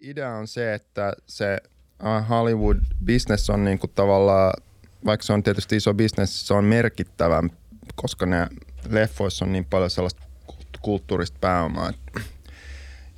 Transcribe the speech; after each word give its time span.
idea 0.00 0.34
on 0.34 0.48
se, 0.48 0.74
että 0.74 1.12
se 1.26 1.58
Hollywood-business 2.28 3.50
on 3.50 3.64
niinku 3.64 3.88
tavallaan, 3.88 4.52
vaikka 5.04 5.26
se 5.26 5.32
on 5.32 5.42
tietysti 5.42 5.76
iso 5.76 5.94
business, 5.94 6.46
se 6.46 6.54
on 6.54 6.64
merkittävä, 6.64 7.42
koska 7.94 8.26
ne 8.26 8.46
leffoissa 8.88 9.44
on 9.44 9.52
niin 9.52 9.64
paljon 9.64 9.90
sellaista 9.90 10.22
kulttuurista 10.82 11.38
pääomaa. 11.40 11.92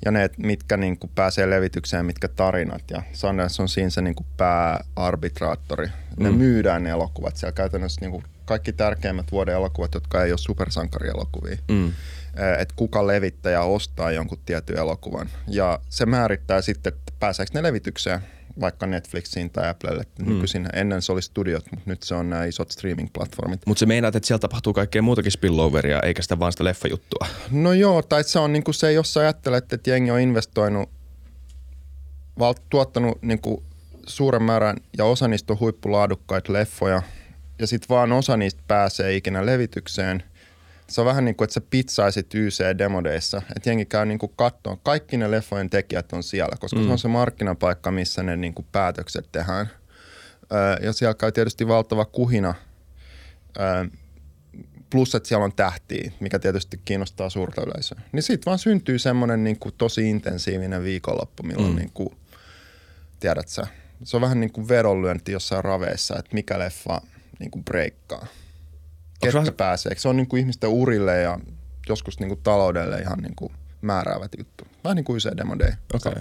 Ja 0.05 0.11
ne, 0.11 0.29
mitkä 0.37 0.77
niin 0.77 0.99
kuin 0.99 1.11
pääsee 1.15 1.49
levitykseen, 1.49 2.05
mitkä 2.05 2.27
tarinat. 2.27 2.83
Ja 2.91 3.03
Sundance 3.13 3.61
on 3.61 3.69
siinä 3.69 3.89
se 3.89 4.01
niin 4.01 4.15
kuin 4.15 4.27
pääarbitraattori. 4.37 5.87
Ne 6.17 6.29
mm. 6.31 6.37
myydään 6.37 6.83
ne 6.83 6.89
elokuvat 6.89 7.37
siellä 7.37 7.51
käytännössä 7.51 8.01
niin 8.01 8.11
kuin 8.11 8.23
kaikki 8.45 8.73
tärkeimmät 8.73 9.31
vuoden 9.31 9.55
elokuvat, 9.55 9.93
jotka 9.93 10.23
ei 10.23 10.31
ole 10.31 10.37
supersankarielokuvia. 10.37 11.57
Mm. 11.71 11.91
Että 12.59 12.73
kuka 12.75 13.07
levittäjä 13.07 13.61
ostaa 13.61 14.11
jonkun 14.11 14.37
tietyn 14.45 14.77
elokuvan. 14.77 15.29
Ja 15.47 15.79
se 15.89 16.05
määrittää 16.05 16.61
sitten, 16.61 16.93
että 16.93 17.13
pääseekö 17.19 17.51
ne 17.53 17.63
levitykseen 17.63 18.19
vaikka 18.59 18.85
Netflixiin 18.85 19.49
tai 19.49 19.69
Applelle. 19.69 20.03
Mm. 20.19 20.29
Nykyisin 20.29 20.67
ennen 20.73 21.01
se 21.01 21.11
oli 21.11 21.21
studiot, 21.21 21.65
mutta 21.71 21.89
nyt 21.89 22.03
se 22.03 22.15
on 22.15 22.29
nämä 22.29 22.45
isot 22.45 22.71
streaming-platformit. 22.71 23.61
Mutta 23.65 23.79
se 23.79 23.85
meinaat, 23.85 24.15
että 24.15 24.27
siellä 24.27 24.39
tapahtuu 24.39 24.73
kaikkea 24.73 25.01
muutakin 25.01 25.31
spilloveria, 25.31 25.99
eikä 25.99 26.21
sitä 26.21 26.39
vaan 26.39 26.51
sitä 26.51 26.63
leffajuttua. 26.63 27.27
No 27.51 27.73
joo, 27.73 28.01
tai 28.01 28.23
se 28.23 28.39
on 28.39 28.53
niinku 28.53 28.73
se, 28.73 28.91
jos 28.91 29.13
sä 29.13 29.19
ajattelet, 29.19 29.73
että 29.73 29.89
jengi 29.89 30.11
on 30.11 30.19
investoinut, 30.19 30.89
val- 32.39 32.53
tuottanut 32.69 33.21
niinku 33.21 33.63
suuren 34.07 34.43
määrän 34.43 34.77
ja 34.97 35.05
osa 35.05 35.27
niistä 35.27 35.53
on 35.53 35.59
huippulaadukkaita 35.59 36.53
leffoja, 36.53 37.01
ja 37.59 37.67
sitten 37.67 37.89
vaan 37.89 38.11
osa 38.11 38.37
niistä 38.37 38.61
pääsee 38.67 39.15
ikinä 39.15 39.45
levitykseen– 39.45 40.23
se 40.87 41.01
on 41.01 41.07
vähän 41.07 41.25
niin 41.25 41.35
kuin, 41.35 41.45
että 41.45 41.53
sä 41.53 41.61
pizzaisit 41.69 42.35
YC-demodeissa, 42.35 43.41
että 43.55 43.69
jengi 43.69 43.85
käy 43.85 44.05
niin 44.05 44.19
kuin 44.19 44.31
kattoon. 44.35 44.77
Kaikki 44.83 45.17
ne 45.17 45.31
leffojen 45.31 45.69
tekijät 45.69 46.13
on 46.13 46.23
siellä, 46.23 46.55
koska 46.59 46.79
mm. 46.79 46.85
se 46.85 46.91
on 46.91 46.99
se 46.99 47.07
markkinapaikka, 47.07 47.91
missä 47.91 48.23
ne 48.23 48.37
niin 48.37 48.53
kuin 48.53 48.65
päätökset 48.71 49.31
tehdään. 49.31 49.69
Öö, 50.51 50.85
ja 50.85 50.93
siellä 50.93 51.13
käy 51.13 51.31
tietysti 51.31 51.67
valtava 51.67 52.05
kuhina. 52.05 52.55
Öö, 53.59 53.85
plus, 54.89 55.15
että 55.15 55.29
siellä 55.29 55.45
on 55.45 55.53
tähtiä, 55.55 56.11
mikä 56.19 56.39
tietysti 56.39 56.81
kiinnostaa 56.85 57.29
suurta 57.29 57.61
yleisöä. 57.61 58.01
Niin 58.11 58.23
sitten 58.23 58.45
vaan 58.45 58.59
syntyy 58.59 58.99
semmoinen 58.99 59.43
niin 59.43 59.59
kuin 59.59 59.75
tosi 59.77 60.09
intensiivinen 60.09 60.83
viikonloppu, 60.83 61.43
milloin 61.43 61.71
mm. 61.71 61.75
niin 61.75 61.91
kuin, 61.93 62.09
tiedät 63.19 63.47
sä, 63.47 63.67
se 64.03 64.17
on 64.17 64.21
vähän 64.21 64.39
niin 64.39 64.51
kuin 64.51 64.67
vedonlyönti 64.67 65.31
jossain 65.31 65.63
raveissa, 65.63 66.15
että 66.19 66.33
mikä 66.33 66.59
leffa 66.59 67.01
niin 67.39 67.51
kuin 67.51 67.65
breikkaa 67.65 68.27
ketkä 69.23 69.39
Onko 69.39 69.51
pääsee. 69.51 69.95
Se 69.97 70.09
on 70.09 70.17
niin 70.17 70.27
kuin 70.27 70.39
ihmisten 70.39 70.69
urille 70.69 71.21
ja 71.21 71.39
joskus 71.89 72.19
niin 72.19 72.27
kuin 72.29 72.39
taloudelle 72.43 72.99
ihan 72.99 73.19
niin 73.19 73.35
kuin 73.35 73.53
määräävät 73.81 74.31
juttu. 74.37 74.67
Vähän 74.83 74.95
niin 74.95 75.05
kuin 75.05 75.15
Use 75.15 75.31
Demo 75.37 75.59
Day 75.59 75.71
okay. 75.93 76.13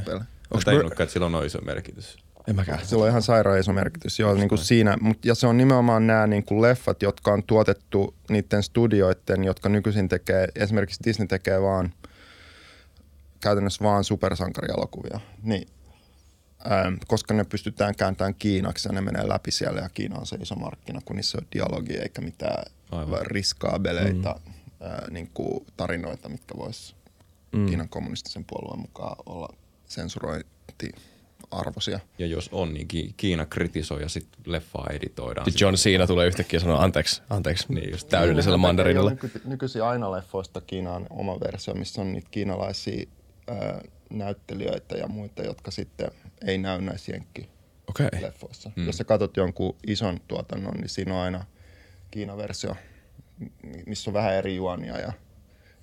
Onko 0.51 0.65
tajunnutkaan, 0.65 1.05
että 1.05 1.13
sillä 1.13 1.27
on 1.27 1.47
iso 1.47 1.61
merkitys? 1.61 2.19
En 2.49 2.57
mäkään. 2.57 2.87
Sillä 2.87 3.03
on 3.03 3.09
ihan 3.09 3.23
sairaan 3.23 3.59
iso 3.59 3.73
merkitys. 3.73 4.19
Joo, 4.19 4.35
niin 4.35 4.49
kuin 4.49 4.59
siinä, 4.59 4.97
mut, 5.01 5.25
ja 5.25 5.35
se 5.35 5.47
on 5.47 5.57
nimenomaan 5.57 6.07
nämä 6.07 6.27
niin 6.27 6.45
kuin 6.45 6.63
leffat, 6.63 7.03
jotka 7.03 7.33
on 7.33 7.43
tuotettu 7.43 8.15
niiden 8.31 8.63
studioiden, 8.63 9.45
jotka 9.45 9.69
nykyisin 9.69 10.09
tekee, 10.09 10.49
esimerkiksi 10.55 11.01
Disney 11.05 11.29
tekee 11.29 11.63
vaan 11.63 11.93
käytännössä 13.41 13.85
vaan 13.85 14.05
supersankarielokuvia. 14.05 15.21
Niin 15.43 15.69
Ähm, 16.71 16.95
koska 17.07 17.35
ne 17.35 17.45
pystytään 17.45 17.95
kääntämään 17.95 18.35
Kiinaksi 18.35 18.89
ja 18.89 18.93
ne 18.93 19.01
menee 19.01 19.29
läpi 19.29 19.51
siellä 19.51 19.81
ja 19.81 19.89
Kiina 19.89 20.19
on 20.19 20.27
se 20.27 20.37
iso 20.37 20.55
markkina, 20.55 21.01
kun 21.05 21.17
niissä 21.17 21.39
on 21.39 21.47
dialogi 21.55 21.97
eikä 21.97 22.21
mitään 22.21 22.65
Aivan. 22.99 23.27
riskaabeleita 23.27 24.41
mm. 24.47 24.53
ää, 24.81 25.07
niin 25.11 25.31
kuin 25.35 25.67
tarinoita, 25.77 26.29
mitkä 26.29 26.55
vois 26.57 26.97
mm. 27.53 27.67
Kiinan 27.67 27.89
kommunistisen 27.89 28.45
puolueen 28.45 28.81
mukaan 28.81 29.17
olla 29.27 29.49
sensurointi 29.87 30.93
arvoisia. 31.51 32.01
Ja 32.19 32.27
jos 32.27 32.49
on, 32.53 32.75
niin 32.75 32.89
Kiina 33.17 33.47
kritisoi 33.47 34.03
ja 34.03 34.09
sitten 34.09 34.41
leffaa 34.47 34.87
editoidaan. 34.91 35.45
Sitten 35.45 35.67
John 35.67 35.75
Cena 35.75 36.07
tulee 36.07 36.27
yhtäkkiä 36.27 36.61
sanoa 36.61 36.83
anteeksi, 36.83 37.23
anteeksi 37.31 37.67
niin 37.69 37.91
just 37.91 38.09
täydellisellä 38.09 38.57
mandarinilla. 38.57 39.11
Nyky, 39.11 39.41
nykyisin 39.45 39.83
aina 39.83 40.13
leffoista 40.13 40.61
Kiina 40.61 40.93
on 40.93 41.07
oma 41.11 41.41
versio, 41.41 41.75
missä 41.75 42.01
on 42.01 42.13
niitä 42.13 42.29
kiinalaisia 42.31 43.07
ää, 43.49 43.81
näyttelijöitä 44.11 44.97
ja 44.97 45.09
muita, 45.09 45.43
jotka 45.43 45.71
sitten 45.71 46.11
ei 46.47 46.59
näy 46.59 46.81
näissä 46.81 47.13
jenkki-leffoissa. 47.13 48.69
Okay. 48.69 48.77
Hmm. 48.77 48.87
Jos 48.87 48.97
sä 48.97 49.05
katsot 49.05 49.37
jonkun 49.37 49.77
ison 49.87 50.21
tuotannon, 50.29 50.75
niin 50.75 50.89
siinä 50.89 51.15
on 51.15 51.21
aina 51.21 51.45
Kiina-versio, 52.13 52.77
missä 53.87 54.11
on 54.11 54.15
vähän 54.15 54.35
eri 54.35 54.57
juonia 54.57 54.99
ja 54.99 55.13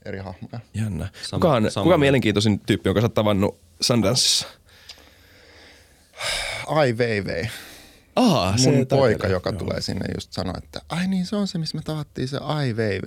eri 0.06 0.17
hahmoja. 0.19 0.59
Jännä. 0.73 1.09
Sama, 1.29 1.41
kuka 1.41 1.53
on, 1.53 1.72
sama 1.72 1.84
kuka 1.84 1.94
on 1.94 2.00
mielenkiintoisin 2.00 2.59
tyyppi, 2.59 2.90
jonka 2.90 3.01
sä 3.01 3.06
oot 3.06 3.13
tavannut 3.13 3.59
Sundanceissa? 3.81 4.47
Ai 6.67 6.97
Vei 6.97 7.23
Aa, 8.16 8.50
Mun 8.51 8.59
se 8.59 8.85
poika, 8.90 9.17
tiedä. 9.19 9.34
joka 9.35 9.50
Joo. 9.50 9.59
tulee 9.59 9.81
sinne 9.81 10.06
just 10.16 10.34
sanoa, 10.34 10.53
että 10.57 10.81
ai 10.90 11.07
niin 11.07 11.25
se 11.25 11.35
on 11.35 11.47
se, 11.47 11.57
missä 11.57 11.78
me 11.78 11.81
tavattiin 11.84 12.28
se 12.28 12.38
Ai 12.41 12.75
Vei 12.75 13.00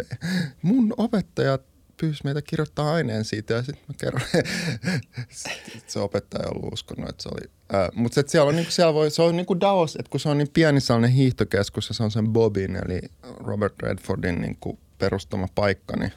Mun 0.63 0.95
opettajat 0.97 1.63
pyysi 1.97 2.25
meitä 2.25 2.43
kirjoittaa 2.43 2.93
aineen 2.93 3.25
siitä 3.25 3.55
ja 3.55 3.63
sitten 3.63 3.85
mä 3.89 3.95
kerron, 3.99 4.23
se 5.87 6.01
opettaja 6.01 6.45
ei 6.45 6.51
ollut 6.55 6.73
uskonut, 6.73 7.11
että 7.11 7.23
se 7.23 7.29
oli. 7.29 7.51
Mutta 7.95 8.23
siellä 8.27 8.49
on, 8.49 8.57
niinku, 8.57 8.71
siellä 8.73 8.95
voi, 8.95 9.11
se 9.11 9.23
on 9.23 9.37
niinku 9.37 9.61
Davos, 9.61 9.97
että 9.97 10.11
kun 10.11 10.21
se 10.21 10.29
on 10.29 10.39
niin 10.39 10.51
pieni 10.55 10.81
sellainen 10.81 11.11
hiihtokeskus 11.11 11.89
ja 11.89 11.95
se 11.95 12.03
on 12.03 12.11
sen 12.11 12.29
Bobin 12.29 12.77
eli 12.77 13.01
Robert 13.37 13.83
Redfordin 13.83 14.41
niinku 14.41 14.79
perustama 14.99 15.49
paikka, 15.55 15.97
niin 15.97 16.13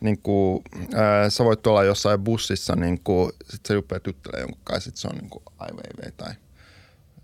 niin 0.00 0.18
kuin, 0.18 0.62
ää, 0.94 1.30
sä 1.30 1.44
voit 1.44 1.66
olla 1.66 1.84
jossain 1.84 2.20
bussissa, 2.20 2.76
niin 2.76 3.00
kuin, 3.04 3.32
sit 3.50 3.66
se 3.66 3.74
rupeaa 3.74 4.00
juttelee 4.06 4.40
jonkun 4.40 4.60
kanssa, 4.64 4.90
sit 4.90 4.96
se 4.96 5.08
on 5.08 5.16
niin 5.16 5.30
kuin 5.30 5.42
Ai 5.58 5.70
Weiwei 5.70 6.12
tai 6.16 6.34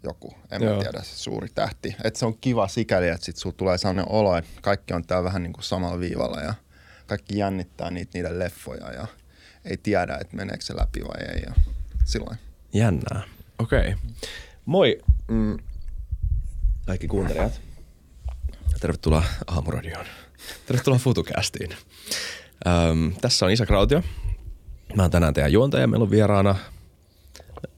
joku, 0.03 0.34
en 0.50 0.62
Joo. 0.62 0.77
mä 0.77 0.82
tiedä, 0.82 1.03
se 1.03 1.16
suuri 1.16 1.48
tähti. 1.54 1.97
Et 2.04 2.16
se 2.16 2.27
on 2.27 2.38
kiva 2.41 2.69
sikäli, 2.69 3.09
että 3.09 3.25
sit 3.25 3.37
sulla 3.37 3.54
tulee 3.56 3.78
sellainen 3.78 4.09
olo, 4.09 4.37
että 4.37 4.50
kaikki 4.62 4.94
on 4.94 5.04
täällä 5.04 5.25
vähän 5.25 5.43
niin 5.43 5.53
kuin 5.53 5.65
samalla 5.65 6.00
viivalla 6.00 6.41
ja– 6.41 6.54
kaikki 7.08 7.38
jännittää 7.38 7.91
niitä 7.91 8.10
niiden 8.14 8.38
leffoja 8.38 8.92
ja 8.92 9.06
ei 9.64 9.76
tiedä, 9.76 10.19
että 10.20 10.36
meneekö 10.36 10.64
se 10.64 10.76
läpi 10.76 11.00
vai 11.00 11.34
ei 11.34 11.42
ja 11.46 11.54
silloin. 12.04 12.38
Jännää. 12.72 13.22
Okei. 13.58 13.78
Okay. 13.80 13.94
Moi 14.64 14.98
mm, 15.28 15.56
kaikki 16.86 17.08
kuuntelijat. 17.08 17.60
Tervetuloa 18.80 19.24
Aamuradioon. 19.47 20.06
Tervetuloa 20.66 20.98
FutuCastiin. 20.98 21.70
Öm, 22.66 23.12
tässä 23.20 23.47
on 23.47 23.52
Isa 23.52 23.66
Krautio. 23.66 24.02
Mä 24.94 25.02
oon 25.02 25.10
tänään 25.10 25.34
teidän 25.34 25.52
juontaja. 25.52 25.86
Meillä 25.86 26.04
on 26.04 26.10
vieraana 26.10 26.56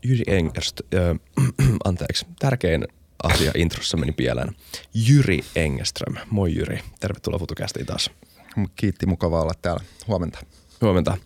Jyri 0.02 0.24
Engerst. 0.26 0.80
Ö, 0.94 1.14
anteeksi, 1.84 2.26
tärkein 2.38 2.84
asia 3.22 3.52
introssa 3.54 3.96
meni 3.96 4.12
pieleen. 4.12 4.56
Jyri 4.94 5.40
Engeström. 5.56 6.14
Moi 6.30 6.54
Jyri. 6.54 6.80
Tervetuloa 7.00 7.38
FutuCastiin 7.38 7.86
taas. 7.86 8.10
Kiitti, 8.76 9.06
mukava 9.06 9.42
olla 9.42 9.52
täällä. 9.62 9.82
Huomenta. 10.06 10.38
Huomenta. 10.80 11.16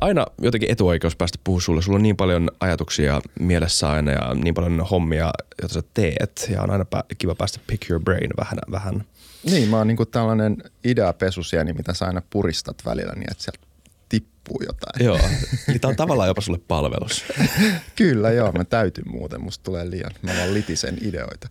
Aina 0.00 0.26
jotenkin 0.42 0.70
etuoikeus 0.70 1.16
päästä 1.16 1.38
puhua 1.44 1.60
sulle. 1.60 1.82
Sulla 1.82 1.96
on 1.96 2.02
niin 2.02 2.16
paljon 2.16 2.50
ajatuksia 2.60 3.20
mielessä 3.40 3.90
aina 3.90 4.12
ja 4.12 4.34
niin 4.34 4.54
paljon 4.54 4.86
hommia, 4.90 5.30
joita 5.62 5.74
sä 5.74 5.82
teet. 5.94 6.50
Ja 6.52 6.62
on 6.62 6.70
aina 6.70 6.84
kiva 7.18 7.34
päästä 7.34 7.60
pick 7.66 7.90
your 7.90 8.02
brain 8.02 8.30
vähän. 8.36 8.58
vähän. 8.70 9.04
Niin, 9.44 9.68
mä 9.68 9.76
oon 9.76 9.86
niinku 9.86 10.06
tällainen 10.06 10.56
ideapesusieni, 10.84 11.72
mitä 11.72 11.94
sä 11.94 12.06
aina 12.06 12.22
puristat 12.30 12.76
välillä 12.84 13.12
niin, 13.12 13.30
että 13.30 13.44
sieltä 13.44 13.60
tippuu 14.08 14.62
jotain. 14.66 15.04
Joo, 15.04 15.18
niin 15.66 15.80
tää 15.80 15.88
on 15.88 15.96
tavallaan 15.96 16.28
jopa 16.28 16.40
sulle 16.40 16.60
palvelus. 16.68 17.24
Kyllä 17.96 18.30
joo, 18.30 18.52
mä 18.52 18.64
täytyn 18.64 19.10
muuten, 19.10 19.42
musta 19.42 19.64
tulee 19.64 19.90
liian. 19.90 20.10
Mä 20.22 20.32
vaan 20.38 20.54
litisen 20.54 20.98
ideoita. 21.00 21.48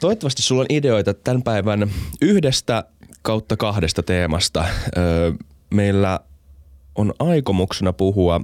Toivottavasti 0.00 0.42
sulla 0.42 0.60
on 0.60 0.66
ideoita 0.70 1.14
tämän 1.14 1.42
päivän 1.42 1.90
yhdestä 2.22 2.84
kautta 3.22 3.56
kahdesta 3.56 4.02
teemasta. 4.02 4.64
Meillä 5.74 6.20
on 6.94 7.14
aikomuksena 7.18 7.92
puhua 7.92 8.40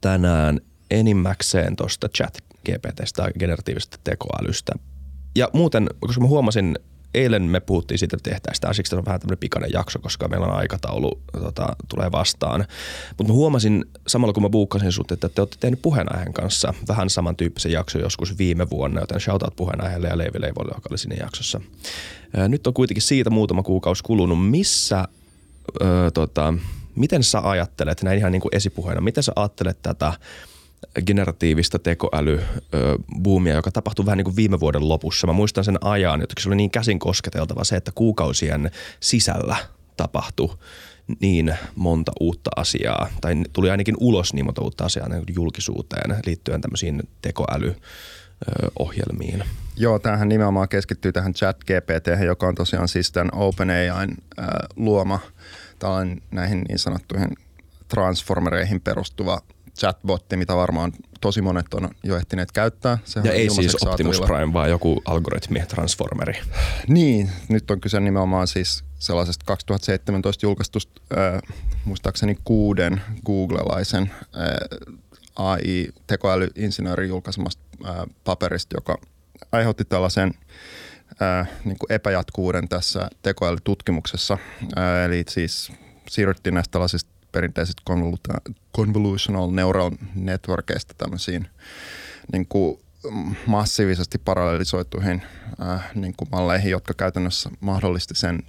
tänään 0.00 0.60
enimmäkseen 0.90 1.76
tuosta 1.76 2.08
chat 2.08 2.38
GPTstä, 2.64 3.30
generatiivisesta 3.38 3.98
tekoälystä. 4.04 4.72
Ja 5.36 5.48
muuten, 5.52 5.86
koska 6.00 6.20
mä 6.20 6.26
huomasin, 6.26 6.78
eilen 7.14 7.42
me 7.42 7.60
puhuttiin 7.60 7.98
siitä, 7.98 8.16
että 8.16 8.30
tehtäisiin 8.30 8.56
sitä, 8.56 8.72
siksi 8.72 8.96
on 8.96 9.04
vähän 9.04 9.20
tämmöinen 9.20 9.38
pikainen 9.38 9.72
jakso, 9.72 9.98
koska 9.98 10.28
meillä 10.28 10.46
on 10.46 10.56
aikataulu, 10.56 11.20
tota, 11.32 11.76
tulee 11.88 12.12
vastaan. 12.12 12.64
Mutta 13.18 13.32
mä 13.32 13.36
huomasin 13.36 13.84
samalla, 14.06 14.32
kun 14.32 14.42
mä 14.42 14.48
buukkasin 14.48 14.92
sut, 14.92 15.12
että 15.12 15.28
te 15.28 15.40
olette 15.40 15.56
tehnyt 15.60 15.82
puheenaiheen 15.82 16.32
kanssa 16.32 16.74
vähän 16.88 17.10
samantyyppisen 17.10 17.72
jakson 17.72 18.00
joskus 18.00 18.38
viime 18.38 18.70
vuonna, 18.70 19.00
joten 19.00 19.20
shoutout 19.20 19.56
puheenaiheelle 19.56 20.08
ja 20.08 20.18
Leivi 20.18 20.40
Leivolle, 20.40 20.72
joka 20.74 20.88
oli 20.90 20.98
siinä 20.98 21.16
jaksossa. 21.20 21.60
Nyt 22.48 22.66
on 22.66 22.74
kuitenkin 22.74 23.02
siitä 23.02 23.30
muutama 23.30 23.62
kuukausi 23.62 24.04
kulunut. 24.04 24.50
Missä, 24.50 25.08
ö, 25.80 26.10
tota, 26.14 26.54
miten 26.94 27.24
sä 27.24 27.40
ajattelet, 27.42 28.02
näin 28.02 28.18
ihan 28.18 28.32
niin 28.32 28.42
kuin 28.42 28.56
esipuheena, 28.56 29.00
miten 29.00 29.22
sä 29.22 29.32
ajattelet 29.36 29.82
tätä 29.82 30.12
generatiivista 31.06 31.78
tekoälybuumia, 31.78 33.54
joka 33.54 33.70
tapahtui 33.70 34.06
vähän 34.06 34.16
niin 34.16 34.24
kuin 34.24 34.36
viime 34.36 34.60
vuoden 34.60 34.88
lopussa. 34.88 35.26
Mä 35.26 35.32
muistan 35.32 35.64
sen 35.64 35.78
ajan, 35.80 36.22
että 36.22 36.34
se 36.38 36.48
oli 36.48 36.56
niin 36.56 36.70
käsin 36.70 36.98
kosketeltava 36.98 37.64
se, 37.64 37.76
että 37.76 37.92
kuukausien 37.94 38.70
sisällä 39.00 39.56
tapahtui 39.96 40.56
niin 41.20 41.54
monta 41.74 42.12
uutta 42.20 42.50
asiaa, 42.56 43.08
tai 43.20 43.34
tuli 43.52 43.70
ainakin 43.70 43.96
ulos 44.00 44.34
niin 44.34 44.44
monta 44.44 44.62
uutta 44.62 44.84
asiaa 44.84 45.08
niin 45.08 45.24
julkisuuteen 45.34 46.16
liittyen 46.26 46.60
tämmöisiin 46.60 47.02
tekoälyohjelmiin. 47.22 49.44
Joo, 49.76 49.98
tämähän 49.98 50.28
nimenomaan 50.28 50.68
keskittyy 50.68 51.12
tähän 51.12 51.34
chat 51.34 51.58
GPT, 51.58 52.24
joka 52.26 52.48
on 52.48 52.54
tosiaan 52.54 52.88
siis 52.88 53.12
tämän 53.12 53.34
OpenAIn 53.34 54.16
luoma 54.76 55.20
tällainen 55.78 56.22
näihin 56.30 56.64
niin 56.68 56.78
sanottuihin 56.78 57.28
transformereihin 57.88 58.80
perustuva 58.80 59.40
chatbotti, 59.80 60.36
mitä 60.36 60.56
varmaan 60.56 60.92
tosi 61.20 61.42
monet 61.42 61.74
on 61.74 61.90
jo 62.02 62.16
ehtineet 62.16 62.52
käyttää. 62.52 62.98
Sehän 63.04 63.26
ja 63.26 63.32
ei 63.32 63.50
siis 63.50 63.76
Optimus 63.86 64.16
saatavilla. 64.16 64.38
Prime, 64.38 64.52
vaan 64.52 64.70
joku 64.70 65.02
algoritmi, 65.04 65.60
transformeri. 65.68 66.34
Niin, 66.88 67.30
nyt 67.48 67.70
on 67.70 67.80
kyse 67.80 68.00
nimenomaan 68.00 68.48
siis 68.48 68.84
sellaisesta 68.98 69.44
2017 69.46 70.46
julkaistusta, 70.46 71.00
äh, 71.18 71.42
muistaakseni 71.84 72.38
kuuden 72.44 73.00
googlelaisen 73.26 74.10
äh, 74.20 74.94
AI-tekoälyinsinöörin 75.36 77.08
julkaisemasta 77.08 77.62
äh, 77.88 77.94
paperista, 78.24 78.76
joka 78.76 78.98
aiheutti 79.52 79.84
tällaisen 79.84 80.34
äh, 81.22 81.48
niin 81.64 81.78
kuin 81.78 81.92
epäjatkuuden 81.92 82.68
tässä 82.68 83.10
tekoälytutkimuksessa. 83.22 84.38
Äh, 84.78 85.04
eli 85.04 85.24
siis 85.28 85.72
siirryttiin 86.10 86.54
näistä 86.54 86.72
tällaisista 86.72 87.10
perinteisistä 87.32 87.82
convolutional 88.76 89.50
neural 89.50 89.90
networkeista 90.14 90.94
tämmöisiin 90.98 91.48
niin 92.32 92.46
kuin 92.46 92.80
massiivisesti 93.46 94.18
parallelisoituihin 94.18 95.22
äh, 95.62 95.90
niin 95.94 96.14
kuin 96.16 96.28
malleihin, 96.32 96.70
jotka 96.70 96.94
käytännössä 96.94 97.50
mahdollisti 97.60 98.14
sen 98.14 98.42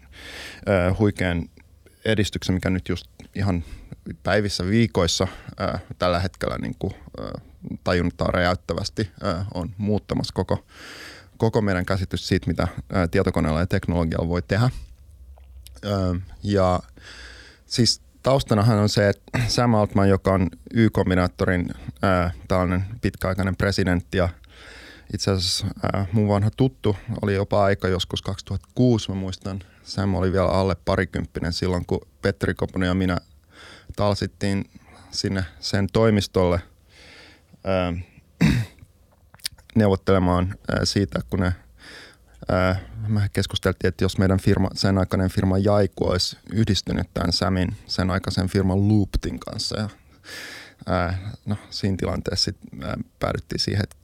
äh, 0.69 0.97
huikean 0.99 1.49
edistyksen, 2.05 2.55
mikä 2.55 2.69
nyt 2.69 2.89
just 2.89 3.05
ihan 3.35 3.63
päivissä, 4.23 4.65
viikoissa 4.65 5.27
äh, 5.61 5.81
tällä 5.99 6.19
hetkellä 6.19 6.57
niin 6.57 6.75
kuin, 6.79 6.93
äh, 7.19 7.41
tajunnuttaa 7.83 8.27
räjäyttävästi 8.27 9.11
äh, 9.25 9.47
on 9.53 9.69
muuttamassa 9.77 10.33
koko, 10.33 10.65
koko 11.37 11.61
meidän 11.61 11.85
käsitys 11.85 12.27
siitä, 12.27 12.47
mitä 12.47 12.63
äh, 12.63 13.09
tietokoneella 13.11 13.59
ja 13.59 13.67
teknologialla 13.67 14.27
voi 14.27 14.41
tehdä. 14.41 14.65
Äh, 14.65 16.21
ja 16.43 16.79
siis 17.65 18.01
taustanahan 18.23 18.77
on 18.77 18.89
se, 18.89 19.09
että 19.09 19.39
Sam 19.47 19.75
Altman, 19.75 20.09
joka 20.09 20.33
on 20.33 20.49
Y-kombinaattorin 20.73 21.69
ää, 22.01 22.31
tällainen 22.47 22.85
pitkäaikainen 23.01 23.55
presidentti 23.55 24.17
ja 24.17 24.29
itse 25.13 25.31
asiassa 25.31 25.67
ää, 25.93 26.05
mun 26.11 26.27
vanha 26.27 26.49
tuttu 26.57 26.95
oli 27.21 27.33
jopa 27.33 27.63
aika 27.63 27.87
joskus 27.87 28.21
2006, 28.21 29.09
mä 29.11 29.15
muistan. 29.15 29.59
Sam 29.83 30.15
oli 30.15 30.31
vielä 30.31 30.47
alle 30.47 30.75
parikymppinen 30.85 31.53
silloin, 31.53 31.85
kun 31.85 32.07
Petri 32.21 32.53
Koponen 32.53 32.87
ja 32.87 32.93
minä 32.93 33.17
talsittiin 33.95 34.69
sinne 35.11 35.45
sen 35.59 35.87
toimistolle 35.93 36.61
ää, 37.63 37.93
neuvottelemaan 39.75 40.55
ää, 40.71 40.85
siitä, 40.85 41.19
kun 41.29 41.39
ne 41.39 41.53
me 43.07 43.29
keskusteltiin, 43.33 43.89
että 43.89 44.03
jos 44.03 44.17
meidän 44.17 44.39
firma, 44.39 44.69
sen 44.73 44.97
aikainen 44.97 45.29
firma 45.29 45.57
Jaiku 45.57 46.07
olisi 46.07 46.37
yhdistynyt 46.53 47.07
tämän 47.13 47.33
Samin 47.33 47.75
sen 47.85 48.09
aikaisen 48.09 48.49
firman 48.49 48.87
Looptin 48.87 49.39
kanssa 49.39 49.79
ja 49.79 49.89
ää, 50.85 51.31
no, 51.45 51.55
siinä 51.69 51.97
tilanteessa 51.97 52.43
sit, 52.43 52.57
ää, 52.81 52.97
päädyttiin 53.19 53.59
siihen, 53.59 53.83
että 53.83 53.95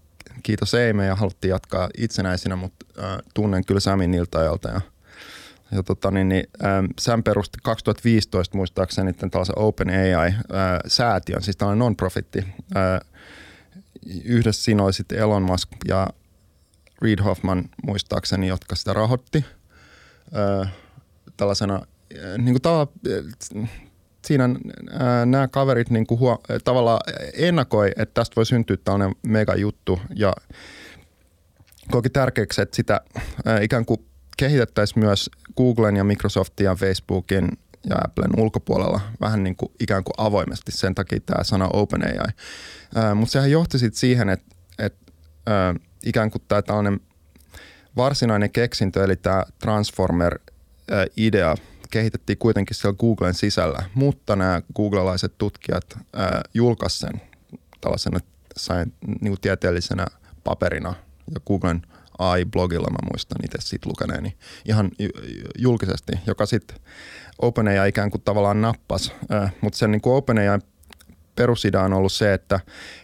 kiitos 0.43 0.73
ei 0.73 0.93
me 0.93 1.05
ja 1.05 1.15
haluttiin 1.15 1.49
jatkaa 1.49 1.89
itsenäisenä, 1.97 2.55
mutta 2.55 2.85
ää, 2.97 3.19
tunnen 3.33 3.65
kyllä 3.65 3.79
Samin 3.79 4.11
niiltä 4.11 4.39
ajalta 4.39 4.69
ja 4.69 4.81
ja 5.71 5.83
tota, 5.83 6.11
niin, 6.11 6.29
niin, 6.29 6.49
ähm, 6.65 6.85
Sam 6.99 7.23
perusti 7.23 7.57
2015 7.63 8.57
muistaakseni 8.57 9.13
tällaisen 9.13 9.59
Open 9.59 9.87
AI-säätiön, 9.89 11.43
siis 11.43 11.57
tällainen 11.57 11.79
non-profitti. 11.79 12.45
Äh, 12.77 12.99
yhdessä 14.23 14.63
siinä 14.63 14.83
oli 14.83 14.93
sitten 14.93 15.19
Elon 15.19 15.43
Musk 15.43 15.69
ja 15.87 16.07
Reid 17.01 17.19
Hoffman 17.23 17.63
muistaakseni, 17.85 18.47
jotka 18.47 18.75
sitä 18.75 18.93
rahoitti 18.93 19.45
äh, 20.61 20.73
tällaisena, 21.37 21.81
niin 22.37 22.59
kuin 22.61 23.61
äh, 23.63 23.69
siinä 24.25 24.49
nämä 25.25 25.47
kaverit 25.47 25.89
niin 25.89 26.07
kuin 26.07 26.19
huo, 26.19 26.43
tavallaan 26.63 26.99
ennakoi, 27.33 27.87
että 27.87 28.13
tästä 28.13 28.35
voi 28.35 28.45
syntyä 28.45 28.77
tällainen 28.77 29.15
mega 29.23 29.55
juttu 29.55 29.99
ja 30.15 30.33
koki 31.91 32.09
tärkeäksi, 32.09 32.61
että 32.61 32.75
sitä 32.75 33.01
äh, 33.47 33.63
ikään 33.63 33.85
kuin 33.85 34.05
kehitettäisiin 34.37 34.99
myös 34.99 35.29
Googlen 35.57 35.95
ja 35.95 36.03
Microsoftin 36.03 36.65
ja 36.65 36.75
Facebookin 36.75 37.49
ja 37.89 37.95
Applen 38.05 38.39
ulkopuolella 38.39 39.01
vähän 39.21 39.43
niin 39.43 39.55
kuin 39.55 39.71
ikään 39.79 40.03
kuin 40.03 40.13
avoimesti. 40.17 40.71
Sen 40.71 40.95
takia 40.95 41.19
tämä 41.19 41.43
sana 41.43 41.69
OpenAI. 41.73 42.27
Mutta 43.15 43.31
sehän 43.31 43.51
johti 43.51 43.79
sitten 43.79 43.99
siihen, 43.99 44.29
että, 44.29 44.55
että 44.79 45.11
äh, 45.49 45.86
ikään 46.05 46.31
kuin 46.31 46.41
tämä 46.47 46.61
tällainen 46.61 46.99
varsinainen 47.95 48.51
keksintö, 48.51 49.03
eli 49.03 49.15
tämä 49.15 49.43
Transformer-idea 49.59 51.55
kehitettiin 51.91 52.37
kuitenkin 52.37 52.75
siellä 52.75 52.97
Googlen 52.97 53.33
sisällä, 53.33 53.83
mutta 53.93 54.35
nämä 54.35 54.61
googlelaiset 54.75 55.33
tutkijat 55.37 55.97
julkaisivat 56.53 57.11
sen 57.11 57.21
tällaisena 57.81 58.19
sain, 58.57 58.93
niin 59.07 59.31
kuin 59.31 59.41
tieteellisenä 59.41 60.05
paperina 60.43 60.93
ja 61.33 61.39
Googlen 61.47 61.81
AI-blogilla 62.17 62.89
mä 62.89 63.09
muistan 63.11 63.45
itse 63.45 63.57
siitä 63.61 63.89
lukeneeni 63.89 64.37
ihan 64.65 64.91
julkisesti, 65.57 66.11
joka 66.27 66.45
sitten 66.45 66.77
OpenAI 67.41 67.89
ikään 67.89 68.11
kuin 68.11 68.21
tavallaan 68.21 68.61
nappas, 68.61 69.11
mutta 69.61 69.77
sen 69.77 69.91
niin 69.91 70.01
OpenAI 70.03 70.59
perusidea 71.37 71.81
on 71.81 71.93
ollut 71.93 72.11
se, 72.11 72.33
että 72.33 72.59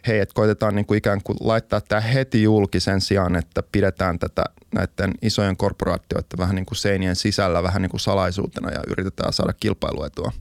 hei, 0.07 0.19
että 0.19 0.33
koitetaan 0.33 0.75
niin 0.75 0.85
kuin 0.85 0.97
ikään 0.97 1.21
kuin 1.24 1.38
laittaa 1.41 1.81
tämä 1.81 2.01
heti 2.01 2.44
julki 2.44 2.80
sen 2.80 3.01
sijaan, 3.01 3.35
että 3.35 3.63
pidetään 3.71 4.19
tätä 4.19 4.44
näiden 4.74 5.12
isojen 5.21 5.57
korporaatioiden 5.57 6.38
vähän 6.38 6.56
niin 6.56 6.65
kuin 6.65 6.77
seinien 6.77 7.15
sisällä 7.15 7.63
vähän 7.63 7.81
niin 7.81 7.89
kuin 7.89 8.00
salaisuutena 8.00 8.71
ja 8.71 8.80
yritetään 8.88 9.33
saada 9.33 9.53
kilpailuetua. 9.53 10.31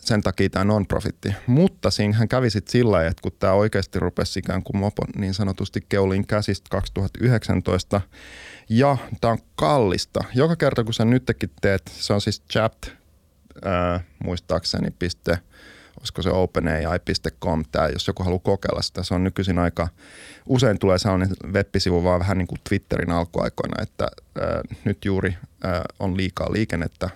sen 0.00 0.22
takia 0.22 0.50
tämä 0.50 0.64
non-profitti. 0.64 1.34
Mutta 1.46 1.90
siinähän 1.90 2.28
kävi 2.28 2.50
sitten 2.50 2.72
sillä 2.72 3.06
että 3.06 3.22
kun 3.22 3.32
tämä 3.38 3.52
oikeasti 3.52 3.98
rupesi 3.98 4.38
ikään 4.38 4.62
kuin 4.62 4.76
mopo 4.76 5.02
niin 5.16 5.34
sanotusti 5.34 5.86
keulin 5.88 6.26
käsistä 6.26 6.68
2019, 6.70 8.00
ja 8.68 8.96
tämä 9.20 9.32
on 9.32 9.38
kallista. 9.54 10.24
Joka 10.34 10.56
kerta 10.56 10.84
kun 10.84 10.94
sä 10.94 11.04
nytkin 11.04 11.50
teet, 11.60 11.82
se 11.86 12.12
on 12.12 12.20
siis 12.20 12.42
chat, 12.52 12.92
ää, 13.64 14.00
muistaakseni, 14.24 14.90
piste, 14.90 15.38
olisiko 16.02 16.22
se 16.22 16.30
openai.com, 16.30 17.64
tämä, 17.72 17.88
jos 17.88 18.06
joku 18.06 18.22
haluaa 18.22 18.40
kokeilla 18.42 18.82
sitä. 18.82 19.02
Se 19.02 19.14
on 19.14 19.24
nykyisin 19.24 19.58
aika, 19.58 19.88
usein 20.46 20.78
tulee 20.78 20.98
sellainen 20.98 21.28
web-sivu 21.52 22.04
vaan 22.04 22.20
vähän 22.20 22.38
niin 22.38 22.48
kuin 22.48 22.60
Twitterin 22.68 23.10
alkuaikoina, 23.10 23.82
että 23.82 24.08
ää, 24.40 24.60
nyt 24.84 25.04
juuri 25.04 25.36
ää, 25.64 25.82
on 25.98 26.16
liikaa 26.16 26.52
liikennettä, 26.52 27.10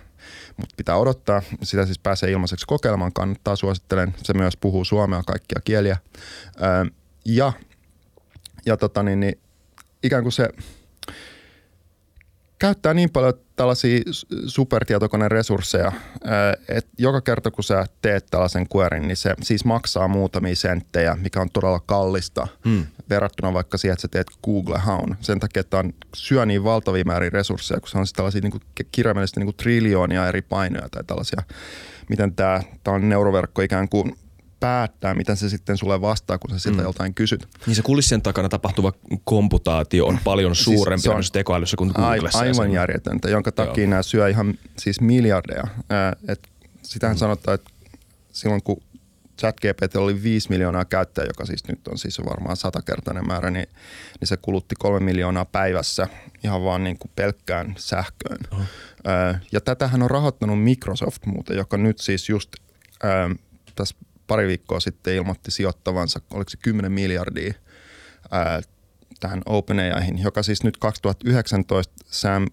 mutta 0.57 0.75
pitää 0.77 0.97
odottaa. 0.97 1.43
Sitä 1.63 1.85
siis 1.85 1.99
pääsee 1.99 2.31
ilmaiseksi 2.31 2.67
kokeilemaan, 2.67 3.13
kannattaa, 3.13 3.57
suosittelen. 3.57 4.15
Se 4.23 4.35
myös 4.35 4.57
puhuu 4.57 4.85
suomea, 4.85 5.23
kaikkia 5.27 5.61
kieliä. 5.65 5.97
Ää, 6.61 6.87
ja 7.25 7.53
ja 8.67 8.77
tota 8.77 9.03
niin, 9.03 9.21
niin, 9.21 9.39
ikään 10.03 10.23
kuin 10.23 10.33
se 10.33 10.49
käyttää 12.59 12.95
niin 12.95 13.11
paljon 13.11 13.35
tällaisia 13.57 14.01
supertietokoneen 14.47 15.31
resursseja, 15.31 15.93
että 16.69 16.91
joka 16.99 17.21
kerta 17.21 17.51
kun 17.51 17.65
sä 17.65 17.87
teet 18.03 18.27
tällaisen 18.31 18.67
querin, 18.77 19.09
niin 19.09 19.17
se 19.17 19.35
siis 19.43 19.65
maksaa 19.65 20.09
muutamia 20.09 20.57
senttejä, 20.57 21.17
mikä 21.23 21.41
on 21.41 21.51
todella 21.53 21.81
kallista 21.81 22.49
hmm. 22.65 22.87
verrattuna 23.11 23.53
vaikka 23.53 23.79
siihen, 23.79 23.93
että 23.93 24.03
sä 24.03 24.09
teet 24.09 24.27
Google 24.45 24.79
Haun. 24.79 25.17
Sen 25.21 25.41
takia, 25.41 25.61
että 25.61 25.79
on 25.79 25.93
syö 26.15 26.47
niin 26.47 26.65
valtavia 26.65 27.05
määrin 27.05 27.33
resursseja, 27.33 27.81
kun 27.81 27.89
se 27.89 27.99
on 27.99 28.07
siis 28.07 28.13
tällaisia 28.13 28.41
niin 28.41 28.51
kuin, 28.51 28.63
kirjaimellisesti 28.93 29.41
niin 29.41 29.47
kuin 29.47 29.57
triljoonia 29.57 30.29
eri 30.29 30.43
painoja 30.43 30.89
tai 30.89 31.05
tällaisia, 31.05 31.43
miten 32.09 32.35
tämä, 32.35 32.61
tämä 32.85 32.95
on 32.95 33.09
neuroverkko 33.09 33.63
ikään 33.63 33.89
kuin 33.89 34.17
päättää, 34.61 35.15
miten 35.15 35.37
se 35.37 35.49
sitten 35.49 35.77
sulle 35.77 36.01
vastaa, 36.01 36.39
kun 36.39 36.51
sä 36.51 36.59
siltä 36.59 36.79
mm. 36.79 36.85
joltain 36.85 37.15
kysyt. 37.15 37.49
Niin 37.67 37.77
se 37.77 37.83
kulissien 37.83 38.23
takana 38.23 38.49
tapahtuva 38.49 38.93
komputaatio 39.25 40.07
on 40.07 40.19
paljon 40.25 40.57
siis 40.57 40.65
suurempi 40.65 41.03
siis 41.03 41.15
on 41.15 41.23
tekoälyssä 41.33 41.77
kuin 41.77 41.93
Googlessa. 41.95 42.39
Aivan 42.39 42.73
järjetöntä, 42.73 43.31
jonka 43.31 43.53
takia 43.53 43.85
Joo. 43.85 43.91
nämä 43.91 44.03
syö 44.03 44.29
ihan 44.29 44.55
siis 44.79 45.01
miljardeja. 45.01 45.65
et 46.29 46.49
sitähän 46.83 47.17
mm. 47.17 47.19
sanotaan, 47.19 47.55
että 47.55 47.71
silloin 48.33 48.63
kun 48.63 48.83
ChatGPT 49.41 49.97
oli 49.97 50.23
5 50.23 50.51
miljoonaa 50.51 50.85
käyttäjää, 50.85 51.27
joka 51.27 51.45
siis 51.45 51.69
nyt 51.69 51.89
on 51.89 51.99
siis 51.99 52.19
varmaan 52.25 52.57
satakertainen 52.57 53.27
määrä, 53.27 53.51
niin, 53.51 53.69
niin 54.21 54.29
se 54.29 54.37
kulutti 54.37 54.75
kolme 54.79 55.01
miljoonaa 55.01 55.45
päivässä 55.45 56.09
ihan 56.45 56.65
vaan 56.65 56.85
niin 56.85 56.99
kuin 56.99 57.11
pelkkään 57.17 57.75
sähköön. 57.79 58.39
Oh. 58.51 58.61
ja 59.53 59.61
tätähän 59.61 60.03
on 60.03 60.11
rahoittanut 60.11 60.63
Microsoft 60.63 61.27
muuten, 61.27 61.57
joka 61.57 61.77
nyt 61.77 61.99
siis 61.99 62.29
just 62.29 62.57
tässä 63.75 63.97
pari 64.27 64.47
viikkoa 64.47 64.81
sitten 64.81 65.15
ilmoitti 65.15 65.51
sijoittavansa, 65.51 66.21
oliko 66.31 66.51
se 66.51 66.57
10 66.57 66.93
miljardia 66.93 67.55
ää, 68.31 68.61
tähän 69.21 69.43
OpenAIhin, 69.47 70.19
joka 70.23 70.43
siis 70.43 70.65
nyt 70.65 70.77
2019 70.77 71.95
Sam 72.07 72.47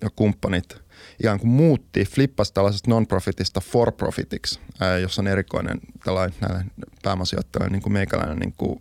ja 0.00 0.10
kumppanit 0.16 0.76
ikään 1.20 1.40
kuin 1.40 1.50
muutti, 1.50 2.04
flippasi 2.04 2.54
tällaisesta 2.54 2.90
non-profitista 2.90 3.60
for-profitiksi, 3.60 4.60
ää, 4.80 4.98
jossa 4.98 5.22
on 5.22 5.28
erikoinen 5.28 5.80
tällainen 6.04 6.36
näille 6.40 6.64
niin 7.70 7.82
kuin 7.82 7.92
meikäläinen 7.92 8.38
niin 8.38 8.54
kuin, 8.56 8.78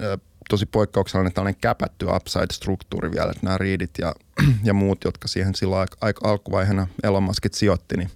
ää, 0.00 0.18
tosi 0.48 0.66
poikkeuksellinen 0.66 1.32
tällainen 1.32 1.60
käpätty 1.60 2.06
upside-struktuuri 2.06 3.10
vielä, 3.10 3.30
että 3.30 3.46
nämä 3.46 3.58
riidit 3.58 3.90
ja, 3.98 4.14
ja 4.68 4.74
muut, 4.74 5.04
jotka 5.04 5.28
siihen 5.28 5.54
silloin 5.54 5.88
aika 6.00 6.28
alkuvaiheena 6.28 6.86
Elon 7.02 7.22
Muskit 7.22 7.54
sijoitti, 7.54 7.96
niin 7.96 8.10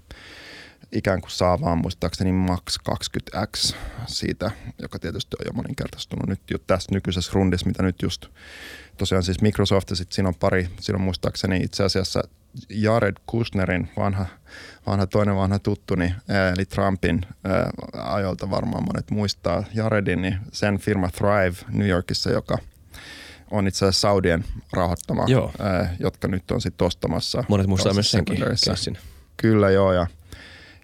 ikään 0.95 1.21
kuin 1.21 1.31
saa 1.31 1.61
vaan 1.61 1.79
muistaakseni 1.79 2.33
max 2.33 2.79
20x 2.91 3.75
siitä, 4.07 4.51
joka 4.83 4.99
tietysti 4.99 5.37
on 5.41 5.47
jo 5.47 5.53
moninkertaistunut 5.53 6.29
nyt 6.29 6.41
jo 6.51 6.59
tässä 6.67 6.95
nykyisessä 6.95 7.33
rundissa, 7.35 7.67
mitä 7.67 7.83
nyt 7.83 8.03
just 8.03 8.27
tosiaan 8.97 9.23
siis 9.23 9.41
Microsoft 9.41 9.91
ja 9.91 9.97
sitten 9.97 10.15
siinä 10.15 10.29
on 10.29 10.35
pari, 10.35 10.69
siinä 10.81 10.97
on 10.97 11.05
muistaakseni 11.05 11.57
itse 11.57 11.85
asiassa 11.85 12.23
Jared 12.69 13.17
Kushnerin 13.27 13.89
vanha, 13.97 14.27
vanha 14.87 15.07
toinen 15.07 15.37
vanha 15.37 15.59
tuttuni, 15.59 16.15
eli 16.57 16.65
Trumpin 16.65 17.21
ajolta 17.93 18.51
varmaan 18.51 18.85
monet 18.85 19.11
muistaa 19.11 19.65
Jaredin, 19.75 20.23
niin 20.23 20.39
sen 20.53 20.79
firma 20.79 21.09
Thrive 21.11 21.57
New 21.69 21.89
Yorkissa, 21.89 22.31
joka 22.31 22.59
on 23.51 23.67
itse 23.67 23.85
asiassa 23.85 24.01
Saudien 24.01 24.45
rahoittama, 24.73 25.25
Joo. 25.27 25.53
jotka 25.99 26.29
nyt 26.29 26.51
on 26.51 26.61
sitten 26.61 26.87
ostamassa. 26.87 27.45
Monet 27.49 27.67
muistaa 27.67 27.93
myös 27.93 28.11
senkin. 28.11 28.39
Kyllä 29.37 29.71
joo 29.71 29.93
ja, 29.93 30.07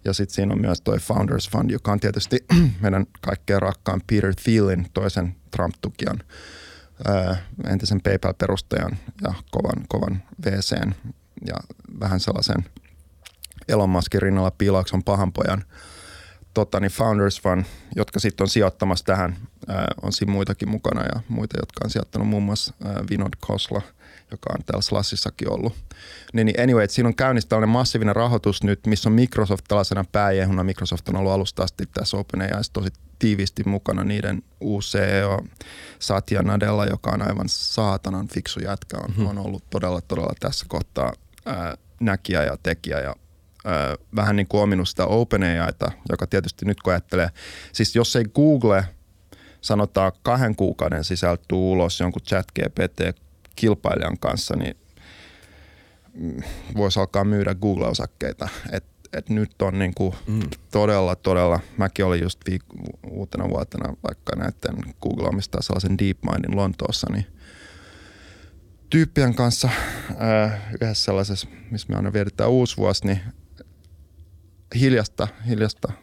ja 0.05 0.13
sitten 0.13 0.35
siinä 0.35 0.53
on 0.53 0.61
myös 0.61 0.81
toi 0.81 0.99
Founders 0.99 1.49
Fund, 1.49 1.71
joka 1.71 1.91
on 1.91 1.99
tietysti 1.99 2.45
meidän 2.81 3.05
kaikkein 3.21 3.61
rakkaan 3.61 4.01
Peter 4.07 4.33
Thielin 4.43 4.87
toisen 4.93 5.35
Trump-tukijan 5.51 6.23
entisen 7.67 8.01
PayPal-perustajan 8.01 8.97
ja 9.21 9.33
kovan, 9.51 9.85
kovan 9.87 10.23
VCn 10.45 10.93
ja 11.45 11.55
vähän 11.99 12.19
sellaisen 12.19 12.65
Elon 13.67 13.89
Muskin 13.89 14.21
rinnalla 14.21 14.51
piilaakson 14.51 15.03
pahanpojan 15.03 15.63
tota, 16.53 16.79
niin 16.79 16.91
Founders 16.91 17.41
Fund, 17.41 17.65
jotka 17.95 18.19
sitten 18.19 18.43
on 18.43 18.49
sijoittamassa 18.49 19.05
tähän. 19.05 19.37
Ää, 19.67 19.87
on 20.01 20.11
siinä 20.13 20.33
muitakin 20.33 20.69
mukana 20.69 21.01
ja 21.01 21.21
muita, 21.27 21.59
jotka 21.59 21.81
on 21.83 21.89
sijoittanut 21.89 22.27
muun 22.27 22.43
muassa 22.43 22.73
ää, 22.83 23.03
Vinod 23.09 23.33
Kosla, 23.39 23.81
joka 24.31 24.53
on 24.53 24.65
täällä 24.65 24.81
Slassissakin 24.81 25.51
ollut. 25.51 25.73
Niin, 26.33 26.45
niin 26.45 26.61
anyway, 26.61 26.83
että 26.83 26.95
siinä 26.95 27.07
on 27.07 27.15
käynnissä 27.15 27.49
tällainen 27.49 27.69
massiivinen 27.69 28.15
rahoitus 28.15 28.63
nyt, 28.63 28.87
missä 28.87 29.09
on 29.09 29.13
Microsoft 29.13 29.65
tällaisena 29.67 30.05
pääjehuna. 30.11 30.63
Microsoft 30.63 31.09
on 31.09 31.15
ollut 31.15 31.31
alusta 31.31 31.63
asti 31.63 31.85
tässä 31.93 32.17
OpenAIssa 32.17 32.73
tosi 32.73 32.89
tiiviisti 33.19 33.63
mukana 33.65 34.03
niiden 34.03 34.43
uusi 34.59 34.97
CEO 34.97 35.43
Satya 35.99 36.41
Nadella, 36.41 36.85
joka 36.85 37.11
on 37.11 37.21
aivan 37.21 37.49
saatanan 37.49 38.27
fiksu 38.27 38.59
jätkä, 38.59 38.97
on, 38.97 39.15
hmm. 39.15 39.25
on 39.25 39.37
ollut 39.37 39.69
todella, 39.69 40.01
todella 40.01 40.33
tässä 40.39 40.65
kohtaa 40.69 41.13
ää, 41.45 41.77
näkijä 41.99 42.43
ja 42.43 42.57
tekijä 42.63 42.99
ja 42.99 43.15
ää, 43.65 43.95
vähän 44.15 44.35
niin 44.35 44.47
kuin 44.47 44.61
ominut 44.61 44.89
sitä 44.89 45.05
OpenAIta, 45.05 45.91
joka 46.09 46.27
tietysti 46.27 46.65
nyt 46.65 46.81
kun 46.81 46.93
ajattelee, 46.93 47.29
siis 47.73 47.95
jos 47.95 48.15
ei 48.15 48.25
Google 48.35 48.85
sanotaan 49.61 50.11
kahden 50.23 50.55
kuukauden 50.55 51.03
sisältä 51.03 51.43
tuu 51.47 51.71
ulos 51.71 51.99
jonkun 51.99 52.21
chat 52.21 52.45
GPT 52.59 53.20
kilpailijan 53.61 54.17
kanssa, 54.19 54.55
niin 54.55 54.77
mm, 56.13 56.37
voisi 56.75 56.99
alkaa 56.99 57.23
myydä 57.23 57.55
Google-osakkeita. 57.55 58.49
Et, 58.71 58.83
et 59.13 59.29
nyt 59.29 59.61
on 59.61 59.79
niin 59.79 59.93
kuin 59.93 60.15
mm. 60.27 60.39
todella, 60.71 61.15
todella, 61.15 61.59
mäkin 61.77 62.05
olin 62.05 62.21
just 62.21 62.39
viik- 62.49 62.93
uutena 63.09 63.49
vuotena 63.49 63.93
vaikka 64.03 64.35
näiden 64.35 64.93
Google 65.01 65.27
omistaa 65.27 65.61
sellaisen 65.61 65.97
DeepMindin 65.97 66.55
Lontoossa, 66.55 67.07
niin 67.11 67.25
tyyppien 68.89 69.35
kanssa 69.35 69.69
äh, 70.21 70.61
yhdessä 70.73 71.05
sellaisessa, 71.05 71.47
missä 71.71 71.87
me 71.89 71.95
aina 71.95 72.13
vietetään 72.13 72.49
uusi 72.49 72.77
vuosi, 72.77 73.07
niin 73.07 73.19
hiljasta, 74.79 75.27
hiljasta 75.47 75.93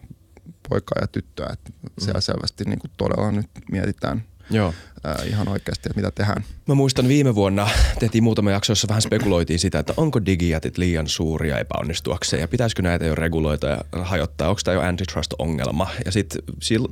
poikaa 0.68 0.98
ja 1.00 1.06
tyttöä. 1.06 1.48
Että 1.52 1.72
siellä 1.98 2.20
selvästi 2.20 2.64
niin 2.64 2.78
kuin 2.78 2.90
todella 2.96 3.32
nyt 3.32 3.50
mietitään 3.70 4.24
Joo. 4.50 4.74
ää, 5.04 5.22
ihan 5.26 5.48
oikeasti, 5.48 5.88
että 5.88 6.00
mitä 6.00 6.10
tehdään. 6.10 6.44
Mä 6.68 6.74
muistan 6.74 7.08
viime 7.08 7.34
vuonna 7.34 7.68
tehtiin 7.98 8.24
muutama 8.24 8.50
jakso, 8.50 8.70
jossa 8.72 8.88
vähän 8.88 9.02
spekuloitiin 9.02 9.58
sitä, 9.58 9.78
että 9.78 9.94
onko 9.96 10.26
digijätit 10.26 10.78
liian 10.78 11.06
suuria 11.06 11.58
epäonnistuakseen 11.58 12.40
ja 12.40 12.48
pitäisikö 12.48 12.82
näitä 12.82 13.04
jo 13.04 13.14
reguloita 13.14 13.66
ja 13.66 13.78
hajottaa, 14.02 14.48
onko 14.48 14.60
tämä 14.64 14.74
jo 14.74 14.80
antitrust-ongelma. 14.80 15.88
Ja 16.04 16.12
sitten 16.12 16.42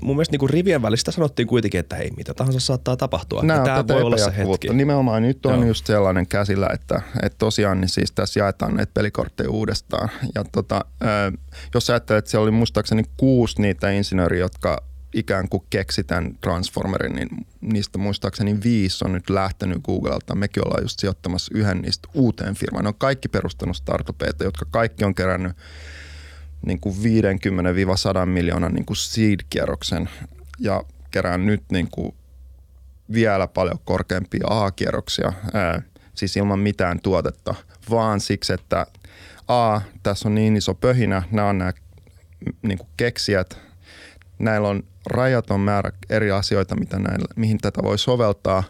mun 0.00 0.16
mielestä 0.16 0.32
niinku 0.32 0.46
rivien 0.46 0.82
välistä 0.82 1.10
sanottiin 1.10 1.48
kuitenkin, 1.48 1.80
että 1.80 1.96
hei, 1.96 2.10
mitä 2.16 2.34
tahansa 2.34 2.60
saattaa 2.60 2.96
tapahtua. 2.96 3.42
Nämä 3.42 3.64
tämä 3.64 3.88
voi 3.88 4.02
olla 4.02 4.18
se 4.18 4.36
hetki. 4.36 4.68
Nimenomaan 4.72 5.22
nyt 5.22 5.46
on 5.46 5.54
Joo. 5.54 5.64
just 5.64 5.86
sellainen 5.86 6.26
käsillä, 6.26 6.68
että, 6.72 7.02
että 7.22 7.38
tosiaan 7.38 7.80
niin 7.80 7.88
siis 7.88 8.12
tässä 8.12 8.40
jaetaan 8.40 8.74
näitä 8.74 8.90
pelikortteja 8.94 9.50
uudestaan. 9.50 10.08
Ja 10.34 10.44
tota, 10.52 10.84
jos 11.74 11.86
sä 11.86 11.92
ajattelet, 11.92 12.18
että 12.18 12.30
siellä 12.30 12.42
oli 12.42 12.50
muistaakseni 12.50 13.02
kuusi 13.16 13.62
niitä 13.62 13.90
insinööriä, 13.90 14.40
jotka 14.40 14.82
ikään 15.16 15.48
kuin 15.48 15.62
keksi 15.70 16.04
tämän 16.04 16.38
Transformerin, 16.40 17.12
niin 17.12 17.28
niistä 17.60 17.98
muistaakseni 17.98 18.62
viisi 18.64 19.04
on 19.04 19.12
nyt 19.12 19.30
lähtenyt 19.30 19.82
Googlelta. 19.84 20.34
Mekin 20.34 20.66
ollaan 20.66 20.84
just 20.84 21.00
sijoittamassa 21.00 21.52
yhden 21.54 21.82
niistä 21.82 22.08
uuteen 22.14 22.54
firmaan. 22.54 22.84
Ne 22.84 22.88
on 22.88 22.94
kaikki 22.94 23.28
perustanut 23.28 23.76
startupeita, 23.76 24.44
jotka 24.44 24.66
kaikki 24.70 25.04
on 25.04 25.14
kerännyt 25.14 25.56
niin 26.66 26.80
kuin 26.80 26.96
50-100 28.22 28.26
miljoonan 28.26 28.74
niin 28.74 28.86
seed-kierroksen 28.96 30.08
ja 30.58 30.84
kerään 31.10 31.46
nyt 31.46 31.62
niin 31.72 31.88
kuin 31.90 32.14
vielä 33.12 33.46
paljon 33.46 33.78
korkeampia 33.84 34.46
A-kierroksia, 34.50 35.32
ää, 35.54 35.82
siis 36.14 36.36
ilman 36.36 36.58
mitään 36.58 37.00
tuotetta, 37.00 37.54
vaan 37.90 38.20
siksi, 38.20 38.52
että 38.52 38.86
A, 39.48 39.80
tässä 40.02 40.28
on 40.28 40.34
niin 40.34 40.56
iso 40.56 40.74
pöhinä, 40.74 41.22
nämä 41.30 41.48
on 41.48 41.58
nämä 41.58 41.72
niin 42.62 42.78
keksijät, 42.96 43.58
näillä 44.38 44.68
on 44.68 44.82
rajaton 45.06 45.60
määrä 45.60 45.90
eri 46.10 46.30
asioita, 46.30 46.76
mitä 46.76 46.98
näillä, 46.98 47.26
mihin 47.36 47.58
tätä 47.58 47.82
voi 47.82 47.98
soveltaa. 47.98 48.64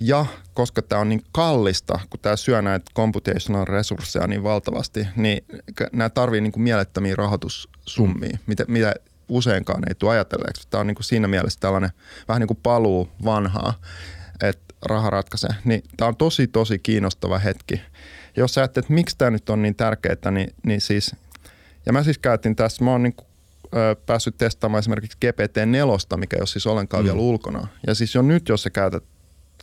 Ja 0.00 0.26
koska 0.54 0.82
tämä 0.82 1.00
on 1.00 1.08
niin 1.08 1.22
kallista, 1.32 2.00
kun 2.10 2.20
tämä 2.20 2.36
syö 2.36 2.62
näitä 2.62 2.90
computational 2.96 3.64
resursseja 3.64 4.26
niin 4.26 4.42
valtavasti, 4.42 5.08
niin 5.16 5.44
nämä 5.92 6.10
tarvii 6.10 6.40
niin 6.40 6.52
kuin 6.52 6.62
mielettömiä 6.62 7.16
rahoitussummia, 7.16 8.30
mm. 8.32 8.38
mitä, 8.46 8.64
mitä 8.68 8.94
useinkaan 9.28 9.82
ei 9.88 9.94
tule 9.94 10.10
ajatelleeksi. 10.10 10.68
Tämä 10.70 10.80
on 10.80 10.86
niin 10.86 10.94
kuin 10.94 11.04
siinä 11.04 11.28
mielessä 11.28 11.60
tällainen 11.60 11.90
vähän 12.28 12.40
niin 12.40 12.48
kuin 12.48 12.60
paluu 12.62 13.08
vanhaa, 13.24 13.74
että 14.42 14.74
raha 14.82 15.10
ratkaisee. 15.10 15.50
Niin 15.64 15.82
tämä 15.96 16.08
on 16.08 16.16
tosi, 16.16 16.46
tosi 16.46 16.78
kiinnostava 16.78 17.38
hetki. 17.38 17.80
Jos 18.36 18.54
sä 18.54 18.60
ajattelet, 18.60 18.84
että 18.84 18.94
miksi 18.94 19.18
tämä 19.18 19.30
nyt 19.30 19.50
on 19.50 19.62
niin 19.62 19.74
tärkeää, 19.74 20.30
niin, 20.30 20.54
niin 20.66 20.80
siis, 20.80 21.16
ja 21.86 21.92
mä 21.92 22.02
siis 22.02 22.18
käytin 22.18 22.56
tässä, 22.56 22.84
mä 22.84 22.90
oon 22.90 23.02
niin 23.02 23.14
kuin 23.14 23.26
ö, 23.76 23.96
päässyt 24.06 24.36
testaamaan 24.38 24.78
esimerkiksi 24.78 25.18
GPT-4, 25.24 26.16
mikä 26.16 26.36
ei 26.36 26.40
ole 26.40 26.46
siis 26.46 26.66
ollenkaan 26.66 27.02
mm. 27.02 27.06
vielä 27.06 27.20
ulkona. 27.20 27.66
Ja 27.86 27.94
siis 27.94 28.14
jo 28.14 28.22
nyt, 28.22 28.48
jos 28.48 28.62
sä 28.62 28.70
käytät 28.70 29.04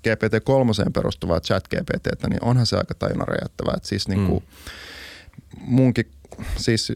GPT-3 0.08 0.92
perustuvaa 0.94 1.40
chat 1.40 1.68
GPTtä, 1.68 2.28
niin 2.30 2.44
onhan 2.44 2.66
se 2.66 2.78
aika 2.78 2.94
tajunnan 2.94 3.28
räjäyttävää. 3.28 3.74
Että 3.78 3.90
siis 3.90 4.08
niin 4.08 4.28
kuin 4.28 4.44
mm. 4.44 5.62
munkin, 5.62 6.12
siis 6.58 6.94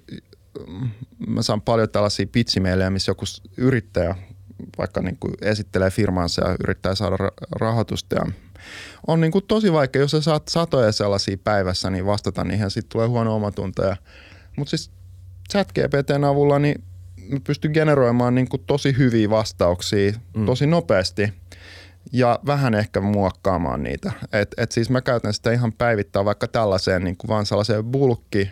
mä 1.27 1.41
saan 1.41 1.61
paljon 1.61 1.89
tällaisia 1.89 2.27
pitsimeilejä, 2.31 2.89
missä 2.89 3.09
joku 3.09 3.25
yrittäjä 3.57 4.15
vaikka 4.77 5.01
niin 5.01 5.17
kuin 5.19 5.33
esittelee 5.41 5.89
firmansa 5.89 6.47
ja 6.47 6.55
yrittää 6.63 6.95
saada 6.95 7.15
ra- 7.15 7.47
rahoitusta 7.51 8.15
ja 8.15 8.25
on 9.07 9.21
niin 9.21 9.31
kuin 9.31 9.45
tosi 9.47 9.73
vaikea, 9.73 10.01
jos 10.01 10.11
sä 10.11 10.21
saat 10.21 10.47
satoja 10.47 10.91
sellaisia 10.91 11.37
päivässä, 11.43 11.89
niin 11.89 12.05
vastata 12.05 12.43
niihin 12.43 12.63
ja 12.63 12.69
sitten 12.69 12.89
tulee 12.89 13.07
huono 13.07 13.35
omatunto. 13.35 13.95
Mutta 14.57 14.69
siis 14.69 14.91
chat 15.51 15.71
GPTn 15.71 16.23
avulla 16.23 16.59
niin 16.59 16.83
mä 17.29 17.39
pystyn 17.43 17.71
generoimaan 17.71 18.35
niin 18.35 18.49
kuin 18.49 18.63
tosi 18.67 18.97
hyviä 18.97 19.29
vastauksia 19.29 20.13
mm. 20.35 20.45
tosi 20.45 20.67
nopeasti 20.67 21.33
ja 22.13 22.39
vähän 22.45 22.73
ehkä 22.73 23.01
muokkaamaan 23.01 23.83
niitä. 23.83 24.11
Et, 24.33 24.53
et 24.57 24.71
siis 24.71 24.89
mä 24.89 25.01
käytän 25.01 25.33
sitä 25.33 25.51
ihan 25.51 25.73
päivittäin 25.73 26.25
vaikka 26.25 26.47
tällaiseen 26.47 27.03
niin 27.03 27.17
kuin 27.17 27.29
vaan 27.29 27.45
sellaiseen 27.45 27.85
bulkki, 27.85 28.49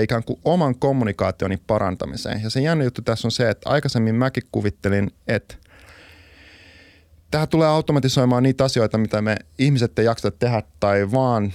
ikään 0.00 0.24
kuin 0.24 0.40
oman 0.44 0.78
kommunikaationi 0.78 1.56
parantamiseen. 1.66 2.42
Ja 2.42 2.50
se 2.50 2.60
jännä 2.60 2.84
juttu 2.84 3.02
tässä 3.02 3.28
on 3.28 3.32
se, 3.32 3.50
että 3.50 3.70
aikaisemmin 3.70 4.14
mäkin 4.14 4.42
kuvittelin, 4.52 5.10
että 5.28 5.54
tämä 7.30 7.46
tulee 7.46 7.68
automatisoimaan 7.68 8.42
niitä 8.42 8.64
asioita, 8.64 8.98
mitä 8.98 9.22
me 9.22 9.36
ihmiset 9.58 9.98
ei 9.98 10.04
jaksa 10.04 10.30
tehdä 10.30 10.62
tai 10.80 11.12
vaan, 11.12 11.52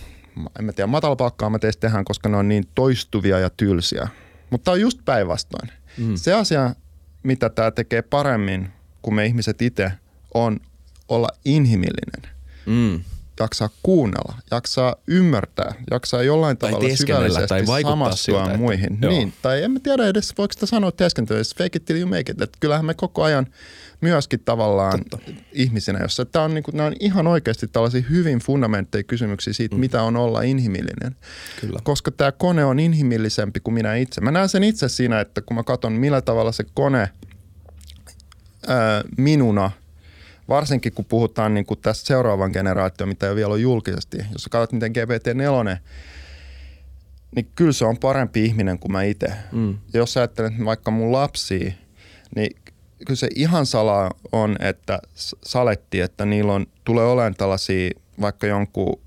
en 0.59 0.65
mä 0.65 0.71
tiedä, 0.71 0.87
matalapalkkaa 0.87 1.49
me 1.49 1.59
teistä 1.59 1.81
tehdään, 1.81 2.05
koska 2.05 2.29
ne 2.29 2.37
on 2.37 2.47
niin 2.47 2.63
toistuvia 2.75 3.39
ja 3.39 3.49
tylsiä. 3.49 4.07
Mutta 4.49 4.65
tämä 4.65 4.73
on 4.73 4.81
just 4.81 4.99
päinvastoin. 5.05 5.69
Mm. 5.97 6.15
Se 6.15 6.33
asia, 6.33 6.75
mitä 7.23 7.49
tämä 7.49 7.71
tekee 7.71 8.01
paremmin 8.01 8.69
kuin 9.01 9.15
me 9.15 9.25
ihmiset 9.25 9.61
itse, 9.61 9.91
on 10.33 10.59
olla 11.07 11.29
inhimillinen. 11.45 12.31
Mm. 12.65 13.03
Jaksaa 13.39 13.69
kuunnella, 13.83 14.35
jaksaa 14.51 14.95
ymmärtää, 15.07 15.73
jaksaa 15.91 16.23
jollain 16.23 16.57
Tai 16.57 16.71
tavalla 16.71 16.95
syvällisesti 16.95 17.47
tai 17.47 17.67
vaikuttaa 17.67 17.91
samastua 17.91 18.15
siltä, 18.15 18.43
että- 18.45 18.57
muihin. 18.57 18.97
joo. 19.01 19.11
Niin, 19.11 19.33
tai 19.41 19.63
en 19.63 19.71
mä 19.71 19.79
tiedä 19.79 20.07
edes, 20.07 20.33
voiko 20.37 20.53
sitä 20.53 20.65
sanoa 20.65 20.91
teeskentelyä, 20.91 21.41
fake 21.57 21.69
it 21.75 21.85
till 21.85 21.97
you 21.97 22.09
make 22.09 22.19
it. 22.31 22.41
Että 22.41 22.57
kyllähän 22.59 22.85
me 22.85 22.93
koko 22.93 23.23
ajan 23.23 23.47
myöskin 24.01 24.39
tavallaan 24.39 25.03
Totta. 25.09 25.31
ihmisinä, 25.53 25.99
jossa 25.99 26.25
tämä 26.25 26.45
on, 26.45 26.53
niinku, 26.53 26.71
on 26.85 26.93
ihan 26.99 27.27
oikeasti 27.27 27.67
tällaisia 27.67 28.01
hyvin 28.09 28.39
fundamentteja 28.39 29.03
kysymyksiä 29.03 29.53
siitä, 29.53 29.75
mm. 29.75 29.79
mitä 29.79 30.01
on 30.01 30.15
olla 30.15 30.41
inhimillinen. 30.41 31.15
Kyllä. 31.61 31.79
Koska 31.83 32.11
tämä 32.11 32.31
kone 32.31 32.65
on 32.65 32.79
inhimillisempi 32.79 33.59
kuin 33.59 33.73
minä 33.73 33.95
itse. 33.95 34.21
Mä 34.21 34.31
näen 34.31 34.49
sen 34.49 34.63
itse 34.63 34.89
siinä, 34.89 35.19
että 35.19 35.41
kun 35.41 35.55
mä 35.55 35.63
katson 35.63 35.93
millä 35.93 36.21
tavalla 36.21 36.51
se 36.51 36.63
kone 36.73 37.09
ää, 38.67 39.03
minuna, 39.17 39.71
varsinkin 40.49 40.93
kun 40.93 41.05
puhutaan 41.05 41.53
niin 41.53 41.65
kuin 41.65 41.79
tästä 41.79 42.07
seuraavan 42.07 42.51
generaatioon, 42.51 43.09
mitä 43.09 43.29
ei 43.29 43.35
vielä 43.35 43.53
ole 43.53 43.59
julkisesti. 43.59 44.17
Jos 44.17 44.43
sä 44.43 44.49
katsot 44.49 44.71
miten 44.71 44.91
GPT-4, 44.91 45.77
niin 47.35 47.47
kyllä 47.55 47.71
se 47.71 47.85
on 47.85 47.97
parempi 47.97 48.45
ihminen 48.45 48.79
kuin 48.79 48.91
mä 48.91 49.03
itse. 49.03 49.27
Mm. 49.51 49.77
Jos 49.93 50.13
sä 50.13 50.19
ajattelet 50.19 50.53
vaikka 50.65 50.91
mun 50.91 51.11
lapsia, 51.11 51.71
niin 52.35 52.55
kyllä 53.05 53.15
se 53.15 53.27
ihan 53.35 53.65
salaa 53.65 54.11
on, 54.31 54.55
että 54.59 54.99
saletti, 55.45 56.01
että 56.01 56.25
niillä 56.25 56.53
on, 56.53 56.65
tulee 56.83 57.05
olemaan 57.05 57.35
tällaisia 57.35 57.91
vaikka 58.21 58.47
jonkun, 58.47 58.99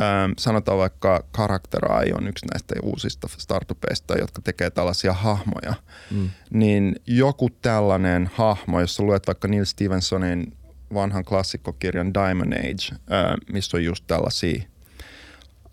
ähm, 0.00 0.32
sanotaan 0.38 0.78
vaikka 0.78 1.24
Character 1.36 1.92
Eye 1.92 2.14
on 2.14 2.28
yksi 2.28 2.46
näistä 2.52 2.74
uusista 2.82 3.28
startupeista, 3.38 4.18
jotka 4.18 4.42
tekee 4.42 4.70
tällaisia 4.70 5.12
hahmoja. 5.12 5.74
Mm. 6.10 6.30
Niin 6.50 6.96
joku 7.06 7.50
tällainen 7.62 8.30
hahmo, 8.34 8.80
jos 8.80 9.00
luet 9.00 9.26
vaikka 9.26 9.48
Neil 9.48 9.64
Stevensonin 9.64 10.56
vanhan 10.94 11.24
klassikkokirjan 11.24 12.14
Diamond 12.14 12.52
Age, 12.52 12.96
äh, 13.12 13.34
missä 13.52 13.76
on 13.76 13.84
just 13.84 14.04
tällaisia 14.06 14.62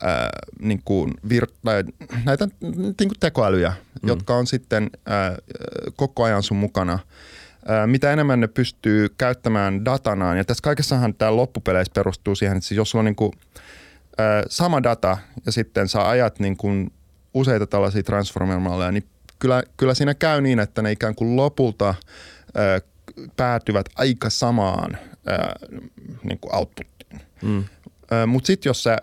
ää, 0.01 0.29
niin 0.59 0.81
kuin 0.85 1.11
vir- 1.27 1.53
tai 1.63 1.83
näitä 2.25 2.47
niin 2.61 2.95
kuin 2.95 3.19
tekoälyjä, 3.19 3.69
mm. 3.69 4.07
jotka 4.07 4.35
on 4.35 4.47
sitten 4.47 4.89
ää, 5.05 5.35
koko 5.95 6.23
ajan 6.23 6.43
sun 6.43 6.57
mukana. 6.57 6.99
Mitä 7.85 8.13
enemmän 8.13 8.39
ne 8.39 8.47
pystyy 8.47 9.09
käyttämään 9.17 9.85
datanaan, 9.85 10.37
ja 10.37 10.45
tässä 10.45 10.61
kaikessahan 10.61 11.13
tämä 11.13 11.35
loppupeleissä 11.35 11.93
perustuu 11.93 12.35
siihen, 12.35 12.57
että 12.57 12.67
siis 12.67 12.77
jos 12.77 12.89
sulla 12.89 13.01
on 13.01 13.05
niin 13.05 13.15
kuin, 13.15 13.31
sama 14.49 14.83
data 14.83 15.17
ja 15.45 15.51
sitten 15.51 15.87
sä 15.87 16.09
ajat 16.09 16.39
niin 16.39 16.57
kuin 16.57 16.93
useita 17.33 17.67
tällaisia 17.67 18.03
transformer-malleja, 18.03 18.91
niin 18.91 19.07
kyllä, 19.39 19.63
kyllä 19.77 19.93
siinä 19.93 20.13
käy 20.13 20.41
niin, 20.41 20.59
että 20.59 20.81
ne 20.81 20.91
ikään 20.91 21.15
kuin 21.15 21.35
lopulta 21.35 21.95
ää, 22.55 22.79
päätyvät 23.37 23.85
aika 23.95 24.29
samaan 24.29 24.97
ää, 25.25 25.55
niin 26.23 26.39
kuin 26.39 26.55
outputtiin. 26.55 27.21
Mm. 27.41 27.63
Mutta 28.27 28.47
sitten 28.47 28.69
jos 28.69 28.83
sä 28.83 28.97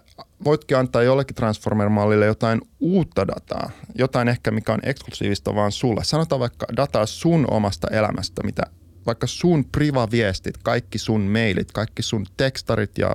voitkin 0.44 0.76
antaa 0.76 1.02
jollekin 1.02 1.36
Transformer-mallille 1.36 2.26
jotain 2.26 2.60
uutta 2.80 3.28
dataa, 3.28 3.70
jotain 3.94 4.28
ehkä 4.28 4.50
mikä 4.50 4.72
on 4.72 4.80
eksklusiivista 4.82 5.54
vaan 5.54 5.72
sulle. 5.72 6.04
Sanotaan 6.04 6.40
vaikka 6.40 6.66
dataa 6.76 7.06
sun 7.06 7.46
omasta 7.50 7.88
elämästä, 7.90 8.42
mitä 8.42 8.62
vaikka 9.06 9.26
sun 9.26 9.64
priva-viestit, 9.64 10.58
kaikki 10.62 10.98
sun 10.98 11.20
mailit, 11.20 11.72
kaikki 11.72 12.02
sun 12.02 12.26
tekstarit 12.36 12.98
ja 12.98 13.14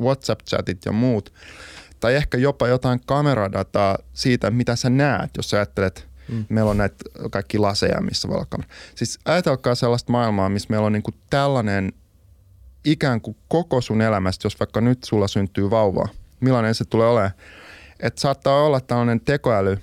WhatsApp-chatit 0.00 0.84
ja 0.84 0.92
muut. 0.92 1.32
Tai 2.00 2.14
ehkä 2.14 2.38
jopa 2.38 2.68
jotain 2.68 3.00
kameradataa 3.06 3.98
siitä, 4.12 4.50
mitä 4.50 4.76
sä 4.76 4.90
näet, 4.90 5.30
jos 5.36 5.50
sä 5.50 5.56
ajattelet, 5.56 6.08
mm. 6.28 6.44
meillä 6.48 6.70
on 6.70 6.76
näitä 6.76 6.96
kaikki 7.30 7.58
laseja, 7.58 8.00
missä 8.00 8.28
voi 8.28 8.34
olla 8.34 8.46
kamera. 8.46 8.70
Siis 8.94 9.18
ajatelkaa 9.24 9.74
sellaista 9.74 10.12
maailmaa, 10.12 10.48
missä 10.48 10.66
meillä 10.70 10.86
on 10.86 10.92
niinku 10.92 11.10
tällainen 11.30 11.92
ikään 12.84 13.20
kuin 13.20 13.36
koko 13.48 13.80
sun 13.80 14.02
elämästä, 14.02 14.46
jos 14.46 14.60
vaikka 14.60 14.80
nyt 14.80 15.04
sulla 15.04 15.28
syntyy 15.28 15.70
vauva, 15.70 16.08
millainen 16.40 16.74
se 16.74 16.84
tulee 16.84 17.08
olemaan. 17.08 17.32
Että 18.00 18.20
saattaa 18.20 18.62
olla 18.62 18.80
tällainen 18.80 19.20
tekoäly, 19.20 19.78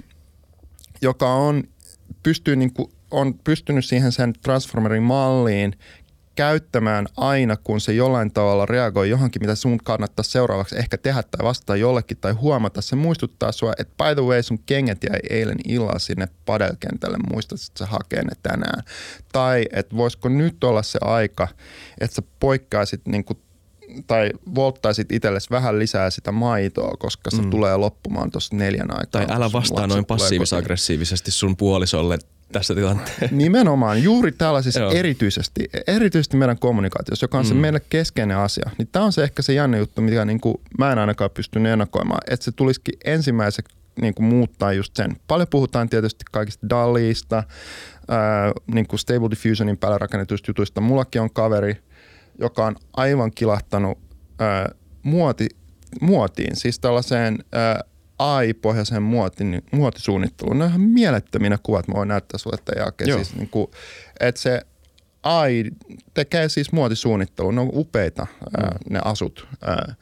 joka 1.02 1.34
on, 1.34 1.64
pystyy 2.24 2.56
niin 2.56 2.74
kuin, 2.74 2.92
on 3.12 3.34
pystynyt 3.44 3.86
siihen 3.86 4.12
sen 4.12 4.34
Transformerin 4.34 5.04
malliin 5.04 5.80
käyttämään 6.36 7.08
aina, 7.18 7.58
kun 7.64 7.82
se 7.82 7.94
jollain 7.94 8.32
tavalla 8.32 8.66
reagoi 8.66 9.10
johonkin, 9.10 9.42
mitä 9.42 9.56
sun 9.56 9.78
kannattaa 9.84 10.24
seuraavaksi 10.24 10.78
ehkä 10.78 10.98
tehdä 10.98 11.24
tai 11.24 11.46
vastata 11.46 11.76
jollekin 11.76 12.18
tai 12.22 12.32
huomata. 12.32 12.82
Se 12.82 12.96
muistuttaa 12.96 13.52
sua, 13.52 13.74
että 13.78 14.04
by 14.04 14.16
the 14.16 14.22
way 14.22 14.44
sun 14.44 14.60
kengät 14.66 15.04
jäi 15.04 15.20
eilen 15.30 15.58
illalla 15.68 16.00
sinne 16.00 16.28
padelkentälle, 16.46 17.18
muistat, 17.32 17.60
että 17.60 17.80
sä 17.80 17.86
hakee 17.86 18.24
ne 18.24 18.32
tänään. 18.44 18.84
Tai 19.32 19.66
että 19.74 19.98
voisiko 19.98 20.30
nyt 20.30 20.64
olla 20.64 20.84
se 20.84 21.00
aika, 21.02 21.48
että 22.02 22.16
sä 22.16 22.22
poikkaisit 22.40 23.02
niin 23.06 23.26
kuin 23.26 23.40
tai 24.08 24.30
volttaisit 24.56 25.12
itsellesi 25.12 25.50
vähän 25.50 25.80
lisää 25.80 26.10
sitä 26.10 26.32
maitoa, 26.32 26.98
koska 27.00 27.32
se 27.32 27.42
mm. 27.42 27.50
tulee 27.50 27.78
loppumaan 27.78 28.32
tuossa 28.32 28.56
neljän 28.56 28.92
aikaa. 28.92 29.26
Tai 29.26 29.36
älä 29.36 29.52
vastaa 29.54 29.88
noin 29.88 30.06
passiivis-aggressiivisesti 30.06 31.32
sun 31.32 31.58
puolisolle 31.58 32.20
tässä 32.52 32.76
tilanteessa. 32.76 33.26
Nimenomaan, 33.32 34.04
juuri 34.04 34.32
tällaisissa 34.32 34.80
Joo. 34.80 34.92
erityisesti, 34.92 35.70
erityisesti 35.88 36.38
meidän 36.38 36.60
kommunikaatiossa, 36.60 37.24
joka 37.24 37.38
on 37.38 37.46
se 37.46 37.54
Mm. 37.54 37.60
meille 37.60 37.82
keskeinen 37.90 38.38
asia, 38.38 38.70
niin 38.78 38.88
tämä 38.92 39.06
on 39.06 39.14
se 39.14 39.24
ehkä 39.24 39.42
se 39.42 39.54
jännä 39.54 39.78
juttu, 39.78 40.02
mitä 40.02 40.26
niin 40.26 40.42
kuin 40.42 40.56
mä 40.78 40.92
en 40.92 41.00
ainakaan 41.00 41.32
pystynyt 41.32 41.72
ennakoimaan, 41.74 42.22
että 42.32 42.44
se 42.44 42.52
tulisikin 42.52 42.94
ensimmäiseksi 43.06 43.76
niin 44.02 44.14
kuin 44.14 44.26
muuttaa 44.26 44.74
just 44.74 44.96
sen. 44.96 45.16
Paljon 45.28 45.48
puhutaan 45.48 45.90
tietysti 45.90 46.26
kaikista 46.32 46.70
DALIista, 46.70 47.44
ää, 48.08 48.52
niin 48.74 48.88
kuin 48.88 49.00
Stable 49.00 49.30
Diffusionin 49.30 49.78
päällä 49.78 49.98
rakennetuista 49.98 50.50
jutuista. 50.50 50.82
Mullakin 50.82 51.22
on 51.22 51.32
kaveri, 51.34 51.78
joka 52.40 52.66
on 52.66 52.76
aivan 52.94 53.32
kilahtanut 53.36 53.98
ää, 54.40 54.70
muoti, 55.04 55.50
muotiin, 56.02 56.56
siis 56.56 56.80
tällaiseen 56.80 57.38
ää, 57.52 57.80
AI-pohjaiseen 58.22 59.04
muotin, 59.04 59.62
muotisuunnitteluun. 59.72 60.58
Ne 60.58 60.64
on 60.64 60.70
ihan 60.70 60.82
mielettömiä 60.82 61.60
kuvat, 61.64 61.88
mä 61.88 61.94
voin 61.94 62.08
näyttää 62.08 62.38
sulle 62.38 62.58
tämän 62.66 62.84
jälkeen. 62.84 63.10
Joo. 63.10 63.18
Siis, 63.18 63.36
niin 63.36 63.50
kuin, 63.50 63.68
että 64.20 64.42
se 64.42 64.62
AI 65.24 65.72
tekee 66.14 66.50
siis 66.50 66.72
muotisuunnittelua, 66.72 67.52
ne 67.52 67.62
on 67.62 67.70
upeita 67.74 68.28
ää, 68.58 68.76
ne 68.90 69.00
asut. 69.06 69.48
Ää, 69.62 69.96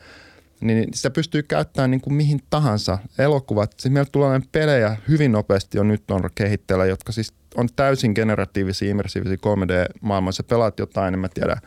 niin 0.61 0.89
sitä 0.93 1.09
pystyy 1.09 1.43
käyttämään 1.43 1.91
niin 1.91 2.01
kuin 2.01 2.13
mihin 2.13 2.39
tahansa. 2.49 2.97
Elokuvat, 3.17 3.73
siis 3.77 3.93
meillä 3.93 4.09
tulee 4.11 4.41
pelejä 4.51 4.97
hyvin 5.07 5.31
nopeasti 5.31 5.77
jo 5.77 5.83
nyt 5.83 6.11
on 6.11 6.29
kehitteillä, 6.35 6.85
jotka 6.85 7.11
siis 7.11 7.33
on 7.55 7.67
täysin 7.75 8.11
generatiivisia, 8.15 8.89
immersiivisia 8.89 9.37
3D-maailmassa. 9.37 10.43
Pelaat 10.43 10.79
jotain, 10.79 11.13
en 11.13 11.19
mä 11.19 11.29
tiedä, 11.33 11.57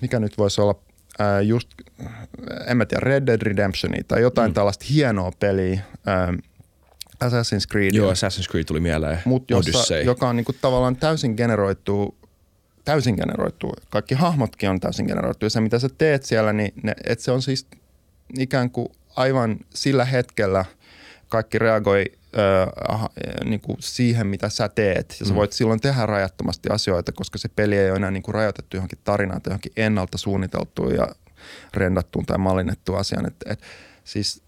mikä 0.00 0.20
nyt 0.20 0.38
voisi 0.38 0.60
olla 0.60 0.89
ää, 1.20 1.40
just, 1.40 1.68
en 2.66 2.76
mä 2.76 2.86
tiedä, 2.86 3.00
Red 3.00 3.26
Dead 3.26 3.42
Redemptionia 3.42 4.04
tai 4.08 4.20
jotain 4.20 4.50
mm. 4.50 4.54
tällaista 4.54 4.84
hienoa 4.90 5.32
peliä, 5.40 5.80
ää, 6.06 6.34
Assassin's 7.24 7.66
Creed. 7.70 7.94
Joo, 7.94 8.12
Assassin's 8.12 8.50
Creed 8.50 8.64
tuli 8.64 8.80
mieleen. 8.80 9.18
Mut 9.24 9.50
jossa, 9.50 9.78
Odyssey. 9.78 10.02
joka 10.02 10.28
on 10.28 10.36
niinku 10.36 10.52
tavallaan 10.52 10.96
täysin 10.96 11.34
generoitu, 11.34 12.18
täysin 12.84 13.14
generoitu. 13.14 13.72
Kaikki 13.90 14.14
hahmotkin 14.14 14.70
on 14.70 14.80
täysin 14.80 15.06
generoitu. 15.06 15.46
Ja 15.46 15.50
se, 15.50 15.60
mitä 15.60 15.78
sä 15.78 15.88
teet 15.98 16.24
siellä, 16.24 16.52
niin 16.52 16.72
ne, 16.82 16.94
et 17.04 17.20
se 17.20 17.30
on 17.30 17.42
siis 17.42 17.66
ikään 18.38 18.70
kuin 18.70 18.88
aivan 19.16 19.56
sillä 19.74 20.04
hetkellä 20.04 20.64
kaikki 21.28 21.58
reagoi 21.58 22.04
ö, 22.38 22.66
niin 23.44 23.60
kuin 23.60 23.76
siihen, 23.80 24.26
mitä 24.26 24.48
sä 24.48 24.68
teet. 24.68 25.16
Ja 25.20 25.26
sä 25.26 25.32
Mm. 25.32 25.36
voit 25.36 25.52
silloin 25.52 25.80
tehdä 25.80 26.06
rajattomasti 26.06 26.68
asioita, 26.72 27.12
koska 27.12 27.38
se 27.38 27.48
peli 27.56 27.76
ei 27.78 27.90
ole 27.90 27.96
enää 27.96 28.10
niin 28.10 28.22
kuin 28.22 28.34
rajoitettu 28.34 28.76
johonkin 28.76 28.98
tarinaan 29.04 29.42
tai 29.42 29.50
johonkin 29.50 29.72
ennalta 29.76 30.18
suunniteltuun 30.18 30.94
ja 30.94 31.08
rendattuun 31.74 32.26
tai 32.26 32.38
mallinnettuun 32.38 32.98
asiaan. 32.98 33.26
Et, 33.26 33.34
et, 33.46 33.60
siis 34.04 34.42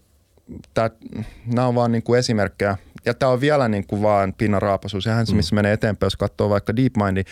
nämä 1.45 1.67
on 1.67 1.75
vaan 1.75 1.91
niin 1.91 2.03
kuin 2.03 2.19
esimerkkejä. 2.19 2.77
Ja 3.05 3.13
tämä 3.13 3.31
on 3.31 3.41
vielä 3.41 3.67
niin 3.67 3.87
kuin 3.87 4.01
vaan 4.01 4.33
pinnan 4.37 4.61
raapasu. 4.61 5.01
Sehän 5.01 5.27
se, 5.27 5.35
missä 5.35 5.55
menee 5.55 5.73
eteenpäin, 5.73 6.05
jos 6.05 6.15
katsoo 6.15 6.49
vaikka 6.49 6.75
DeepMind, 6.75 7.23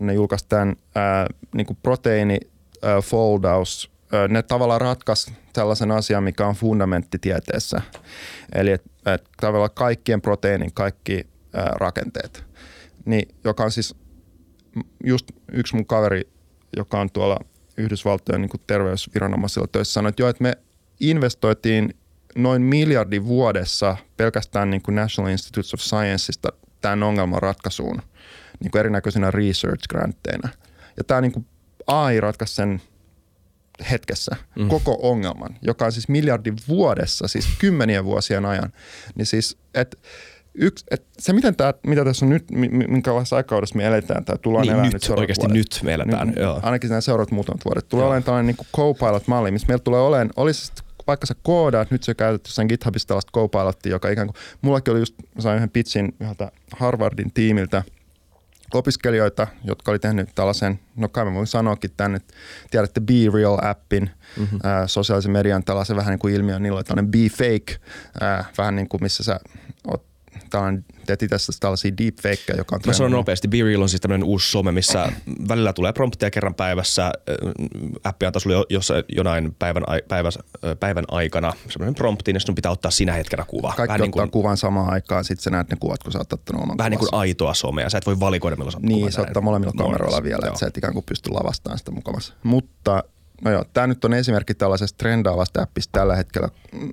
ne 0.00 0.14
julkaisi 0.14 0.46
tämän 0.48 0.76
ää, 0.94 1.26
niin 1.54 1.66
kuin 1.66 1.78
proteiini 1.82 2.38
ää, 2.82 3.00
foldaus. 3.00 3.90
Ää, 4.12 4.28
ne 4.28 4.42
tavallaan 4.42 4.80
ratkaisi 4.80 5.32
sellaisen 5.54 5.90
asian, 5.90 6.24
mikä 6.24 6.46
on 6.46 6.54
fundamentti 6.54 7.18
tieteessä. 7.18 7.80
Eli 8.54 8.70
että 8.72 8.90
et 9.06 9.28
tavallaan 9.40 9.70
kaikkien 9.74 10.20
proteiinin 10.20 10.72
kaikki 10.74 11.26
ää, 11.52 11.72
rakenteet. 11.76 12.44
Niin, 13.04 13.34
joka 13.44 13.64
on 13.64 13.70
siis 13.70 13.94
just 15.04 15.26
yksi 15.52 15.74
mun 15.74 15.86
kaveri, 15.86 16.22
joka 16.76 17.00
on 17.00 17.10
tuolla 17.10 17.38
Yhdysvaltojen 17.76 18.40
niin 18.40 18.50
terveysviranomaisilla 18.66 19.66
töissä, 19.72 19.92
sanoi, 19.92 20.08
että 20.08 20.22
joo, 20.22 20.28
että 20.28 20.42
me 20.42 20.58
investoitiin 21.00 21.94
noin 22.36 22.62
miljardi 22.62 23.24
vuodessa 23.24 23.96
pelkästään 24.16 24.70
niin 24.70 24.82
kuin 24.82 24.94
National 24.94 25.30
Institutes 25.30 25.74
of 25.74 25.80
Scienceista 25.80 26.48
tämän 26.80 27.02
ongelman 27.02 27.42
ratkaisuun 27.42 28.02
niin 28.60 28.70
kuin 28.70 28.80
erinäköisinä 28.80 29.30
research 29.30 29.88
grantteina. 29.88 30.48
Ja 30.96 31.04
tämä 31.04 31.20
niin 31.20 31.32
kuin 31.32 31.46
AI 31.86 32.20
ratkaisi 32.20 32.54
sen 32.54 32.82
hetkessä 33.90 34.36
mm. 34.58 34.68
koko 34.68 34.98
ongelman, 35.02 35.56
joka 35.62 35.84
on 35.84 35.92
siis 35.92 36.08
miljardi 36.08 36.52
vuodessa, 36.68 37.28
siis 37.28 37.48
kymmenien 37.58 38.04
vuosien 38.04 38.44
ajan. 38.44 38.72
Niin 39.14 39.26
siis, 39.26 39.58
että 39.74 39.96
yksi, 40.54 40.84
et 40.90 41.06
se 41.18 41.32
miten 41.32 41.56
tää, 41.56 41.74
mitä 41.86 42.04
tässä 42.04 42.26
on 42.26 42.30
nyt, 42.30 42.44
minkälaisessa 42.88 43.36
aikakaudessa 43.36 43.76
me 43.76 43.86
eletään, 43.86 44.24
tai 44.24 44.38
tullaan 44.42 44.62
niin, 44.62 44.72
elämään 44.72 44.92
nyt, 44.92 45.08
nyt 45.08 45.18
oikeasti 45.18 45.46
vuodet. 45.46 45.56
nyt 45.56 45.80
me 45.82 45.94
eletään. 45.94 46.28
Nyt, 46.28 46.36
joo. 46.36 46.60
Ainakin 46.62 46.90
nämä 46.90 47.00
seuraavat 47.00 47.30
muutamat 47.30 47.64
vuodet. 47.64 47.88
Tulee 47.88 48.02
Joo. 48.02 48.08
olemaan 48.08 48.24
tällainen 48.24 48.54
niin 48.58 48.66
co-pilot-malli, 48.76 49.50
missä 49.50 49.68
meillä 49.68 49.82
tulee 49.82 50.00
olemaan, 50.00 50.30
olisi 50.36 50.72
vaikka 51.06 51.26
sä 51.26 51.34
koodaat, 51.42 51.90
nyt 51.90 52.02
sä 52.02 52.14
käytät 52.14 52.46
jossain 52.46 52.68
GitHubissa 52.68 53.08
tällaista 53.08 53.32
co-pilotia, 53.34 53.92
joka 53.92 54.08
ikään 54.08 54.26
kuin, 54.26 54.36
mullakin 54.62 54.92
oli 54.92 55.00
just, 55.00 55.14
mä 55.34 55.42
sain 55.42 55.56
yhden 55.56 55.70
pitchin 55.70 56.14
yhdeltä 56.20 56.52
Harvardin 56.72 57.32
tiimiltä, 57.32 57.82
opiskelijoita, 58.74 59.46
jotka 59.64 59.90
oli 59.90 59.98
tehnyt 59.98 60.28
tällaisen, 60.34 60.80
no 60.96 61.08
kai 61.08 61.24
mä 61.24 61.34
voin 61.34 61.46
sanoakin 61.46 61.90
tänne, 61.96 62.16
että 62.16 62.34
tiedätte 62.70 63.00
Be 63.00 63.12
Real-appin, 63.34 64.10
mm-hmm. 64.36 64.58
ää, 64.62 64.86
sosiaalisen 64.86 65.32
median 65.32 65.64
tällaisen 65.64 65.96
vähän 65.96 66.10
niin 66.10 66.18
kuin 66.18 66.34
ilmiö, 66.34 66.58
niillä 66.58 66.76
oli 66.76 66.84
tällainen 66.84 67.10
Be 67.10 67.18
Fake, 67.18 67.80
ää, 68.20 68.44
vähän 68.58 68.76
niin 68.76 68.88
kuin 68.88 69.02
missä 69.02 69.22
sä 69.22 69.40
oot 69.86 70.09
tällainen, 70.50 70.84
teet 71.06 71.22
itse 71.22 71.34
asiassa 71.34 71.60
tällaisia 71.60 71.92
deepfakeja, 71.98 72.56
joka 72.56 72.76
on 72.76 72.80
Mä 72.86 72.92
sanon 72.92 73.12
nopeasti, 73.12 73.48
Be 73.48 73.62
Real 73.62 73.82
on 73.82 73.88
siis 73.88 74.00
tämmöinen 74.00 74.24
uusi 74.24 74.50
some, 74.50 74.72
missä 74.72 75.12
välillä 75.48 75.72
tulee 75.72 75.92
prompteja 75.92 76.30
kerran 76.30 76.54
päivässä. 76.54 77.12
Appi 78.04 78.26
antaa 78.26 78.40
sulle 78.40 78.56
jo- 78.56 78.66
jossain 78.70 79.04
jonain 79.16 79.54
päivän, 79.58 79.82
äh, 79.90 80.76
päivän 80.80 81.04
aikana 81.08 81.52
semmoinen 81.68 81.94
prompti, 81.94 82.32
niin 82.32 82.40
sun 82.40 82.54
pitää 82.54 82.72
ottaa 82.72 82.90
sinä 82.90 83.12
hetkenä 83.12 83.44
kuva. 83.48 83.68
Kaikki 83.76 83.88
vähän, 83.88 84.00
niin 84.00 84.08
ottaa 84.08 84.26
kuin, 84.26 84.30
kuvan 84.30 84.56
samaan 84.56 84.92
aikaan, 84.92 85.24
sitten 85.24 85.42
sä 85.42 85.50
näet 85.50 85.70
ne 85.70 85.76
kuvat, 85.80 86.02
kun 86.02 86.12
sä 86.12 86.18
oot 86.18 86.32
ottanut 86.32 86.62
oman 86.62 86.78
vähän 86.78 86.90
niin 86.90 86.98
kuvansa. 86.98 87.10
kuin 87.10 87.20
aitoa 87.20 87.54
somea. 87.54 87.90
Sä 87.90 87.98
et 87.98 88.06
voi 88.06 88.20
valikoida, 88.20 88.56
milloin 88.56 88.72
sä 88.72 88.78
Niin, 88.82 89.10
näin. 89.16 89.20
ottaa 89.26 89.42
molemmilla 89.42 89.72
kameroilla 89.78 90.22
vielä, 90.22 90.46
että 90.46 90.58
sä 90.58 90.66
et 90.66 90.76
ikään 90.76 90.92
kuin 90.92 91.04
pysty 91.08 91.30
lavastamaan 91.30 91.78
sitä 91.78 91.90
mukavassa. 91.90 92.34
Mutta 92.42 93.04
no 93.44 93.50
joo, 93.50 93.64
tämä 93.72 93.86
nyt 93.86 94.04
on 94.04 94.14
esimerkki 94.14 94.54
tällaisesta 94.54 94.96
trendaavasta 94.96 95.62
appista 95.62 95.98
tällä 95.98 96.16
hetkellä, 96.16 96.48
mm, 96.72 96.92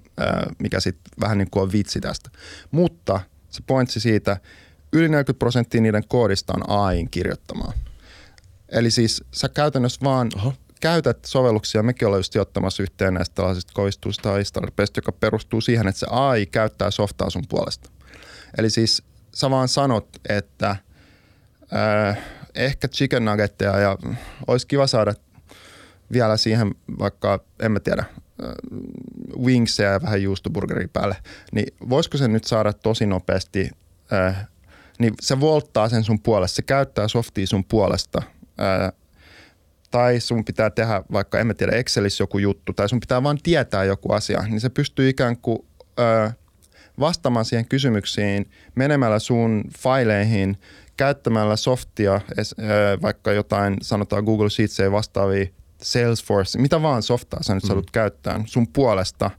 mikä 0.59 0.79
sitten 0.79 1.11
vähän 1.19 1.37
niin 1.37 1.49
kuin 1.49 1.63
on 1.63 1.71
vitsi 1.71 2.01
tästä. 2.01 2.29
Mutta 2.71 3.19
se 3.49 3.63
pointsi 3.67 3.99
siitä, 3.99 4.37
yli 4.93 5.09
40 5.09 5.39
prosenttia 5.39 5.81
niiden 5.81 6.03
koodista 6.07 6.53
on 6.55 6.69
AIin 6.69 7.09
kirjoittamaa. 7.09 7.73
Eli 8.69 8.91
siis 8.91 9.23
sä 9.31 9.49
käytännössä 9.49 9.99
vaan 10.03 10.29
Oho. 10.35 10.53
käytät 10.81 11.25
sovelluksia, 11.25 11.83
mekin 11.83 12.07
ollaan 12.07 12.19
just 12.19 12.35
ottamassa 12.35 12.83
yhteen 12.83 13.13
näistä 13.13 13.35
tällaisista 13.35 13.73
kovistuista 13.73 14.33
AI-startupeista, 14.33 14.97
joka 14.97 15.11
perustuu 15.11 15.61
siihen, 15.61 15.87
että 15.87 15.99
se 15.99 16.07
AI 16.09 16.45
käyttää 16.45 16.91
softaa 16.91 17.29
sun 17.29 17.43
puolesta. 17.49 17.89
Eli 18.57 18.69
siis 18.69 19.03
sä 19.33 19.49
vaan 19.49 19.67
sanot, 19.67 20.07
että 20.29 20.69
äh, 20.69 22.17
ehkä 22.55 22.87
chicken 22.87 23.25
nuggetteja 23.25 23.79
ja 23.79 23.97
olisi 24.47 24.67
kiva 24.67 24.87
saada 24.87 25.13
vielä 26.11 26.37
siihen 26.37 26.75
vaikka, 26.99 27.43
en 27.59 27.71
mä 27.71 27.79
tiedä, 27.79 28.03
äh, 28.43 28.49
wingsia 29.45 29.91
ja 29.91 30.01
vähän 30.01 30.21
juustoburgeria 30.21 30.87
päälle, 30.93 31.15
niin 31.51 31.67
voisiko 31.89 32.17
se 32.17 32.27
nyt 32.27 32.43
saada 32.43 32.73
tosi 32.73 33.05
nopeasti, 33.05 33.69
äh, 34.13 34.47
niin 34.99 35.13
se 35.21 35.39
volttaa 35.39 35.89
sen 35.89 36.03
sun 36.03 36.19
puolesta, 36.19 36.55
se 36.55 36.61
käyttää 36.61 37.07
softia 37.07 37.47
sun 37.47 37.65
puolesta, 37.65 38.21
äh, 38.61 38.91
tai 39.91 40.19
sun 40.19 40.45
pitää 40.45 40.69
tehdä 40.69 41.03
vaikka, 41.11 41.39
en 41.39 41.47
mä 41.47 41.53
tiedä, 41.53 41.71
Excelissä 41.71 42.21
joku 42.21 42.37
juttu, 42.37 42.73
tai 42.73 42.89
sun 42.89 42.99
pitää 42.99 43.23
vaan 43.23 43.37
tietää 43.43 43.83
joku 43.83 44.13
asia, 44.13 44.41
niin 44.41 44.59
se 44.59 44.69
pystyy 44.69 45.09
ikään 45.09 45.37
kuin 45.37 45.59
ö, 45.99 46.31
vastaamaan 46.99 47.45
siihen 47.45 47.67
kysymyksiin 47.67 48.49
menemällä 48.75 49.19
sun 49.19 49.63
faileihin, 49.79 50.57
käyttämällä 50.97 51.55
softia, 51.55 52.21
ö, 52.39 52.43
vaikka 53.01 53.31
jotain, 53.31 53.77
sanotaan 53.81 54.23
Google 54.23 54.49
Sheetsia 54.49 54.91
vastaavia 54.91 55.45
Salesforce, 55.81 56.59
mitä 56.59 56.81
vaan 56.81 57.03
softaa 57.03 57.43
sä 57.43 57.53
nyt 57.53 57.63
mm. 57.63 57.67
saadut 57.67 57.91
käyttää 57.91 58.43
sun 58.45 58.67
puolesta, 58.67 59.31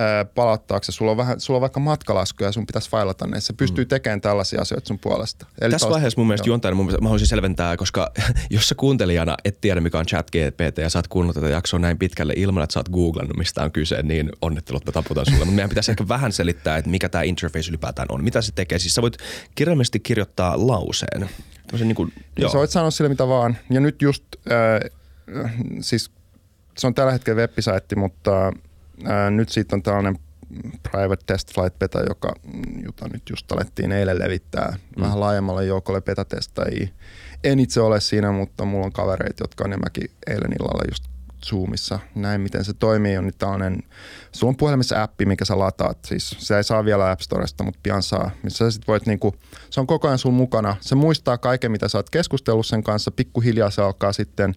ö, 0.00 0.24
palauttaaksesi, 0.34 0.96
sulla 0.96 1.10
on, 1.10 1.16
vähän, 1.16 1.40
sulla 1.40 1.56
on 1.56 1.60
vaikka 1.60 1.80
matkalaskuja 1.80 2.48
ja 2.48 2.52
sun 2.52 2.66
pitäisi 2.66 2.90
failata 2.90 3.26
ne, 3.26 3.40
se 3.40 3.52
pystyy 3.52 3.84
tekemään 3.84 4.20
tällaisia 4.20 4.60
asioita 4.60 4.88
sun 4.88 4.98
puolesta. 4.98 5.46
Eli 5.60 5.70
Tässä 5.70 5.84
taas- 5.84 5.92
vaiheessa 5.92 6.20
mun 6.20 6.26
mielestä 6.26 6.48
juontajana 6.48 6.76
mun 6.76 6.86
mielestä, 6.86 7.02
mä 7.02 7.08
haluaisin 7.08 7.28
selventää, 7.28 7.76
koska 7.76 8.12
jos 8.50 8.68
sä 8.68 8.74
kuuntelijana 8.74 9.36
et 9.44 9.60
tiedä 9.60 9.80
mikä 9.80 9.98
on 9.98 10.06
chat 10.06 10.30
GPT 10.30 10.78
ja 10.78 10.90
sä 10.90 10.98
oot 10.98 11.08
kuunnellut 11.08 11.34
tätä 11.34 11.48
jaksoa 11.48 11.80
näin 11.80 11.98
pitkälle 11.98 12.32
ilman, 12.36 12.62
että 12.62 12.74
sä 12.74 12.80
oot 12.80 12.88
googlannut 12.88 13.36
mistä 13.36 13.62
on 13.62 13.72
kyse, 13.72 14.02
niin 14.02 14.30
onnittelut 14.42 14.86
mä 14.86 14.92
taputan 14.92 15.26
sulle. 15.26 15.38
Mutta 15.38 15.54
meidän 15.54 15.68
pitäisi 15.68 15.90
ehkä 15.90 16.08
vähän 16.08 16.32
selittää, 16.32 16.76
että 16.76 16.90
mikä 16.90 17.08
tämä 17.08 17.22
interface 17.22 17.70
ylipäätään 17.70 18.06
on. 18.10 18.24
Mitä 18.24 18.42
se 18.42 18.52
tekee? 18.54 18.78
Siis 18.78 18.94
sä 18.94 19.02
voit 19.02 19.16
kirjallisesti 19.54 20.00
kirjoittaa 20.00 20.66
lauseen. 20.66 21.30
Tämmöisen 21.66 21.88
niin 21.88 21.96
kuin, 21.96 22.12
Joo. 22.38 22.50
Sä 22.50 22.58
voit 22.58 22.70
sanoa 22.70 22.90
sille 22.90 23.08
mitä 23.08 23.28
vaan. 23.28 23.56
Ja 23.70 23.80
nyt 23.80 24.02
just, 24.02 24.24
äh, 24.52 24.90
siis 25.80 26.10
se 26.78 26.86
on 26.86 26.94
tällä 26.94 27.12
hetkellä 27.12 27.40
web-saitti, 27.40 27.96
mutta 27.96 28.46
äh, 28.46 29.30
nyt 29.30 29.48
siitä 29.48 29.76
on 29.76 29.82
tällainen 29.82 30.18
private 30.90 31.24
test 31.26 31.54
flight 31.54 31.78
beta, 31.78 32.00
joka, 32.08 32.34
jota 32.84 33.08
nyt 33.12 33.22
just 33.30 33.52
alettiin 33.52 33.92
eilen 33.92 34.18
levittää 34.18 34.76
mm. 34.96 35.02
vähän 35.02 35.20
laajemmalle 35.20 35.64
joukolle 35.64 36.00
beta-testajia. 36.00 36.88
En 37.44 37.60
itse 37.60 37.80
ole 37.80 38.00
siinä, 38.00 38.32
mutta 38.32 38.64
mulla 38.64 38.86
on 38.86 38.92
kavereita, 38.92 39.42
jotka 39.44 39.64
on 39.64 39.70
enemmänkin 39.70 40.10
eilen 40.26 40.52
illalla 40.52 40.84
just 40.90 41.04
Zoomissa. 41.44 41.98
Näin, 42.14 42.40
miten 42.40 42.64
se 42.64 42.72
toimii, 42.72 43.16
on 43.16 43.26
nyt 43.26 43.38
tällainen, 43.38 43.82
sulla 44.32 44.50
on 44.50 44.56
puhelimessa 44.56 45.02
appi, 45.02 45.26
mikä 45.26 45.44
sä 45.44 45.58
lataat, 45.58 45.98
siis 46.04 46.36
se 46.38 46.56
ei 46.56 46.64
saa 46.64 46.84
vielä 46.84 47.10
App 47.10 47.20
Storesta, 47.20 47.64
mutta 47.64 47.80
pian 47.82 48.02
saa, 48.02 48.30
missä 48.42 48.64
sä 48.64 48.70
sit 48.70 48.88
voit 48.88 49.06
niinku, 49.06 49.34
se 49.70 49.80
on 49.80 49.86
koko 49.86 50.08
ajan 50.08 50.18
sun 50.18 50.34
mukana, 50.34 50.76
se 50.80 50.94
muistaa 50.94 51.38
kaiken, 51.38 51.70
mitä 51.70 51.88
sä 51.88 51.98
oot 51.98 52.10
keskustellut 52.10 52.66
sen 52.66 52.82
kanssa, 52.82 53.10
pikkuhiljaa 53.10 53.70
se 53.70 53.82
alkaa 53.82 54.12
sitten 54.12 54.54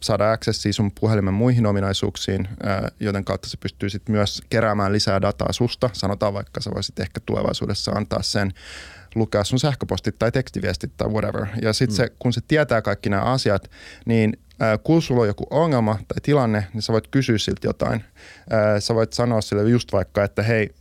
saada 0.00 0.32
accessia 0.32 0.72
sun 0.72 0.90
puhelimen 1.00 1.34
muihin 1.34 1.66
ominaisuuksiin, 1.66 2.48
joten 3.00 3.24
kautta 3.24 3.48
se 3.48 3.56
pystyy 3.56 3.90
sitten 3.90 4.12
myös 4.12 4.42
keräämään 4.50 4.92
lisää 4.92 5.22
dataa 5.22 5.52
susta. 5.52 5.90
Sanotaan 5.92 6.34
vaikka 6.34 6.60
sä 6.60 6.70
voisit 6.74 7.00
ehkä 7.00 7.20
tulevaisuudessa 7.26 7.90
antaa 7.90 8.22
sen 8.22 8.52
lukea 9.14 9.44
sun 9.44 9.58
sähköpostit 9.58 10.18
tai 10.18 10.32
tekstiviestit 10.32 10.96
tai 10.96 11.08
whatever. 11.08 11.46
Ja 11.62 11.72
sitten 11.72 11.94
mm. 11.94 11.96
se, 11.96 12.12
kun 12.18 12.32
se 12.32 12.40
tietää 12.48 12.82
kaikki 12.82 13.08
nämä 13.08 13.22
asiat, 13.22 13.70
niin 14.06 14.38
kun 14.82 15.02
sulla 15.02 15.20
on 15.20 15.28
joku 15.28 15.46
ongelma 15.50 15.94
tai 15.94 16.18
tilanne, 16.22 16.66
niin 16.74 16.82
sä 16.82 16.92
voit 16.92 17.06
kysyä 17.06 17.38
siltä 17.38 17.66
jotain. 17.66 18.04
Sä 18.78 18.94
voit 18.94 19.12
sanoa 19.12 19.40
sille 19.40 19.70
just 19.70 19.92
vaikka, 19.92 20.24
että 20.24 20.42
hei, 20.42 20.74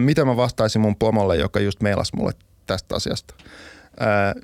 mitä 0.00 0.24
mä 0.24 0.36
vastaisin 0.36 0.80
mun 0.80 0.96
pomolle, 0.96 1.36
joka 1.36 1.60
just 1.60 1.80
meilasi 1.80 2.16
mulle 2.16 2.32
tästä 2.66 2.94
asiasta. 2.94 3.34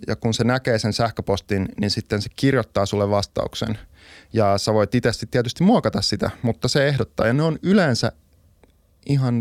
Ja 0.06 0.16
kun 0.16 0.34
se 0.34 0.44
näkee 0.44 0.78
sen 0.78 0.92
sähköpostin, 0.92 1.68
niin 1.80 1.90
sitten 1.90 2.22
se 2.22 2.28
kirjoittaa 2.36 2.86
sulle 2.86 3.10
vastauksen. 3.10 3.78
Ja 4.32 4.58
sä 4.58 4.74
voit 4.74 4.94
itse 4.94 5.10
tietysti 5.30 5.64
muokata 5.64 6.02
sitä, 6.02 6.30
mutta 6.42 6.68
se 6.68 6.88
ehdottaa. 6.88 7.26
Ja 7.26 7.32
ne 7.32 7.42
on 7.42 7.58
yleensä 7.62 8.12
ihan 9.06 9.34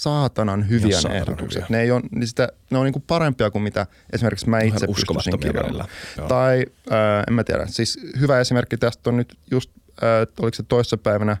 saatanan 0.00 0.68
hyviä 0.68 0.86
ne 0.86 0.92
saatanan 0.92 1.16
ehdotukset. 1.16 1.62
hyviä. 1.62 1.66
Ne, 1.68 1.82
ei 1.82 1.90
on, 1.90 2.02
niin 2.10 2.28
sitä, 2.28 2.48
ne 2.70 2.78
on 2.78 2.84
niinku 2.84 3.00
parempia 3.00 3.50
kuin 3.50 3.62
mitä 3.62 3.86
esimerkiksi 4.12 4.48
mä 4.48 4.60
itse 4.60 4.86
pystyisin 4.86 5.38
kirjoittamaan. 5.40 5.88
Tai 6.28 6.66
äh, 6.92 7.24
en 7.28 7.34
mä 7.34 7.44
tiedä, 7.44 7.66
siis 7.66 7.98
hyvä 8.20 8.40
esimerkki 8.40 8.76
tästä 8.76 9.10
on 9.10 9.16
nyt 9.16 9.38
just, 9.50 9.70
äh, 10.02 10.34
oliko 10.40 10.54
se 10.54 10.62
toissapäivänä 10.62 11.36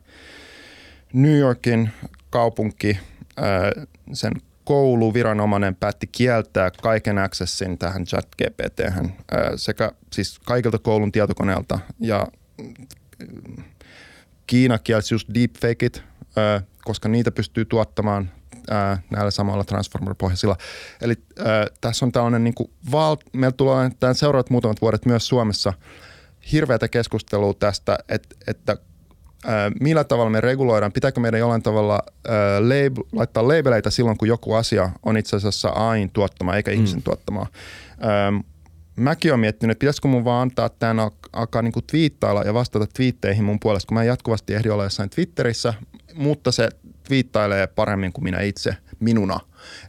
New 1.12 1.38
Yorkin 1.38 1.90
kaupunki, 2.30 2.98
äh, 3.38 3.86
sen 4.12 4.32
kouluviranomainen 4.64 5.76
päätti 5.76 6.06
kieltää 6.06 6.70
kaiken 6.82 7.18
accessin 7.18 7.78
tähän 7.78 8.04
chat 8.04 8.28
GPT 8.42 8.80
sekä 9.56 9.92
siis 10.12 10.38
kaikilta 10.38 10.78
koulun 10.78 11.12
tietokoneelta 11.12 11.78
ja 12.00 12.26
äh, 12.60 13.64
Kiina 14.50 14.78
kielsi 14.78 15.14
just 15.14 15.28
deepfakeit, 15.34 16.02
koska 16.84 17.08
niitä 17.08 17.30
pystyy 17.30 17.64
tuottamaan 17.64 18.30
näillä 19.10 19.30
samoilla 19.30 19.64
Transformer-pohjaisilla. 19.64 20.56
Eli 21.00 21.14
äh, 21.40 21.46
tässä 21.80 22.06
on 22.06 22.12
tällainen, 22.12 22.44
niin 22.44 22.54
kuin 22.54 22.70
val- 22.92 23.16
meillä 23.32 23.56
tulee 23.56 23.90
tämän 24.00 24.14
seuraavat 24.14 24.50
muutamat 24.50 24.82
vuodet 24.82 25.06
myös 25.06 25.28
Suomessa 25.28 25.72
hirveätä 26.52 26.88
keskustelua 26.88 27.54
tästä, 27.54 27.98
että, 28.08 28.36
että 28.46 28.76
millä 29.80 30.04
tavalla 30.04 30.30
me 30.30 30.40
reguloidaan, 30.40 30.92
pitääkö 30.92 31.20
meidän 31.20 31.40
jollain 31.40 31.62
tavalla 31.62 32.02
äh, 32.28 32.32
lab- 32.60 33.08
laittaa 33.12 33.48
labeleita 33.48 33.90
silloin, 33.90 34.18
kun 34.18 34.28
joku 34.28 34.54
asia 34.54 34.90
on 35.02 35.16
itse 35.16 35.36
asiassa 35.36 35.68
AIN 35.68 36.10
tuottama 36.10 36.56
eikä 36.56 36.70
ihmisen 36.70 37.02
tuottamaa. 37.02 37.46
Ähm, 38.04 38.36
mäkin 38.96 39.30
olen 39.30 39.40
miettinyt, 39.40 39.72
että 39.74 39.80
pitäisikö 39.80 40.08
mun 40.08 40.24
vaan 40.24 40.42
antaa 40.42 40.68
tämän 40.68 41.00
al- 41.00 41.10
alkaa 41.32 41.62
niinku 41.62 41.82
twiittailla 41.82 42.42
ja 42.42 42.54
vastata 42.54 42.86
twiitteihin 42.86 43.44
mun 43.44 43.60
puolesta, 43.60 43.88
kun 43.88 43.94
mä 43.94 44.02
en 44.02 44.06
jatkuvasti 44.06 44.54
ehdi 44.54 44.70
olla 44.70 44.84
jossain 44.84 45.10
Twitterissä, 45.10 45.74
mutta 46.14 46.52
se 46.52 46.68
twiittailee 47.08 47.66
paremmin 47.66 48.12
kuin 48.12 48.24
minä 48.24 48.40
itse 48.40 48.76
minuna. 49.00 49.40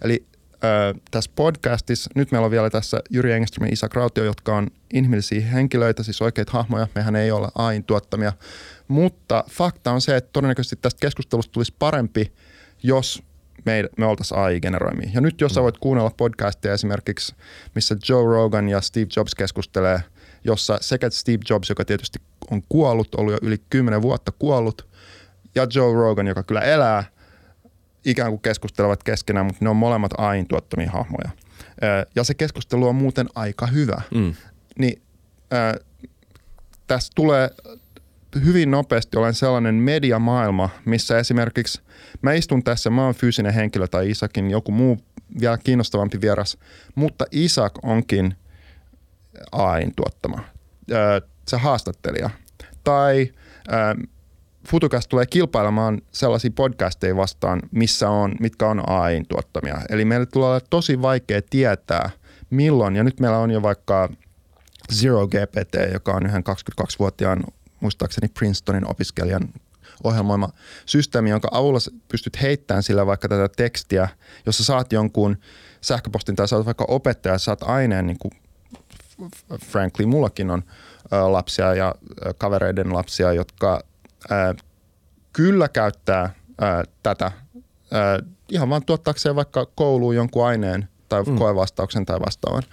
Eli 0.02 0.26
äh, 0.54 1.02
tässä 1.12 1.32
podcastissa, 1.36 2.10
nyt 2.16 2.32
meillä 2.32 2.46
on 2.46 2.52
vielä 2.52 2.70
tässä 2.70 3.00
Jyri 3.10 3.32
Engström 3.32 3.68
ja 3.68 3.74
Isa 3.74 3.90
Krautio, 3.90 4.24
jotka 4.24 4.56
on 4.56 4.68
inhimillisiä 4.94 5.42
henkilöitä, 5.42 6.04
siis 6.04 6.22
oikeita 6.22 6.52
hahmoja, 6.52 6.88
mehän 6.96 7.16
ei 7.16 7.32
olla 7.32 7.52
AIN 7.56 7.84
tuottamia, 7.84 8.34
mutta 8.91 9.43
fakta 9.49 9.91
on 9.91 10.01
se, 10.01 10.15
että 10.15 10.30
todennäköisesti 10.34 10.75
tästä 10.75 10.99
keskustelusta 10.99 11.51
tulisi 11.51 11.73
parempi, 11.80 12.32
jos 12.84 13.23
me, 13.65 13.84
me 13.97 14.06
oltaisiin 14.06 14.39
AI-generoimia. 14.39 15.10
Ja 15.13 15.21
nyt 15.21 15.41
jos 15.41 15.54
sä 15.54 15.62
voit 15.62 15.77
kuunnella 15.77 16.12
podcastia 16.17 16.73
esimerkiksi, 16.73 17.36
missä 17.75 17.95
Joe 18.10 18.23
Rogan 18.23 18.69
ja 18.69 18.82
Steve 18.82 19.08
Jobs 19.15 19.36
keskustelee, 19.36 19.99
jossa 20.43 20.77
sekä 20.82 21.10
Steve 21.10 21.43
Jobs, 21.49 21.69
joka 21.69 21.86
tietysti 21.86 22.19
on 22.51 22.62
kuollut, 22.69 23.15
ollut 23.15 23.34
jo 23.34 23.39
yli 23.41 23.58
10 23.69 24.01
vuotta 24.01 24.32
kuollut, 24.39 24.88
ja 25.56 25.67
Joe 25.73 25.93
Rogan, 25.93 26.27
joka 26.27 26.43
kyllä 26.43 26.62
elää, 26.62 27.04
ikään 28.06 28.32
kuin 28.32 28.41
keskustelevat 28.41 29.04
keskenään, 29.04 29.45
mutta 29.45 29.65
ne 29.65 29.69
on 29.69 29.75
molemmat 29.75 30.12
AIN 30.17 30.47
tuottamia 30.47 30.91
hahmoja. 30.91 31.30
Ja 32.15 32.23
se 32.23 32.34
keskustelu 32.34 32.88
on 32.88 32.95
muuten 32.95 33.27
aika 33.36 33.67
hyvä. 33.67 34.01
Mm. 34.13 34.34
Niin 34.80 35.01
ö, 35.54 35.84
tässä 36.88 37.12
tulee 37.15 37.49
hyvin 38.46 38.72
nopeasti 38.72 39.17
olen 39.17 39.34
sellainen 39.34 39.76
mediamaailma, 39.76 40.70
missä 40.86 41.20
esimerkiksi 41.20 41.82
mä 42.22 42.34
istun 42.34 42.63
tässä, 42.63 42.89
mä 42.89 43.06
oon 43.06 43.15
fyysinen 43.15 43.54
henkilö 43.54 43.88
tai 43.88 44.10
Isakin, 44.10 44.52
joku 44.52 44.72
muu 44.72 44.98
vielä 45.41 45.58
kiinnostavampi 45.58 46.22
vieras, 46.22 46.58
mutta 46.96 47.26
Isak 47.32 47.74
onkin 47.84 48.36
AIN 49.52 49.96
tuottama, 49.96 50.44
se 51.48 51.58
haastattelija. 51.58 52.30
Tai 52.84 53.32
ö, 53.67 54.08
Futukas 54.67 55.08
tulee 55.08 55.26
kilpailemaan 55.26 56.02
sellaisia 56.12 56.52
podcasteja 56.56 57.15
vastaan, 57.15 57.62
missä 57.72 58.10
on, 58.10 58.36
mitkä 58.39 58.67
on 58.67 58.89
AIN 58.89 59.26
tuottamia. 59.28 59.82
Eli 59.89 60.06
meille 60.06 60.26
tulee 60.26 60.50
olla 60.50 60.62
tosi 60.70 61.02
vaikea 61.02 61.41
tietää, 61.50 62.10
milloin, 62.50 62.96
ja 62.96 63.04
nyt 63.04 63.20
meillä 63.20 63.38
on 63.38 63.52
jo 63.52 63.62
vaikka 63.62 64.10
Zero 64.94 65.28
GPT, 65.28 65.94
joka 65.94 66.13
on 66.13 66.26
yhden 66.26 66.44
22-vuotiaan, 66.50 67.44
muistaakseni 67.82 68.28
Princetonin 68.28 68.88
opiskelijan 68.88 69.50
ohjelmoima 70.04 70.50
systeemi, 70.86 71.30
jonka 71.30 71.50
avulla 71.52 71.80
pystyt 72.08 72.41
heittämään 72.41 72.84
sillä 72.84 73.06
vaikka 73.06 73.28
tätä 73.28 73.50
tekstiä, 73.56 74.10
jossa 74.46 74.63
saat 74.63 74.94
jonkun 74.94 75.38
sähköpostin 75.82 76.36
tai 76.36 76.48
saat 76.48 76.65
vaikka 76.65 76.86
opettaja, 76.88 77.38
saat 77.38 77.63
aineen, 77.63 78.08
niin 78.08 78.20
kuin 78.20 78.32
frankly, 79.65 80.06
mullakin 80.06 80.52
on 80.52 80.63
lapsia 81.12 81.76
ja 81.76 81.96
kavereiden 82.38 82.94
lapsia, 82.94 83.34
jotka 83.34 83.84
kyllä 85.34 85.70
käyttää 85.70 86.34
tätä 87.04 87.32
ihan 88.50 88.70
vaan 88.70 88.86
tuottaakseen 88.86 89.36
vaikka 89.36 89.65
kouluun 89.76 90.15
jonkun 90.15 90.46
aineen 90.46 90.88
tai 91.10 91.24
mm. 91.24 91.38
koevastauksen 91.38 92.06
tai 92.06 92.20
vastaavan. 92.20 92.63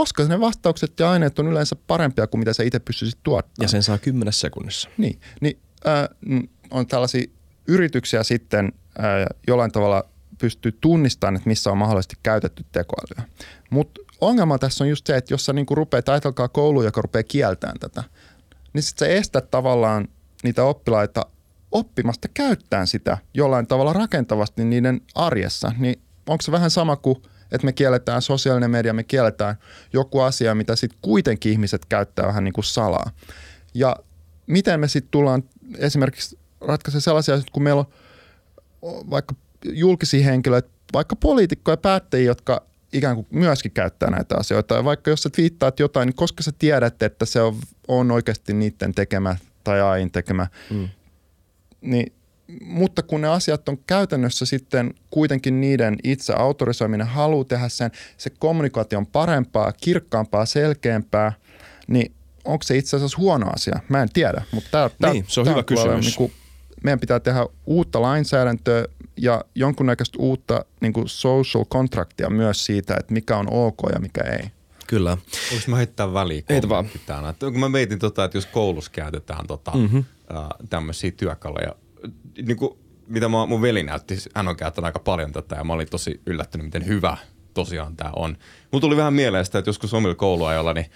Koska 0.00 0.24
ne 0.24 0.40
vastaukset 0.40 1.00
ja 1.00 1.10
aineet 1.10 1.38
on 1.38 1.48
yleensä 1.48 1.76
parempia 1.86 2.26
kuin 2.26 2.38
mitä 2.38 2.52
sä 2.52 2.62
itse 2.62 2.78
pystyisit 2.78 3.18
tuottamaan. 3.22 3.64
Ja 3.64 3.68
sen 3.68 3.82
saa 3.82 3.98
kymmenessä 3.98 4.40
sekunnissa. 4.40 4.88
Niin, 4.98 5.20
niin 5.40 5.58
äh, 5.86 6.08
on 6.70 6.86
tällaisia 6.86 7.24
yrityksiä 7.68 8.22
sitten 8.22 8.72
äh, 8.98 9.04
jollain 9.46 9.72
tavalla 9.72 10.04
pystyy 10.38 10.72
tunnistamaan, 10.80 11.36
että 11.36 11.48
missä 11.48 11.70
on 11.70 11.78
mahdollisesti 11.78 12.16
käytetty 12.22 12.64
tekoälyä. 12.72 13.28
Mutta 13.70 14.00
ongelma 14.20 14.58
tässä 14.58 14.84
on 14.84 14.90
just 14.90 15.06
se, 15.06 15.16
että 15.16 15.34
jos 15.34 15.44
sä 15.46 15.52
niinku 15.52 15.74
rupeat, 15.74 16.08
ajatelkaa 16.08 16.48
koulu, 16.48 16.82
joka 16.82 17.02
rupeaa 17.02 17.22
kieltämään 17.22 17.78
tätä, 17.78 18.04
niin 18.72 18.82
sitten 18.82 19.08
sä 19.08 19.14
estät 19.14 19.50
tavallaan 19.50 20.08
niitä 20.42 20.64
oppilaita 20.64 21.26
oppimasta 21.72 22.28
käyttämään 22.34 22.86
sitä 22.86 23.18
jollain 23.34 23.66
tavalla 23.66 23.92
rakentavasti 23.92 24.64
niiden 24.64 25.00
arjessa. 25.14 25.72
Niin 25.78 26.02
onko 26.26 26.42
se 26.42 26.52
vähän 26.52 26.70
sama 26.70 26.96
kuin, 26.96 27.22
että 27.52 27.64
me 27.64 27.72
kielletään 27.72 28.22
sosiaalinen 28.22 28.70
media, 28.70 28.92
me 28.92 29.04
kielletään 29.04 29.56
joku 29.92 30.20
asia, 30.20 30.54
mitä 30.54 30.76
sitten 30.76 30.98
kuitenkin 31.02 31.52
ihmiset 31.52 31.84
käyttää 31.84 32.26
vähän 32.26 32.44
niin 32.44 32.52
kuin 32.52 32.64
salaa. 32.64 33.10
Ja 33.74 33.96
miten 34.46 34.80
me 34.80 34.88
sitten 34.88 35.10
tullaan 35.10 35.42
esimerkiksi 35.78 36.38
ratkaisemaan 36.60 37.02
sellaisia 37.02 37.34
asioita, 37.34 37.52
kun 37.52 37.62
meillä 37.62 37.84
on 38.82 39.10
vaikka 39.10 39.34
julkisia 39.64 40.24
henkilöitä, 40.24 40.68
vaikka 40.92 41.16
poliitikkoja 41.16 41.72
ja 41.72 41.76
päättäjiä, 41.76 42.26
jotka 42.26 42.62
ikään 42.92 43.16
kuin 43.16 43.26
myöskin 43.30 43.72
käyttää 43.72 44.10
näitä 44.10 44.36
asioita. 44.38 44.74
Ja 44.74 44.84
vaikka 44.84 45.10
jos 45.10 45.22
sä 45.22 45.30
twiittaat 45.30 45.80
jotain, 45.80 46.06
niin 46.06 46.16
koska 46.16 46.42
sä 46.42 46.52
tiedät, 46.58 47.02
että 47.02 47.24
se 47.24 47.40
on, 47.40 47.56
on 47.88 48.10
oikeasti 48.10 48.54
niiden 48.54 48.94
tekemä 48.94 49.36
tai 49.64 49.80
AIN 49.80 50.10
tekemä, 50.10 50.46
Mm. 50.70 50.88
niin, 51.80 52.12
mutta 52.60 53.02
kun 53.02 53.20
ne 53.20 53.28
asiat 53.28 53.68
on 53.68 53.78
käytännössä 53.86 54.44
sitten 54.46 54.94
kuitenkin 55.10 55.60
niiden 55.60 55.96
itse 56.04 56.32
autorisoiminen, 56.32 57.06
haluaa 57.06 57.44
tehdä 57.44 57.68
sen, 57.68 57.90
se 58.16 58.30
kommunikaatio 58.30 58.98
on 58.98 59.06
parempaa, 59.06 59.72
kirkkaampaa, 59.72 60.46
selkeämpää, 60.46 61.32
niin 61.86 62.12
onko 62.44 62.62
se 62.62 62.76
itse 62.76 62.96
asiassa 62.96 63.18
huono 63.18 63.46
asia? 63.54 63.80
Mä 63.88 64.02
en 64.02 64.08
tiedä, 64.12 64.42
mutta 64.52 64.70
tää, 64.70 64.90
tää, 65.00 65.12
Niin, 65.12 65.24
se 65.28 65.40
on 65.40 65.44
tää 65.44 65.52
hyvä 65.54 65.62
kysymys. 65.62 66.04
Niinku, 66.06 66.30
meidän 66.84 67.00
pitää 67.00 67.20
tehdä 67.20 67.46
uutta 67.66 68.02
lainsäädäntöä 68.02 68.84
ja 69.16 69.44
jonkunnäköistä 69.54 70.18
uutta 70.20 70.64
niin 70.80 70.92
kuin 70.92 71.08
social 71.08 71.64
contractia 71.64 72.30
myös 72.30 72.64
siitä, 72.66 72.96
että 73.00 73.12
mikä 73.12 73.36
on 73.36 73.46
ok 73.50 73.78
ja 73.94 74.00
mikä 74.00 74.20
ei. 74.22 74.50
Kyllä. 74.86 75.18
Voinko 75.50 75.70
mä 75.70 75.76
heittää 75.76 76.12
väliin 76.12 76.44
Heitä 76.48 76.68
vaan. 76.68 76.86
kun 77.38 77.60
mä 77.60 77.68
mietin, 77.68 77.98
tota, 77.98 78.24
että 78.24 78.38
jos 78.38 78.46
koulussa 78.46 78.90
käytetään 78.90 79.46
tota, 79.46 79.70
Mhm. 79.70 79.80
mm-hmm. 79.82 80.04
tämmöisiä 80.70 81.10
työkaluja, 81.10 81.74
niin 82.46 82.56
kuin, 82.56 82.78
mitä 83.06 83.28
mä, 83.28 83.46
mun 83.46 83.62
veli 83.62 83.82
näytti, 83.82 84.16
hän 84.34 84.48
on 84.48 84.56
käyttänyt 84.56 84.86
aika 84.86 84.98
paljon 84.98 85.32
tätä 85.32 85.56
ja 85.56 85.64
mä 85.64 85.72
olin 85.72 85.90
tosi 85.90 86.20
yllättynyt, 86.26 86.64
miten 86.64 86.86
hyvä 86.86 87.16
tosiaan 87.54 87.96
tämä 87.96 88.10
on. 88.16 88.36
Mulla 88.72 88.80
tuli 88.80 88.96
vähän 88.96 89.14
mieleen 89.14 89.44
sitä, 89.44 89.58
että 89.58 89.68
joskus 89.68 89.94
omilla 89.94 90.14
kouluajoilla, 90.14 90.72
niin, 90.72 90.86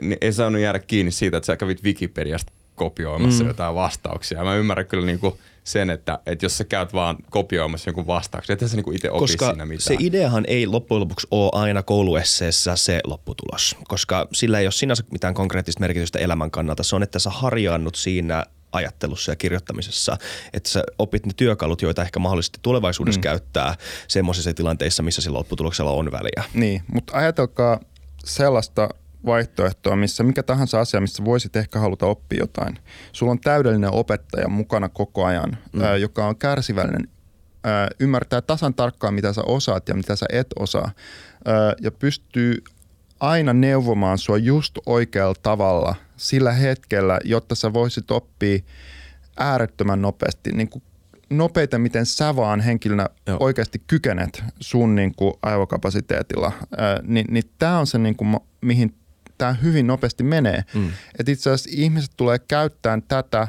niin 0.00 0.18
ei 0.20 0.32
saanut 0.32 0.60
jäädä 0.60 0.78
kiinni 0.78 1.12
siitä, 1.12 1.36
että 1.36 1.46
sä 1.46 1.56
kävit 1.56 1.84
Wikipediasta 1.84 2.52
kopioimassa 2.74 3.44
mm. 3.44 3.48
jotain 3.48 3.74
vastauksia. 3.74 4.38
Ja 4.38 4.44
mä 4.44 4.54
ymmärrän 4.54 4.86
kyllä 4.86 5.06
niinku 5.06 5.38
sen, 5.64 5.90
että, 5.90 6.18
että 6.26 6.44
jos 6.44 6.58
sä 6.58 6.64
käyt 6.64 6.92
vaan 6.92 7.16
kopioimassa 7.30 7.88
jonkun 7.88 8.06
vastauksen, 8.06 8.54
että 8.54 8.68
sä 8.68 8.76
niinku 8.76 8.92
itse 8.92 9.10
opi 9.10 9.18
Koska 9.18 9.46
siinä 9.46 9.66
mitään. 9.66 9.82
se 9.82 9.96
ideahan 9.98 10.44
ei 10.48 10.66
loppujen 10.66 11.00
lopuksi 11.00 11.26
ole 11.30 11.50
aina 11.52 11.82
kouluesseessä 11.82 12.76
se 12.76 13.00
lopputulos, 13.04 13.76
koska 13.88 14.28
sillä 14.32 14.58
ei 14.58 14.66
ole 14.66 14.72
sinänsä 14.72 15.04
mitään 15.10 15.34
konkreettista 15.34 15.80
merkitystä 15.80 16.18
elämän 16.18 16.50
kannalta. 16.50 16.82
Se 16.82 16.96
on, 16.96 17.02
että 17.02 17.18
sä 17.18 17.30
harjaannut 17.30 17.94
siinä 17.94 18.44
ajattelussa 18.72 19.32
ja 19.32 19.36
kirjoittamisessa, 19.36 20.16
että 20.52 20.68
sä 20.68 20.82
opit 20.98 21.26
ne 21.26 21.32
työkalut, 21.36 21.82
joita 21.82 22.02
ehkä 22.02 22.18
mahdollisesti 22.18 22.58
tulevaisuudessa 22.62 23.18
mm. 23.18 23.22
käyttää 23.22 23.74
semmoisissa 24.08 24.54
tilanteissa, 24.54 25.02
missä 25.02 25.22
sillä 25.22 25.38
lopputuloksella 25.38 25.90
on 25.90 26.12
väliä. 26.12 26.44
Niin, 26.54 26.82
mutta 26.92 27.16
ajatelkaa 27.16 27.80
sellaista 28.24 28.88
vaihtoehtoa, 29.26 29.96
missä 29.96 30.22
mikä 30.22 30.42
tahansa 30.42 30.80
asia, 30.80 31.00
missä 31.00 31.24
voisit 31.24 31.56
ehkä 31.56 31.78
haluta 31.78 32.06
oppia 32.06 32.38
jotain. 32.38 32.78
Sulla 33.12 33.32
on 33.32 33.40
täydellinen 33.40 33.92
opettaja 33.92 34.48
mukana 34.48 34.88
koko 34.88 35.24
ajan, 35.24 35.58
mm. 35.72 35.82
ää, 35.82 35.96
joka 35.96 36.26
on 36.26 36.36
kärsivällinen, 36.36 37.08
ää, 37.64 37.88
ymmärtää 38.00 38.40
tasan 38.40 38.74
tarkkaan, 38.74 39.14
mitä 39.14 39.32
sä 39.32 39.42
osaat 39.46 39.88
ja 39.88 39.94
mitä 39.94 40.16
sä 40.16 40.26
et 40.32 40.46
osaa, 40.58 40.90
ää, 41.44 41.74
ja 41.80 41.90
pystyy 41.90 42.64
aina 43.20 43.52
neuvomaan 43.52 44.18
sua 44.18 44.36
just 44.36 44.78
oikealla 44.86 45.34
tavalla 45.42 45.94
sillä 46.22 46.52
hetkellä, 46.52 47.18
jotta 47.24 47.54
sä 47.54 47.72
voisit 47.72 48.10
oppia 48.10 48.58
äärettömän 49.36 50.02
nopeasti, 50.02 50.52
niin 50.52 50.68
kuin 50.68 50.82
nopeiten, 51.30 51.80
miten 51.80 52.06
sä 52.06 52.36
vaan 52.36 52.60
henkilönä 52.60 53.06
Joo. 53.26 53.36
Oikeasti 53.40 53.82
kykenet 53.86 54.44
sun 54.60 54.94
niin 54.94 55.14
kuin 55.14 55.34
aivokapasiteetilla, 55.42 56.52
ää, 56.76 57.00
niin, 57.02 57.26
niin 57.30 57.44
tämä 57.58 57.78
on 57.78 57.86
se, 57.86 57.98
niin 57.98 58.16
kuin, 58.16 58.36
mihin 58.60 58.94
tämä 59.38 59.52
hyvin 59.52 59.86
nopeasti 59.86 60.22
menee. 60.22 60.64
Mm. 60.74 60.90
Et 61.18 61.28
itse 61.28 61.50
asiassa 61.50 61.70
ihmiset 61.82 62.10
tulee 62.16 62.38
käyttämään 62.38 63.02
tätä 63.02 63.48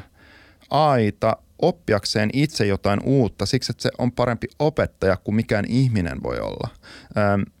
aita 0.70 1.36
oppiakseen 1.58 2.30
itse 2.32 2.66
jotain 2.66 3.00
uutta, 3.04 3.46
siksi 3.46 3.72
että 3.72 3.82
se 3.82 3.90
on 3.98 4.12
parempi 4.12 4.46
opettaja 4.58 5.16
kuin 5.16 5.34
mikään 5.34 5.64
ihminen 5.68 6.22
voi 6.22 6.38
olla. 6.40 6.68
Ähm, 7.18 7.42
et, 7.42 7.53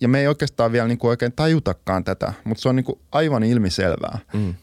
ja 0.00 0.08
me 0.08 0.20
ei 0.20 0.26
oikeastaan 0.28 0.72
vielä 0.72 0.88
niinku 0.88 1.08
oikein 1.08 1.32
tajutakaan 1.32 2.04
tätä, 2.04 2.32
mutta 2.44 2.62
se 2.62 2.68
on 2.68 2.76
niinku 2.76 3.00
aivan 3.12 3.42
ilmiselvää. 3.42 4.18
Mm. 4.32 4.48
Äh, 4.48 4.54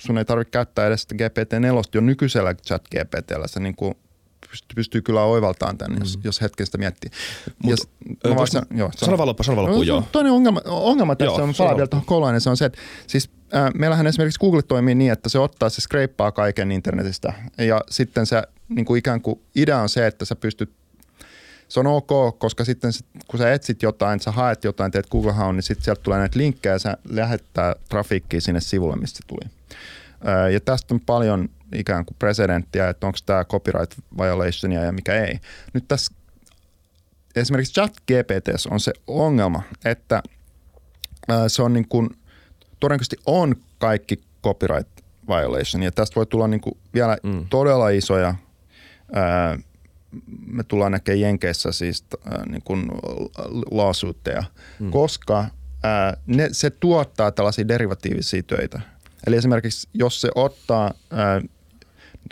sun 0.00 0.18
ei 0.18 0.24
tarvitse 0.24 0.50
käyttää 0.50 0.86
edes 0.86 1.02
sitä 1.02 1.14
GPT-4 1.14 1.82
jo 1.94 2.00
nykyisellä 2.00 2.54
chat 2.54 2.82
GPTllä. 2.88 3.46
Se 3.46 3.60
niinku 3.60 3.94
pystyy, 4.50 4.74
pystyy 4.74 5.02
kyllä 5.02 5.22
oivaltamaan 5.22 5.78
tänne, 5.78 5.96
jos, 6.00 6.18
jos 6.24 6.40
hetken 6.40 6.66
sitä 6.66 6.78
miettii. 6.78 7.10
Mut, 7.62 7.70
Ja 7.70 7.76
s- 7.76 7.88
ö, 8.24 8.28
mä 8.28 8.34
vois- 8.34 8.36
vaan 8.36 8.46
san- 8.48 8.66
joo, 8.78 8.90
Sano 8.96 9.18
vaan 9.18 9.28
loppuun, 9.28 9.44
sano 9.44 9.56
vaan 9.56 9.64
loppuun, 9.66 9.86
No, 9.86 9.94
joo. 9.94 10.04
Toinen 10.12 10.32
ongelma, 10.32 10.60
ongelma 10.64 11.16
tässä 11.16 11.40
Joo, 11.40 11.48
on, 11.48 11.54
palaan 11.58 11.76
vielä 11.76 11.86
tuohon 11.88 12.06
kolaan, 12.06 12.40
se 12.40 12.50
on 12.50 12.56
se, 12.56 12.64
että 12.64 12.78
siis 13.06 13.30
äh, 13.54 13.70
meillähän 13.74 14.06
esimerkiksi 14.06 14.40
Google 14.40 14.62
toimii 14.62 14.94
niin, 14.94 15.12
että 15.12 15.28
se 15.28 15.38
ottaa, 15.38 15.68
se 15.68 15.80
skreippaa 15.80 16.32
kaiken 16.32 16.72
internetistä 16.72 17.32
ja 17.58 17.80
sitten 17.90 18.26
se 18.26 18.42
niin 18.68 18.84
kuin 18.84 18.98
ikään 18.98 19.20
kuin 19.20 19.40
idea 19.56 19.78
on 19.80 19.88
se, 19.88 20.06
että 20.06 20.24
sä 20.24 20.36
pystyt 20.36 20.70
se 21.68 21.80
on 21.80 21.86
ok, 21.86 22.38
koska 22.38 22.64
sitten 22.64 22.92
sit, 22.92 23.06
kun 23.28 23.38
sä 23.38 23.52
etsit 23.52 23.82
jotain, 23.82 24.20
sä 24.20 24.30
haet 24.30 24.64
jotain, 24.64 24.92
teet 24.92 25.06
Google 25.10 25.32
Haun, 25.32 25.54
niin 25.56 25.62
sitten 25.62 25.84
sieltä 25.84 26.02
tulee 26.02 26.18
näitä 26.18 26.38
linkkejä 26.38 26.74
ja 26.74 26.78
sä 26.78 26.96
lähettää 27.08 27.74
trafiikkiä 27.88 28.40
sinne 28.40 28.60
sivulle, 28.60 28.96
mistä 28.96 29.16
se 29.16 29.26
tuli. 29.26 29.50
Ja 30.52 30.60
tästä 30.60 30.94
on 30.94 31.00
paljon 31.00 31.48
ikään 31.74 32.04
kuin 32.04 32.16
presidenttiä, 32.18 32.88
että 32.88 33.06
onko 33.06 33.18
tämä 33.26 33.44
copyright 33.44 33.98
violationia 34.18 34.84
ja 34.84 34.92
mikä 34.92 35.24
ei. 35.24 35.38
Nyt 35.72 35.84
tässä 35.88 36.14
esimerkiksi 37.36 37.74
chat 37.74 37.92
GPT 37.96 38.48
on 38.70 38.80
se 38.80 38.92
ongelma, 39.06 39.62
että 39.84 40.22
se 41.48 41.62
on 41.62 41.72
niin 41.72 41.88
kuin, 41.88 42.10
todennäköisesti 42.80 43.16
on 43.26 43.56
kaikki 43.78 44.20
copyright 44.44 44.90
violation 45.28 45.82
ja 45.82 45.92
tästä 45.92 46.14
voi 46.14 46.26
tulla 46.26 46.48
niin 46.48 46.60
kuin 46.60 46.76
vielä 46.94 47.16
Mm. 47.22 47.30
mm. 47.30 47.46
todella 47.50 47.88
isoja 47.88 48.34
ää, 49.12 49.58
me 50.46 50.64
tullaan 50.64 50.92
näkemään 50.92 51.20
Jenkeissä 51.20 51.72
siis 51.72 52.04
äh, 52.14 52.46
niin 52.46 52.62
kuin 52.62 52.88
lawsuitteja, 53.70 54.44
mm. 54.80 54.90
koska 54.90 55.46
ää, 55.82 56.16
ne, 56.26 56.48
se 56.52 56.70
tuottaa 56.70 57.32
tällaisia 57.32 57.68
derivatiivisia 57.68 58.42
töitä. 58.42 58.80
Eli 59.26 59.36
esimerkiksi 59.36 59.88
jos 59.94 60.20
se 60.20 60.28
ottaa 60.34 60.94
ää, 61.10 61.40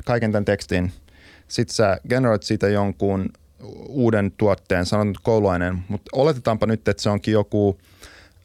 kaiken 0.04 0.32
tämän 0.32 0.44
tekstin, 0.44 0.92
Sitten 1.48 1.74
sä 1.74 1.98
generoit 2.08 2.42
siitä 2.42 2.68
jonkun 2.68 3.30
uuden 3.88 4.32
tuotteen, 4.36 4.86
sanon 4.86 5.08
nyt 5.08 5.20
kouluaineen, 5.22 5.84
mutta 5.88 6.10
oletetaanpa 6.12 6.66
nyt, 6.66 6.88
että 6.88 7.02
se 7.02 7.10
onkin 7.10 7.32
joku 7.32 7.78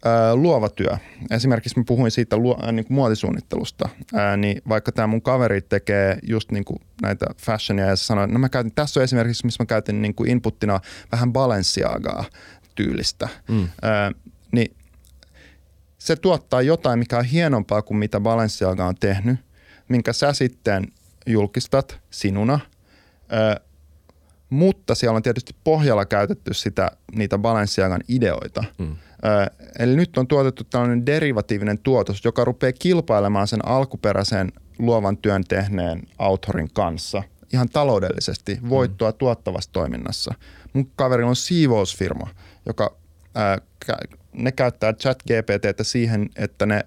ää, 0.05 0.35
luova 0.35 0.69
työ. 0.69 0.97
Esimerkiksi 1.31 1.79
mä 1.79 1.83
puhuin 1.87 2.11
siitä 2.11 2.37
luo, 2.37 2.59
ää, 2.61 2.71
niin 2.71 2.85
kuin 2.85 2.95
muotisuunnittelusta, 2.95 3.89
ää, 4.13 4.37
niin 4.37 4.61
vaikka 4.69 4.91
tämä 4.91 5.07
mun 5.07 5.21
kaveri 5.21 5.61
tekee 5.61 6.19
just 6.27 6.51
niin 6.51 6.65
kuin 6.65 6.79
näitä 7.01 7.25
fashionia 7.41 7.85
ja 7.85 7.95
sanoi, 7.95 8.27
no 8.27 8.39
mä 8.39 8.49
käytin, 8.49 8.71
tässä 8.75 8.99
on 8.99 9.03
esimerkiksi, 9.03 9.45
missä 9.45 9.63
mä 9.63 9.65
käytin 9.65 10.01
niin 10.01 10.15
kuin 10.15 10.29
inputtina 10.29 10.79
vähän 11.11 11.33
Balenciagaa 11.33 12.25
tyylistä, 12.75 13.29
mm. 13.49 13.69
ää, 13.81 14.11
niin 14.51 14.75
se 15.97 16.15
tuottaa 16.15 16.61
jotain, 16.61 16.99
mikä 16.99 17.17
on 17.17 17.25
hienompaa 17.25 17.81
kuin 17.81 17.97
mitä 17.97 18.19
Balenciaga 18.19 18.85
on 18.85 18.95
tehnyt, 18.95 19.39
minkä 19.89 20.13
sä 20.13 20.33
sitten 20.33 20.87
julkistat 21.25 21.99
sinuna, 22.09 22.59
ö, 23.33 23.61
mutta 24.49 24.95
siellä 24.95 25.15
on 25.15 25.23
tietysti 25.23 25.55
pohjalla 25.63 26.05
käytetty 26.05 26.53
sitä, 26.53 26.91
niitä 27.15 27.37
Balenciagan 27.37 28.01
ideoita. 28.07 28.63
Mm. 28.77 28.95
Eli 29.79 29.95
nyt 29.95 30.17
on 30.17 30.27
tuotettu 30.27 30.63
tällainen 30.63 31.05
derivatiivinen 31.05 31.79
tuotos, 31.79 32.25
joka 32.25 32.45
rupeaa 32.45 32.73
kilpailemaan 32.79 33.47
sen 33.47 33.67
alkuperäisen 33.67 34.51
luovan 34.79 35.17
työn 35.17 35.43
tehneen 35.43 36.01
autorin 36.19 36.69
kanssa 36.73 37.23
ihan 37.53 37.69
taloudellisesti 37.69 38.59
voittoa 38.69 39.11
mm. 39.11 39.17
tuottavassa 39.17 39.71
toiminnassa. 39.71 40.33
Mun 40.73 40.91
kaverilla 40.95 41.29
on 41.29 41.35
siivousfirma, 41.35 42.27
joka 42.65 42.95
ää, 43.35 43.57
ne 44.33 44.51
käyttää 44.51 44.93
chat 44.93 45.23
GPTtä 45.23 45.83
siihen, 45.83 46.29
että 46.35 46.65
ne 46.65 46.85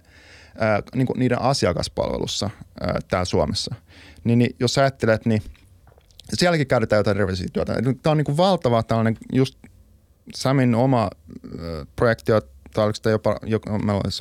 ää, 0.59 0.83
niin 0.95 1.07
kuin 1.07 1.19
niiden 1.19 1.43
asiakaspalvelussa 1.43 2.51
ää, 2.81 2.99
täällä 3.09 3.25
Suomessa. 3.25 3.75
Niin, 4.25 4.39
niin 4.39 4.57
jos 4.61 4.79
ajattelet, 4.79 5.27
niin 5.27 5.43
sielläkin 6.35 6.67
käytetään 6.67 7.01
jotain 7.01 7.17
työtä. 7.53 7.75
Tämä 8.03 8.11
on 8.11 8.17
niin 8.17 8.25
kuin 8.25 8.37
valtava 8.37 8.83
tällainen 8.83 9.17
just 9.33 9.59
Samin 10.35 10.75
oma 10.75 11.03
äh, 11.03 11.87
projekti, 11.97 12.33
tai 12.75 12.85
oliko 12.85 12.99
se 13.03 13.11
jopa, 13.11 13.41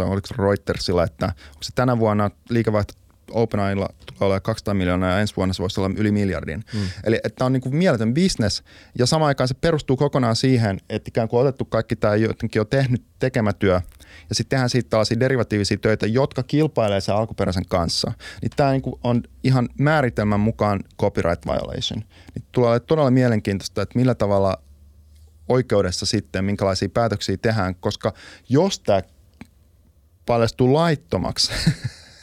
oliko 0.06 0.28
se 0.28 0.34
Reutersilla, 0.38 1.04
että 1.04 1.26
onko 1.26 1.62
se 1.62 1.72
tänä 1.76 2.00
vuonna 2.00 2.32
liikevaihto 2.50 2.94
OpenAIlla 3.32 3.90
tulee 4.06 4.18
olemaan 4.20 4.42
200 4.42 4.74
miljoonaa 4.74 5.10
ja 5.10 5.20
ensi 5.20 5.36
vuonna 5.36 5.54
se 5.54 5.62
voisi 5.62 5.82
olla 5.82 5.96
yli 5.98 6.12
miljardin. 6.12 6.64
Mm. 6.74 6.80
Eli 7.04 7.20
että 7.24 7.46
on 7.46 7.54
niin 7.54 7.62
kuin 7.62 7.76
mieletön 7.76 8.14
business 8.14 8.64
ja 9.00 9.06
samaan 9.06 9.28
aikaan 9.28 9.48
se 9.48 9.54
perustuu 9.54 9.98
kokonaan 9.98 10.36
siihen, 10.36 10.80
että 10.90 11.08
ikään 11.08 11.28
kuin 11.28 11.42
otettu 11.42 11.66
kaikki 11.66 11.96
tämä 11.96 12.16
jotenkin 12.16 12.60
jo 12.60 12.66
tehnyt 12.66 13.04
tekemätyö 13.20 13.82
ja 14.30 14.36
sitten 14.36 14.50
tehdään 14.50 14.70
siitä 14.70 14.90
tällaisia 14.90 15.20
derivatiivisia 15.20 15.78
töitä, 15.78 16.08
jotka 16.08 16.44
kilpailee 16.44 17.02
sen 17.02 17.16
alkuperäisen 17.16 17.66
kanssa. 17.70 18.12
Niin 18.42 18.52
tämä 18.56 18.72
niin 18.72 18.82
on 19.04 19.24
ihan 19.44 19.70
määritelmän 19.80 20.40
mukaan 20.40 20.80
copyright 21.00 21.46
violation. 21.46 22.04
Niin 22.36 22.46
tulee 22.52 22.68
olemaan 22.70 22.88
todella 22.88 23.12
mielenkiintoista, 23.12 23.82
että 23.82 24.00
millä 24.00 24.16
tavalla 24.16 24.58
oikeudessa 25.52 26.06
sitten, 26.06 26.46
minkälaisia 26.46 26.90
päätöksiä 26.90 27.38
tehdään, 27.38 27.76
koska 27.76 28.14
jos 28.50 28.80
tämä 28.80 29.02
paljastuu 30.26 30.74
laittomaksi, 30.74 31.52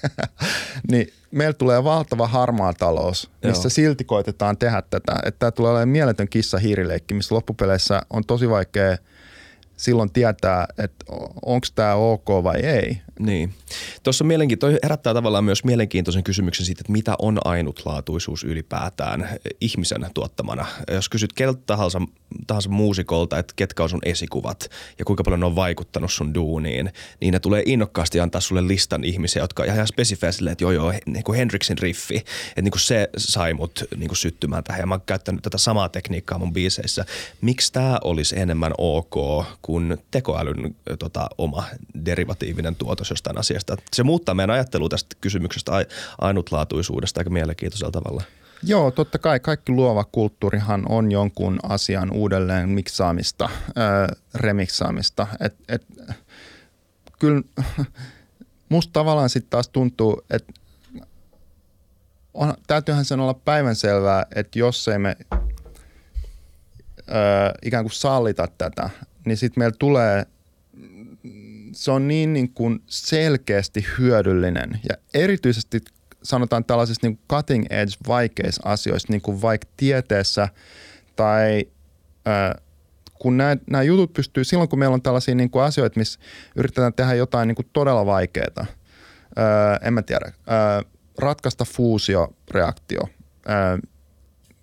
niin 0.90 1.12
meillä 1.30 1.52
tulee 1.52 1.84
valtava 1.84 2.26
harmaa 2.26 2.74
talous, 2.74 3.30
missä 3.44 3.66
Joo. 3.66 3.70
silti 3.70 4.04
koitetaan 4.04 4.56
tehdä 4.56 4.82
tätä. 4.90 5.12
Että 5.24 5.38
tämä 5.38 5.50
tulee 5.50 5.70
olemaan 5.70 5.88
mieletön 5.88 6.28
kissa-hiirileikki, 6.28 7.14
missä 7.14 7.34
loppupeleissä 7.34 8.02
on 8.10 8.24
tosi 8.24 8.50
vaikea– 8.50 8.96
silloin 9.78 10.12
tietää, 10.12 10.66
että 10.78 11.04
onko 11.42 11.66
tämä 11.74 11.94
ok 11.94 12.28
vai 12.28 12.60
ei. 12.60 13.02
Niin. 13.18 13.54
Tuossa 14.02 14.24
mielenkiintoinen, 14.24 14.78
herättää 14.82 15.14
tavallaan 15.14 15.44
myös 15.44 15.64
mielenkiintoisen 15.64 16.24
kysymyksen 16.24 16.66
siitä, 16.66 16.80
että 16.80 16.92
mitä 16.92 17.14
on 17.18 17.38
ainutlaatuisuus 17.44 18.44
ylipäätään 18.44 19.28
ihmisen 19.60 20.06
tuottamana. 20.14 20.66
Jos 20.92 21.08
kysyt 21.08 21.32
keltä 21.32 21.60
tahansa, 21.66 22.00
tahansa 22.46 22.68
muusikolta, 22.70 23.38
että 23.38 23.52
ketkä 23.56 23.82
on 23.82 23.88
sun 23.88 24.00
esikuvat 24.02 24.70
ja 24.98 25.04
kuinka 25.04 25.22
paljon 25.24 25.40
ne 25.40 25.46
on 25.46 25.56
vaikuttanut 25.56 26.12
sun 26.12 26.34
duuniin, 26.34 26.92
niin 27.20 27.32
ne 27.32 27.40
tulee 27.40 27.62
innokkaasti 27.66 28.20
antaa 28.20 28.40
sulle 28.40 28.68
listan 28.68 29.04
ihmisiä, 29.04 29.42
jotka 29.42 29.62
on 29.62 29.68
ihan 29.68 29.86
spesifejä 29.86 30.32
silleen, 30.32 30.52
että 30.52 30.64
joo 30.64 30.72
joo, 30.72 30.92
niin 31.06 31.24
kuin 31.24 31.38
Hendrixin 31.38 31.78
riffi, 31.78 32.16
että 32.16 32.62
niin 32.62 32.72
kuin 32.72 32.80
se 32.80 33.10
sai 33.16 33.54
mut 33.54 33.84
niin 33.96 34.08
kuin 34.08 34.16
syttymään 34.16 34.64
tähän 34.64 34.80
ja 34.80 34.86
mä 34.86 34.94
oon 34.94 35.02
käyttänyt 35.06 35.42
tätä 35.42 35.58
samaa 35.58 35.88
tekniikkaa 35.88 36.38
mun 36.38 36.52
biiseissä. 36.52 37.04
Miksi 37.40 37.72
tämä 37.72 37.98
olisi 38.04 38.38
enemmän 38.38 38.72
ok 38.78 39.44
kuin 39.62 39.98
tekoälyn 40.10 40.76
tota, 40.98 41.28
oma 41.38 41.64
derivatiivinen 42.04 42.76
tuotos 42.76 43.07
jostain 43.10 43.38
asiasta. 43.38 43.76
Se 43.92 44.02
muuttaa 44.02 44.34
meidän 44.34 44.50
ajattelua 44.50 44.88
tästä 44.88 45.16
kysymyksestä 45.20 45.72
ainutlaatuisuudesta 46.18 47.20
aika 47.20 47.30
mielenkiintoisella 47.30 47.92
tavalla. 47.92 48.22
Joo, 48.62 48.90
totta 48.90 49.18
kai 49.18 49.40
kaikki 49.40 49.72
luova 49.72 50.04
kulttuurihan 50.04 50.86
on 50.88 51.12
jonkun 51.12 51.58
asian 51.62 52.12
uudelleen 52.12 52.68
miksaamista, 52.68 53.44
äh, 53.44 54.18
remiksaamista. 54.34 55.26
Et, 55.40 55.54
et, 55.68 55.86
kyllä 57.18 57.42
musta 58.68 58.92
tavallaan 58.92 59.30
sitten 59.30 59.50
taas 59.50 59.68
tuntuu, 59.68 60.22
että 60.30 60.52
täytyyhän 62.66 63.04
sen 63.04 63.20
olla 63.20 63.34
päivänselvää, 63.34 64.26
että 64.34 64.58
jos 64.58 64.88
ei 64.88 64.98
me 64.98 65.16
ikään 67.62 67.84
kuin 67.84 67.92
sallita 67.92 68.48
tätä, 68.58 68.90
niin 69.24 69.36
sitten 69.36 69.60
meillä 69.60 69.76
tulee, 69.78 70.26
se 71.78 71.90
on 71.90 72.08
niin, 72.08 72.32
niin 72.32 72.50
kuin 72.50 72.82
selkeästi 72.86 73.86
hyödyllinen 73.98 74.80
ja 74.88 74.96
erityisesti 75.14 75.80
sanotaan 76.22 76.64
tällaisissa 76.64 77.06
niin 77.06 77.18
cutting 77.30 77.64
edge 77.70 77.92
vaikeissa 78.08 78.62
asioissa, 78.64 79.12
niin 79.12 79.20
kuin 79.20 79.42
vaikka 79.42 79.68
tieteessä 79.76 80.48
tai 81.16 81.66
äh, 82.28 82.62
kun 83.18 83.36
nämä, 83.36 83.82
jutut 83.82 84.12
pystyy, 84.12 84.44
silloin 84.44 84.68
kun 84.68 84.78
meillä 84.78 84.94
on 84.94 85.02
tällaisia 85.02 85.34
niin 85.34 85.50
kuin 85.50 85.64
asioita, 85.64 85.98
missä 85.98 86.20
yritetään 86.56 86.94
tehdä 86.94 87.14
jotain 87.14 87.48
niin 87.48 87.56
kuin 87.56 87.68
todella 87.72 88.06
vaikeaa, 88.06 88.46
äh, 88.60 88.66
en 89.82 89.94
mä 89.94 90.02
tiedä, 90.02 90.26
äh, 90.26 90.84
ratkaista 91.18 91.64
fuusioreaktio, 91.64 93.00
äh, 93.50 93.90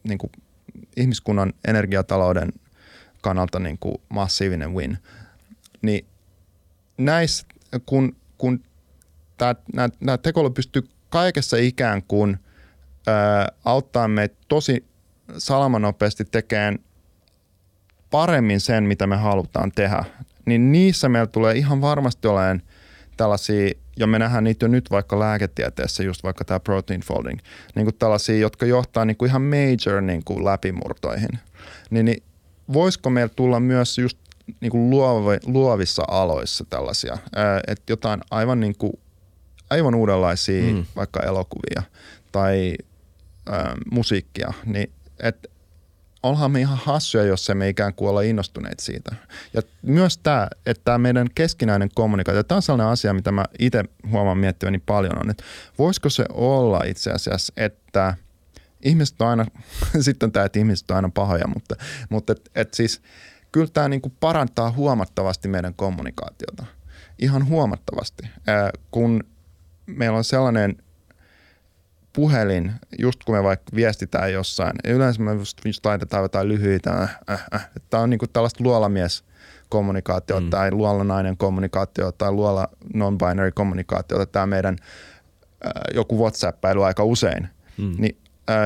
niin 0.04 0.18
kuin 0.18 0.32
ihmiskunnan 0.98 1.54
energiatalouden– 1.68 2.54
kannalta 3.26 3.60
niin 3.60 3.78
kuin 3.80 3.96
massiivinen 4.10 4.74
win. 4.74 4.98
Niin 5.82 6.06
näissä, 6.98 7.48
kun, 7.86 8.16
kun 8.38 8.64
tämä 9.38 10.18
tekoäly 10.18 10.50
pystyy 10.50 10.88
kaikessa 11.10 11.58
ikään 11.58 12.04
kuin 12.04 12.38
ää, 13.08 13.48
auttaa 13.66 14.08
meitä 14.08 14.36
tosi 14.48 14.86
salamanopeasti 15.38 16.26
tekemään 16.26 16.80
paremmin 18.12 18.62
sen, 18.62 18.84
mitä 18.84 19.08
me 19.08 19.16
halutaan 19.16 19.72
tehdä, 19.72 20.04
niin 20.46 20.72
niissä 20.72 21.10
meillä 21.10 21.28
tulee 21.28 21.56
ihan 21.56 21.82
varmasti 21.82 22.28
olemaan 22.28 22.62
tällaisia, 23.18 23.72
ja 23.98 24.08
me 24.08 24.20
nähdään 24.20 24.44
niitä 24.44 24.66
jo 24.66 24.70
nyt 24.70 24.92
vaikka 24.92 25.20
lääketieteessä, 25.20 26.04
just 26.04 26.24
vaikka 26.24 26.46
tämä 26.46 26.60
protein 26.60 27.02
folding, 27.02 27.40
niin 27.76 27.86
kuin 27.86 27.96
tällaisia, 27.96 28.38
jotka 28.38 28.66
johtaa 28.66 29.06
niin 29.06 29.18
kuin 29.18 29.30
ihan 29.30 29.42
major 29.42 30.02
niin 30.02 30.24
kuin 30.24 30.46
läpimurtoihin. 30.46 31.40
Niin, 31.90 32.06
niin 32.06 32.24
voisiko 32.74 33.10
meillä 33.10 33.34
tulla 33.36 33.60
myös 33.60 33.98
just 33.98 34.18
niin 34.62 34.72
kuin 34.72 34.90
luovi, 34.90 35.38
luovissa 35.46 36.04
aloissa 36.08 36.66
tällaisia, 36.70 37.18
että 37.68 37.92
jotain 37.92 38.22
aivan, 38.32 38.60
niin 38.60 38.76
kuin, 38.78 38.94
aivan 39.70 39.96
uudenlaisia 39.96 40.74
mm. 40.74 40.86
vaikka 40.96 41.20
elokuvia 41.20 41.84
tai 42.32 42.76
ää, 43.50 43.76
musiikkia, 43.92 44.54
niin 44.66 44.92
että 45.20 45.50
onhan 46.24 46.52
me 46.52 46.60
ihan 46.60 46.78
hassuja, 46.78 47.24
jos 47.24 47.50
emme 47.50 47.70
ikään 47.70 47.94
kuin 47.94 48.10
olla 48.10 48.22
innostuneet 48.22 48.80
siitä. 48.80 49.16
Ja 49.54 49.62
myös 49.82 50.18
tämä, 50.18 50.48
että 50.66 50.82
tämä 50.84 50.98
meidän 50.98 51.28
keskinäinen 51.36 51.90
kommunikaatio, 51.96 52.44
tämä 52.44 52.58
on 52.58 52.62
sellainen 52.62 52.92
asia, 52.92 53.14
mitä 53.14 53.32
mä 53.32 53.46
itse 53.60 53.84
huomaan 54.12 54.38
miettiväni 54.38 54.80
paljon 54.86 55.20
on, 55.20 55.30
että 55.30 55.44
voisiko 55.78 56.10
se 56.10 56.26
olla 56.34 56.82
itse 56.86 57.12
asiassa, 57.12 57.54
että– 57.58 58.14
ihmiset 58.86 59.22
on 59.22 59.28
aina, 59.28 59.46
sitten 60.02 60.32
tämä, 60.32 60.46
että 60.46 60.60
ihmiset 60.60 60.92
on 60.92 60.96
aina 60.96 61.10
pahoja, 61.14 61.48
mutta, 61.48 61.76
mutta 62.10 62.34
et, 62.34 62.52
et 62.56 62.74
siis 62.74 63.02
kyllä 63.56 63.70
tämä 63.74 63.90
niinku 63.90 64.14
parantaa 64.20 64.72
huomattavasti 64.72 65.48
meidän 65.48 65.74
kommunikaatiota. 65.74 66.66
Ihan 67.20 67.48
huomattavasti. 67.48 68.28
Ää, 68.48 68.70
kun 68.92 69.24
meillä 69.86 70.18
on 70.18 70.24
sellainen 70.24 70.76
puhelin, 72.14 72.72
just 73.00 73.24
kun 73.24 73.36
me 73.36 73.44
vaikka 73.44 73.76
viestitään 73.76 74.34
jossain, 74.34 74.72
yleensä 74.84 75.22
me 75.22 75.34
just, 75.34 75.58
just 75.66 75.86
laitetaan 75.86 76.24
jotain 76.24 76.48
lyhyitä, 76.48 76.92
äh, 76.92 77.20
äh, 77.30 77.46
äh. 77.54 77.70
tämä 77.90 78.04
on 78.04 78.10
niinku 78.10 78.28
tällaista 78.28 78.64
luolamies 78.64 79.24
kommunikaatio 79.70 80.40
mm. 80.40 80.50
tai 80.50 80.72
luolanainen 80.72 81.38
kommunikaatio 81.38 82.12
tai 82.12 82.32
luola 82.32 82.68
non-binary 82.94 83.52
kommunikaatio, 83.54 84.26
tämä 84.26 84.46
meidän 84.46 84.76
äh, 85.66 85.72
joku 85.94 86.20
WhatsApp-päily 86.20 86.86
aika 86.86 87.04
usein, 87.04 87.50
mm. 87.78 87.96
niin 87.98 88.18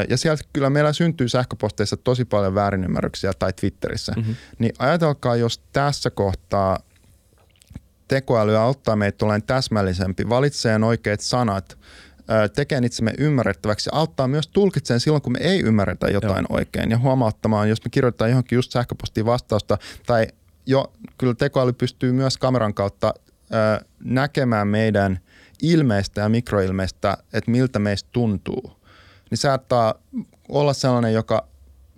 ja 0.09 0.17
sieltä 0.17 0.43
kyllä 0.53 0.69
meillä 0.69 0.93
syntyy 0.93 1.27
sähköposteissa 1.27 1.97
tosi 1.97 2.25
paljon 2.25 2.55
väärinymmärryksiä 2.55 3.31
tai 3.39 3.53
Twitterissä. 3.53 4.13
Mm-hmm. 4.15 4.35
Niin 4.59 4.71
ajatelkaa, 4.79 5.35
jos 5.35 5.61
tässä 5.73 6.09
kohtaa 6.09 6.79
tekoäly 8.07 8.57
auttaa 8.57 8.95
meitä 8.95 9.25
olemaan 9.25 9.43
täsmällisempi, 9.43 10.29
valitsee 10.29 10.79
oikeat 10.85 11.19
sanat, 11.19 11.77
tekee 12.55 12.81
itsemme 12.83 13.13
ymmärrettäväksi 13.17 13.89
ja 13.93 13.99
auttaa 13.99 14.27
myös 14.27 14.47
tulkitsemaan 14.47 14.99
silloin, 14.99 15.21
kun 15.21 15.33
me 15.33 15.39
ei 15.41 15.61
ymmärretä 15.61 16.07
jotain 16.07 16.45
Joo. 16.49 16.57
oikein 16.57 16.91
ja 16.91 16.97
huomauttamaan, 16.97 17.69
jos 17.69 17.83
me 17.85 17.89
kirjoitetaan 17.89 18.29
johonkin 18.29 18.55
just 18.55 18.71
sähköpostiin 18.71 19.25
vastausta 19.25 19.77
tai 20.05 20.27
jo 20.65 20.93
kyllä 21.17 21.33
tekoäly 21.33 21.73
pystyy 21.73 22.11
myös 22.11 22.37
kameran 22.37 22.73
kautta 22.73 23.13
näkemään 24.03 24.67
meidän 24.67 25.19
ilmeistä 25.61 26.21
ja 26.21 26.29
mikroilmeistä, 26.29 27.17
että 27.33 27.51
miltä 27.51 27.79
meistä 27.79 28.09
tuntuu. 28.11 28.78
Niin 29.29 29.37
saattaa 29.37 29.95
olla 30.49 30.73
sellainen, 30.73 31.13
joka 31.13 31.47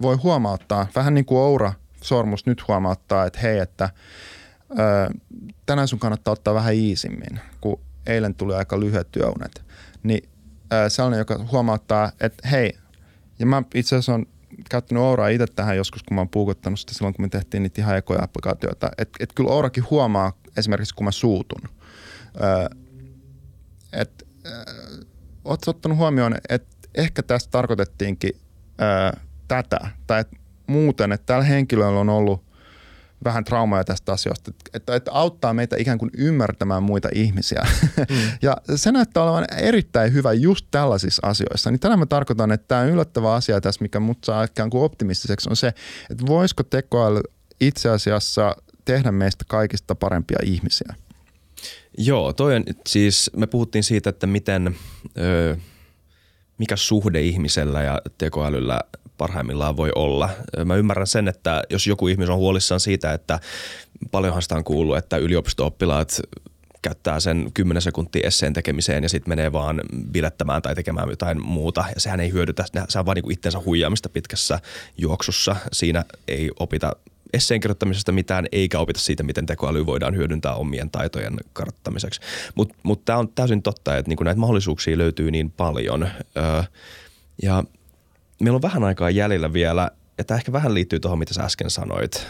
voi 0.01 0.15
huomauttaa, 0.15 0.87
vähän 0.95 1.13
niin 1.13 1.25
kuin 1.25 1.39
Oura 1.39 1.73
Sormus 2.03 2.45
nyt 2.45 2.67
huomauttaa, 2.67 3.25
että 3.25 3.39
hei, 3.39 3.59
että 3.59 3.89
ö, 4.71 5.19
tänään 5.65 5.87
sun 5.87 5.99
kannattaa 5.99 6.31
ottaa 6.31 6.53
vähän 6.53 6.73
iisimmin, 6.73 7.39
kun 7.61 7.79
eilen 8.05 8.35
tuli 8.35 8.53
aika 8.55 8.79
lyhyet 8.79 9.11
työunet. 9.11 9.63
Niin 10.03 10.29
ö, 10.73 10.89
sellainen, 10.89 11.19
joka 11.19 11.45
huomauttaa, 11.51 12.11
että 12.19 12.47
hei, 12.47 12.73
ja 13.39 13.45
mä 13.45 13.63
itse 13.75 13.95
asiassa 13.95 14.13
on 14.13 14.25
käyttänyt 14.69 15.03
Ouraa 15.03 15.27
itse 15.27 15.45
tähän 15.47 15.77
joskus, 15.77 16.03
kun 16.03 16.15
mä 16.15 16.21
oon 16.21 16.29
puukottanut 16.29 16.79
sitä 16.79 16.93
silloin, 16.93 17.13
kun 17.13 17.25
me 17.25 17.29
tehtiin 17.29 17.63
niitä 17.63 17.81
ihan 17.81 17.97
ekoja 17.97 18.23
applikaatioita. 18.23 18.91
Että 18.97 19.17
et 19.19 19.33
kyllä 19.33 19.49
Ourakin 19.49 19.89
huomaa 19.89 20.33
esimerkiksi, 20.57 20.95
kun 20.95 21.05
mä 21.05 21.11
suutun. 21.11 21.61
Öö, 22.41 22.67
että 23.93 24.25
ootko 25.45 25.71
ottanut 25.71 25.97
huomioon, 25.97 26.35
että 26.49 26.70
ehkä 26.95 27.23
tästä 27.23 27.51
tarkoitettiinkin 27.51 28.31
öö, 28.81 29.21
tätä, 29.47 29.79
tai 30.07 30.21
että 30.21 30.37
muuten, 30.67 31.11
että 31.11 31.25
tällä 31.25 31.43
henkilöllä 31.43 31.99
on 31.99 32.09
ollut 32.09 32.51
vähän 33.23 33.43
traumaa 33.43 33.83
tästä 33.83 34.11
asiasta, 34.11 34.51
että, 34.73 34.95
että 34.95 35.11
auttaa 35.11 35.53
meitä 35.53 35.75
ikään 35.79 35.97
kuin 35.97 36.11
ymmärtämään 36.17 36.83
muita 36.83 37.09
ihmisiä. 37.13 37.67
Mm. 37.97 38.15
ja 38.41 38.57
se 38.75 38.91
näyttää 38.91 39.23
olevan 39.23 39.45
erittäin 39.57 40.13
hyvä 40.13 40.33
just 40.33 40.65
tällaisissa 40.71 41.27
asioissa. 41.27 41.71
Niin 41.71 41.79
tänään 41.79 41.99
mä 41.99 42.05
tarkoitan, 42.05 42.51
että 42.51 42.67
tämä 42.67 42.83
yllättävä 42.83 43.33
asia 43.33 43.61
tässä, 43.61 43.81
mikä 43.81 43.99
mut 43.99 44.17
saa 44.23 44.43
ikään 44.43 44.69
kuin 44.69 44.83
optimistiseksi, 44.83 45.49
on 45.49 45.55
se, 45.55 45.67
että 46.09 46.25
voisiko 46.27 46.63
tekoäly 46.63 47.21
itse 47.61 47.89
asiassa 47.89 48.55
tehdä 48.85 49.11
meistä 49.11 49.45
kaikista 49.47 49.95
parempia 49.95 50.39
ihmisiä. 50.43 50.95
Joo, 51.97 52.33
toi 52.33 52.55
on 52.55 52.63
siis, 52.87 53.31
me 53.35 53.47
puhuttiin 53.47 53.83
siitä, 53.83 54.09
että 54.09 54.27
miten, 54.27 54.75
ö, 55.17 55.57
mikä 56.61 56.75
suhde 56.75 57.21
ihmisellä 57.21 57.81
ja 57.81 58.01
tekoälyllä 58.17 58.81
parhaimmillaan 59.17 59.77
voi 59.77 59.91
olla. 59.95 60.29
Mä 60.65 60.75
ymmärrän 60.75 61.07
sen, 61.07 61.27
että 61.27 61.63
jos 61.69 61.87
joku 61.87 62.07
ihminen 62.07 62.31
on 62.31 62.37
huolissaan 62.37 62.79
siitä, 62.79 63.13
että 63.13 63.39
paljonhan 64.11 64.41
sitä 64.41 64.55
on 64.55 64.63
kuullut, 64.63 64.97
että 64.97 65.17
yliopisto-oppilaat 65.17 66.21
käyttää 66.81 67.19
sen 67.19 67.51
10 67.53 67.81
sekuntia 67.81 68.27
esseen 68.27 68.53
tekemiseen 68.53 69.03
ja 69.03 69.09
sitten 69.09 69.29
menee 69.29 69.51
vaan 69.51 69.81
bilettämään 70.11 70.61
tai 70.61 70.75
tekemään 70.75 71.09
jotain 71.09 71.45
muuta. 71.45 71.83
Ja 71.95 72.01
sehän 72.01 72.19
ei 72.19 72.31
hyödytä, 72.31 72.65
se 72.89 72.99
on 72.99 73.05
vaan 73.05 73.15
niinku 73.15 73.29
itsensä 73.29 73.59
huijaamista 73.65 74.09
pitkässä 74.09 74.59
juoksussa. 74.97 75.55
Siinä 75.71 76.05
ei 76.27 76.51
opita 76.59 76.91
esseen 77.33 77.59
kirjoittamisesta 77.59 78.11
mitään, 78.11 78.47
eikä 78.51 78.79
opita 78.79 78.99
siitä, 78.99 79.23
miten 79.23 79.45
tekoäly 79.45 79.85
voidaan 79.85 80.15
hyödyntää 80.15 80.55
omien 80.55 80.91
taitojen 80.91 81.37
karttamiseksi. 81.53 82.21
Mutta 82.55 82.75
mut 82.83 83.05
tämä 83.05 83.19
on 83.19 83.29
täysin 83.29 83.61
totta, 83.61 83.97
että 83.97 84.09
niinku 84.09 84.23
näitä 84.23 84.39
mahdollisuuksia 84.39 84.97
löytyy 84.97 85.31
niin 85.31 85.51
paljon. 85.51 86.03
Öö, 86.37 86.63
ja 87.41 87.63
meillä 88.41 88.55
on 88.55 88.61
vähän 88.61 88.83
aikaa 88.83 89.09
jäljellä 89.09 89.53
vielä, 89.53 89.91
ja 90.17 90.23
tämä 90.23 90.37
ehkä 90.37 90.51
vähän 90.51 90.73
liittyy 90.73 90.99
tuohon, 90.99 91.19
mitä 91.19 91.33
sä 91.33 91.43
äsken 91.43 91.69
sanoit. 91.69 92.27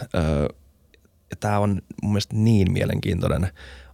Tämä 1.40 1.60
on 1.60 1.82
mun 2.02 2.12
mielestä 2.12 2.36
niin 2.36 2.72
mielenkiintoinen 2.72 3.48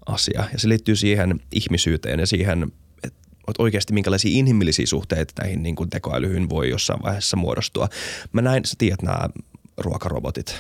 asia, 0.06 0.44
ja 0.54 0.60
se 0.60 0.70
liittyy 0.70 0.96
siihen 0.96 1.40
ihmisyyteen 1.52 2.20
ja 2.20 2.28
siihen, 2.28 2.72
että 3.04 3.20
oikeasti 3.60 3.94
minkälaisia 3.94 4.40
inhimillisiä 4.40 4.86
suhteita 4.86 5.34
näihin 5.42 5.64
niin 5.64 5.76
kuin 5.76 5.90
tekoälyyn 5.90 6.50
voi 6.50 6.70
jossain 6.70 7.04
vaiheessa 7.04 7.38
muodostua. 7.38 7.90
Mä 8.32 8.42
näin, 8.42 8.66
sä 8.66 8.76
tiedät 8.78 9.02
nämä 9.02 9.30
ruokarobotit, 9.78 10.60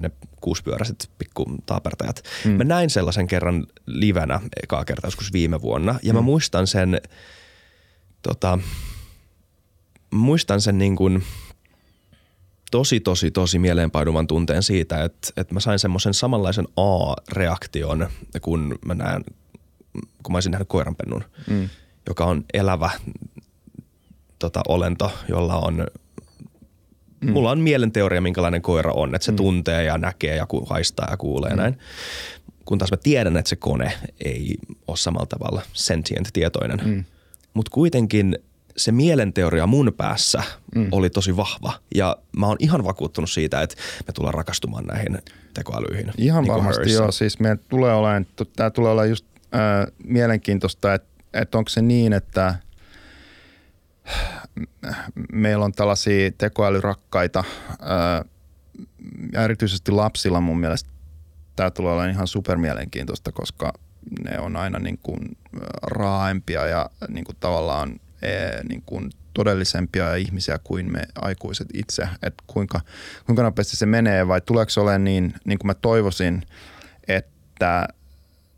ne 0.00 0.10
kuuspyöräiset 0.40 1.10
pikku 1.18 1.46
taapertajat. 1.66 2.22
Mm. 2.44 2.50
Mä 2.50 2.64
näin 2.64 2.90
sellaisen 2.90 3.26
kerran 3.26 3.66
livenä 3.86 4.40
ekaa 4.62 4.84
kertaa 4.84 5.08
joskus 5.08 5.32
viime 5.32 5.62
vuonna, 5.62 5.98
ja 6.02 6.12
mm. 6.12 6.16
mä 6.16 6.22
muistan 6.22 6.66
sen, 6.66 7.00
tota, 8.22 8.58
muistan 10.10 10.60
sen 10.60 10.78
niin 10.78 10.96
kuin 10.96 11.24
tosi, 12.70 13.00
tosi, 13.00 13.30
tosi 13.30 13.58
mieleenpainuvan 13.58 14.26
tunteen 14.26 14.62
siitä, 14.62 15.04
että, 15.04 15.28
että 15.36 15.54
mä 15.54 15.60
sain 15.60 15.78
semmoisen 15.78 16.14
samanlaisen 16.14 16.68
A-reaktion, 16.76 18.08
kun 18.42 18.78
mä 18.84 18.94
näen, 18.94 19.24
kun 20.22 20.32
mä 20.32 20.36
olisin 20.36 20.52
nähnyt 20.52 20.68
koiranpennun, 20.68 21.24
mm. 21.50 21.68
joka 22.08 22.24
on 22.24 22.44
elävä 22.54 22.90
tota, 24.38 24.60
olento, 24.68 25.12
jolla 25.28 25.56
on 25.56 25.86
Mm. 27.24 27.32
Mulla 27.32 27.50
on 27.50 27.60
mielenteoria, 27.60 28.20
minkälainen 28.20 28.62
koira 28.62 28.92
on, 28.92 29.14
että 29.14 29.24
se 29.24 29.32
mm. 29.32 29.36
tuntee 29.36 29.84
ja 29.84 29.98
näkee 29.98 30.36
ja 30.36 30.46
haistaa 30.66 31.08
ja 31.10 31.16
kuulee 31.16 31.50
mm. 31.50 31.56
näin. 31.56 31.78
Kun 32.64 32.78
taas 32.78 32.90
mä 32.90 32.96
tiedän, 32.96 33.36
että 33.36 33.48
se 33.48 33.56
kone 33.56 33.92
ei 34.24 34.56
ole 34.88 34.96
samalla 34.96 35.26
tavalla 35.26 35.62
sentient, 35.72 36.28
tietoinen. 36.32 36.80
Mm. 36.84 37.04
Mutta 37.54 37.70
kuitenkin 37.70 38.38
se 38.76 38.92
mielenteoria 38.92 39.66
mun 39.66 39.92
päässä 39.96 40.42
mm. 40.74 40.88
oli 40.92 41.10
tosi 41.10 41.36
vahva. 41.36 41.72
Ja 41.94 42.16
mä 42.36 42.46
oon 42.46 42.56
ihan 42.60 42.84
vakuuttunut 42.84 43.30
siitä, 43.30 43.62
että 43.62 43.76
me 44.06 44.12
tullaan 44.12 44.34
rakastumaan 44.34 44.84
näihin 44.84 45.18
tekoälyihin. 45.54 46.12
Ihan 46.18 46.44
niin 46.44 46.52
varmasti 46.52 46.92
joo. 46.92 47.12
Siis 47.12 47.40
me 47.40 47.58
tulee 47.68 47.94
olemaan, 47.94 48.26
tämä 48.56 48.70
tulee 48.70 48.92
olemaan 48.92 49.08
just 49.08 49.26
äh, 49.54 49.92
mielenkiintoista, 50.04 50.94
että, 50.94 51.08
että 51.32 51.58
onko 51.58 51.68
se 51.68 51.82
niin, 51.82 52.12
että 52.12 52.54
meillä 55.32 55.64
on 55.64 55.72
tällaisia 55.72 56.30
tekoälyrakkaita 56.38 57.44
ja 59.32 59.42
erityisesti 59.44 59.92
lapsilla 59.92 60.40
mun 60.40 60.60
mielestä 60.60 60.90
tämä 61.56 61.70
tulee 61.70 61.92
olemaan 61.92 62.10
ihan 62.10 62.26
supermielenkiintoista, 62.26 63.32
koska 63.32 63.72
ne 64.24 64.38
on 64.38 64.56
aina 64.56 64.78
niin 64.78 64.98
kuin 65.02 65.36
raaempia 65.82 66.66
ja 66.66 66.90
niin 67.08 67.24
kuin 67.24 67.36
tavallaan 67.40 68.00
niin 68.68 68.82
kuin 68.86 69.10
todellisempia 69.34 70.14
ihmisiä 70.14 70.58
kuin 70.64 70.92
me 70.92 71.02
aikuiset 71.14 71.68
itse, 71.74 72.08
että 72.22 72.44
kuinka, 72.46 72.80
kuinka 73.26 73.42
nopeasti 73.42 73.76
se 73.76 73.86
menee 73.86 74.28
vai 74.28 74.40
tuleeko 74.40 74.70
se 74.70 74.80
olemaan 74.80 75.04
niin, 75.04 75.34
niin 75.44 75.58
kuin 75.58 75.66
mä 75.66 75.74
toivoisin, 75.74 76.42
että 77.08 77.88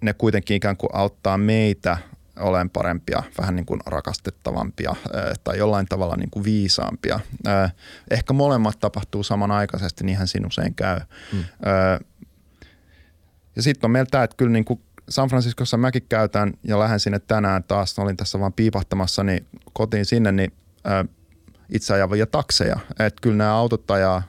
ne 0.01 0.13
kuitenkin 0.13 0.57
ikään 0.57 0.77
kuin 0.77 0.91
auttaa 0.93 1.39
meitä 1.39 1.97
olemaan 2.39 2.71
parempia, 2.71 3.23
vähän 3.39 3.57
niin 3.57 3.67
kuin 3.67 3.81
rakastettavampia 3.87 4.97
tai 5.45 5.59
jollain 5.59 5.87
tavalla 5.87 6.17
niin 6.17 6.31
kuin 6.31 6.45
viisaampia. 6.45 7.21
Ehkä 8.11 8.33
molemmat 8.33 8.81
tapahtuu 8.81 9.23
samanaikaisesti, 9.23 10.05
niinhän 10.05 10.29
siinä 10.29 10.47
usein 10.47 10.75
käy. 10.75 11.01
Mm. 11.33 11.45
Ja 13.57 13.63
sitten 13.63 13.89
on 13.89 13.91
meillä 13.91 14.09
tämä, 14.11 14.25
että 14.25 14.37
kyllä 14.37 14.53
niin 14.53 14.65
kuin 14.65 14.81
San 15.09 15.29
Franciscossa 15.29 15.77
mäkin 15.77 16.07
käytän 16.09 16.53
ja 16.63 16.79
lähden 16.79 17.01
sinne 17.01 17.19
tänään 17.19 17.65
taas, 17.65 17.99
olin 17.99 18.17
tässä 18.17 18.41
vaan 18.41 18.53
piipahtamassa 18.53 19.25
niin 19.25 19.47
kotiin 19.73 20.05
sinne, 20.05 20.33
niin 20.33 20.53
itse 21.73 21.95
ajavia 21.95 22.27
takseja. 22.27 22.77
Että 22.91 23.21
kyllä 23.23 23.37
nämä 23.37 23.55
autot 23.55 23.91
ajaa 23.91 24.23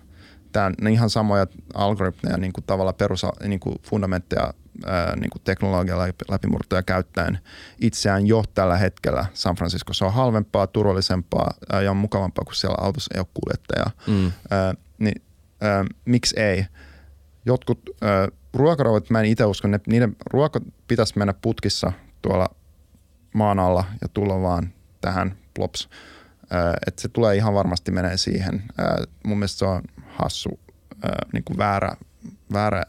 tämän, 0.52 0.76
ihan 0.92 1.10
samoja 1.10 1.48
algoritmeja, 1.74 2.38
niin 2.38 2.54
kuin 2.54 2.64
tavalla 2.68 2.94
perus, 2.94 3.26
niin 3.48 3.60
kuin 3.60 3.76
fundamentteja, 3.90 4.54
ää, 4.86 5.16
niin 5.16 5.30
kuin 5.30 5.42
teknologian 5.44 6.00
läpimurtoja 6.30 6.84
käyttäen 6.84 7.40
itseään 7.82 8.28
jo 8.28 8.44
tällä 8.54 8.78
hetkellä 8.78 9.26
San 9.34 9.56
Franciscossa 9.56 10.06
on 10.06 10.14
halvempaa, 10.14 10.68
turvallisempaa 10.68 11.54
ää, 11.72 11.82
ja 11.82 11.92
on 11.92 11.98
mukavampaa, 11.98 12.46
kun 12.46 12.56
siellä 12.56 12.78
autossa 12.82 13.14
ei 13.16 13.20
ole 13.20 13.28
kuljettajaa. 13.34 13.92
Mm. 14.08 14.32
Ää, 14.52 14.74
niin 14.98 15.22
ää, 15.62 15.86
miksi 16.06 16.40
ei? 16.40 16.66
Jotkut 17.46 17.80
ää, 18.02 18.28
ruokarouvot, 18.54 19.10
mä 19.10 19.20
en 19.20 19.26
itse 19.26 19.46
usko, 19.46 19.68
ne, 19.68 19.80
niiden 19.88 20.16
ruoka 20.26 20.62
pitäisi 20.88 21.18
mennä 21.18 21.34
putkissa 21.42 21.92
tuolla 22.22 22.48
maan 23.34 23.60
alla 23.60 23.84
ja 24.02 24.08
tulla 24.08 24.42
vaan 24.42 24.74
tähän 25.02 25.38
plops. 25.54 25.90
Että 26.88 27.02
se 27.02 27.08
tulee 27.08 27.36
ihan 27.36 27.54
varmasti 27.54 27.92
menee 27.92 28.18
siihen. 28.18 28.64
Mun 29.26 29.38
mielestä 29.38 29.60
se 29.60 29.66
on 29.66 29.82
hassu, 30.08 30.60
niin 31.34 31.44
kuin 31.44 31.58
väärä, 31.58 31.96
väärä 32.54 32.84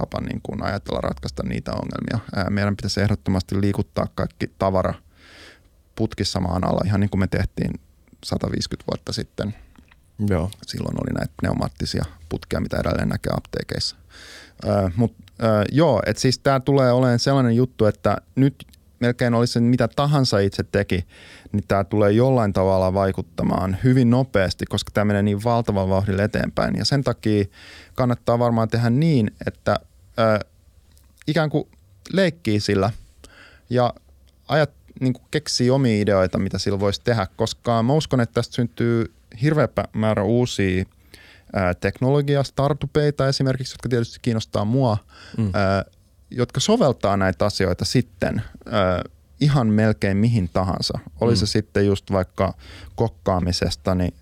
tapa 0.00 0.20
niin 0.20 0.40
kuin 0.42 0.62
ajatella 0.62 1.00
ratkaista 1.00 1.42
niitä 1.42 1.72
ongelmia. 1.72 2.50
Meidän 2.50 2.76
pitäisi 2.76 3.00
ehdottomasti 3.00 3.60
liikuttaa 3.60 4.06
kaikki 4.14 4.50
tavara 4.58 4.94
putkissa 5.94 6.40
maan 6.40 6.64
alla, 6.64 6.80
ihan 6.84 7.00
niin 7.00 7.10
kuin 7.10 7.20
me 7.20 7.26
tehtiin 7.26 7.70
150 8.24 8.84
vuotta 8.92 9.12
sitten. 9.12 9.54
Joo. 10.28 10.50
Silloin 10.66 10.96
oli 11.00 11.14
näitä 11.18 11.32
pneumaattisia 11.40 12.04
putkia, 12.28 12.60
mitä 12.60 12.76
edelleen 12.76 13.08
näkee 13.08 13.32
apteekeissa. 13.36 13.96
Mutta 14.96 15.22
joo, 15.72 16.02
että 16.06 16.22
siis 16.22 16.38
tämä 16.38 16.60
tulee 16.60 16.92
olemaan 16.92 17.18
sellainen 17.18 17.56
juttu, 17.56 17.86
että 17.86 18.16
nyt 18.34 18.66
melkein 19.00 19.34
olisi 19.34 19.52
se 19.52 19.60
mitä 19.60 19.88
tahansa 19.88 20.38
itse 20.38 20.62
teki, 20.62 21.06
niin 21.52 21.64
tämä 21.68 21.84
tulee 21.84 22.12
jollain 22.12 22.52
tavalla 22.52 22.94
vaikuttamaan 22.94 23.76
hyvin 23.84 24.10
nopeasti, 24.10 24.66
koska 24.66 24.90
tämä 24.94 25.04
menee 25.04 25.22
niin 25.22 25.44
valtavan 25.44 25.88
vauhdilla 25.88 26.22
eteenpäin. 26.22 26.76
Ja 26.76 26.84
sen 26.84 27.04
takia 27.04 27.44
kannattaa 27.94 28.38
varmaan 28.38 28.68
tehdä 28.68 28.90
niin, 28.90 29.30
että 29.46 29.80
ö, 30.18 30.46
ikään 31.26 31.50
kuin 31.50 31.68
leikkii 32.12 32.60
sillä 32.60 32.90
ja 33.70 33.94
ajat, 34.48 34.70
niin 35.00 35.12
kuin 35.12 35.24
keksii 35.30 35.70
omia 35.70 36.00
ideoita, 36.02 36.38
mitä 36.38 36.58
sillä 36.58 36.80
voisi 36.80 37.00
tehdä, 37.04 37.26
koska 37.36 37.82
mä 37.82 37.92
uskon, 37.92 38.20
että 38.20 38.34
tästä 38.34 38.54
syntyy 38.54 39.12
hirveä 39.42 39.68
määrä 39.92 40.22
uusia 40.22 40.84
teknologia, 41.80 42.42
startupeita 42.42 43.28
esimerkiksi, 43.28 43.74
jotka 43.74 43.88
tietysti 43.88 44.18
kiinnostaa 44.22 44.64
mua, 44.64 44.98
mm. 45.38 45.50
ää, 45.54 45.84
jotka 46.30 46.60
soveltaa 46.60 47.16
näitä 47.16 47.44
asioita 47.44 47.84
sitten 47.84 48.42
ää, 48.70 49.02
ihan 49.40 49.66
melkein 49.66 50.16
mihin 50.16 50.48
tahansa. 50.52 50.98
Oli 51.20 51.32
mm. 51.32 51.36
se 51.36 51.46
sitten 51.46 51.86
just 51.86 52.12
vaikka 52.12 52.54
kokkaamisesta, 52.94 53.94
niin 53.94 54.14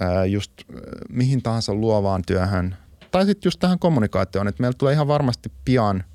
ää, 0.00 0.24
just 0.24 0.52
mihin 1.08 1.42
tahansa 1.42 1.74
luovaan 1.74 2.22
työhön, 2.26 2.76
tai 3.10 3.26
sitten 3.26 3.46
just 3.46 3.60
tähän 3.60 3.78
kommunikaatioon, 3.78 4.48
että 4.48 4.62
meillä 4.62 4.76
tulee 4.78 4.94
ihan 4.94 5.08
varmasti 5.08 5.52
pian– 5.64 6.04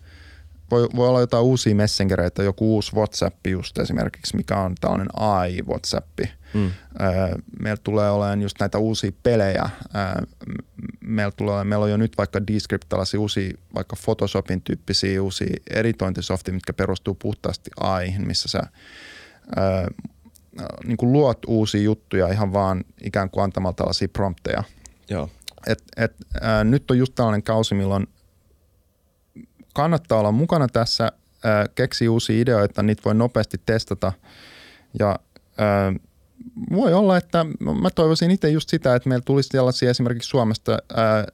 voi, 0.74 0.88
voi 0.96 1.08
olla 1.08 1.20
jotain 1.20 1.44
uusia 1.44 1.76
messengereitä, 1.76 2.44
joku 2.44 2.76
uusi 2.76 2.96
WhatsApp 2.96 3.48
just 3.48 3.78
esimerkiksi, 3.78 4.38
mikä 4.38 4.58
on 4.58 4.76
tällainen 4.82 5.08
AI-WhatsApp. 5.14 6.20
Mm. 6.54 6.72
Meillä 7.60 7.82
tulee 7.84 8.12
olemaan 8.12 8.42
just 8.42 8.60
näitä 8.60 8.78
uusia 8.78 9.12
pelejä. 9.24 9.70
Meillä, 11.14 11.32
tulee, 11.38 11.64
meillä 11.64 11.84
on 11.84 11.92
jo 11.92 11.98
nyt 11.98 12.18
vaikka 12.18 12.48
Descript 12.48 12.90
tällaisia 12.90 13.20
uusia, 13.20 13.58
vaikka 13.76 13.96
Photoshopin 14.04 14.62
tyyppisiä 14.62 15.22
uusia 15.22 15.58
editointisoftia, 15.70 16.54
mitkä 16.54 16.74
perustuu 16.74 17.14
puhtaasti 17.14 17.72
AIhin, 17.80 18.28
missä 18.28 18.50
sä 18.50 18.60
ää, 19.56 19.88
niin 20.86 20.98
kuin 20.98 21.14
luot 21.14 21.38
uusia 21.48 21.82
juttuja 21.82 22.28
ihan 22.28 22.54
vaan 22.54 22.84
ikään 23.04 23.30
kuin 23.30 23.44
antamalla 23.44 23.74
tällaisia 23.74 24.08
prompteja. 24.08 24.64
Joo. 25.10 25.30
Et, 25.68 25.84
et, 25.98 26.16
ää, 26.42 26.64
nyt 26.64 26.92
on 26.92 26.98
just 26.98 27.16
tällainen 27.16 27.44
kausi, 27.44 27.76
milloin 27.76 28.08
kannattaa 29.74 30.20
olla 30.20 30.32
mukana 30.32 30.68
tässä, 30.68 31.12
ää, 31.44 31.66
keksi 31.76 32.10
uusia 32.10 32.42
ideoita, 32.42 32.84
niitä 32.84 33.02
voi 33.06 33.16
nopeasti 33.16 33.62
testata 33.66 34.12
ja 35.00 35.20
ää, 35.58 35.94
voi 36.72 36.94
olla, 36.94 37.18
että 37.18 37.46
mä 37.82 37.90
toivoisin 37.96 38.32
itse 38.32 38.50
just 38.50 38.70
sitä, 38.70 38.96
että 38.96 39.10
meillä 39.10 39.24
tulisi 39.26 39.50
sellaisia 39.52 39.90
esimerkiksi 39.90 40.30
Suomesta 40.30 40.78
ää, 40.96 41.28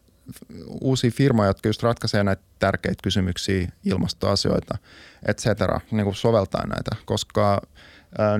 uusia 0.82 1.12
firmoja, 1.12 1.50
jotka 1.50 1.70
just 1.70 1.84
ratkaisee 1.84 2.24
näitä 2.24 2.42
tärkeitä 2.60 3.00
kysymyksiä, 3.04 3.72
ilmastoasioita, 3.86 4.78
et 5.26 5.38
cetera, 5.38 5.80
niin 5.92 6.04
kuin 6.04 6.16
soveltaa 6.16 6.68
näitä, 6.68 6.96
koska– 7.06 7.62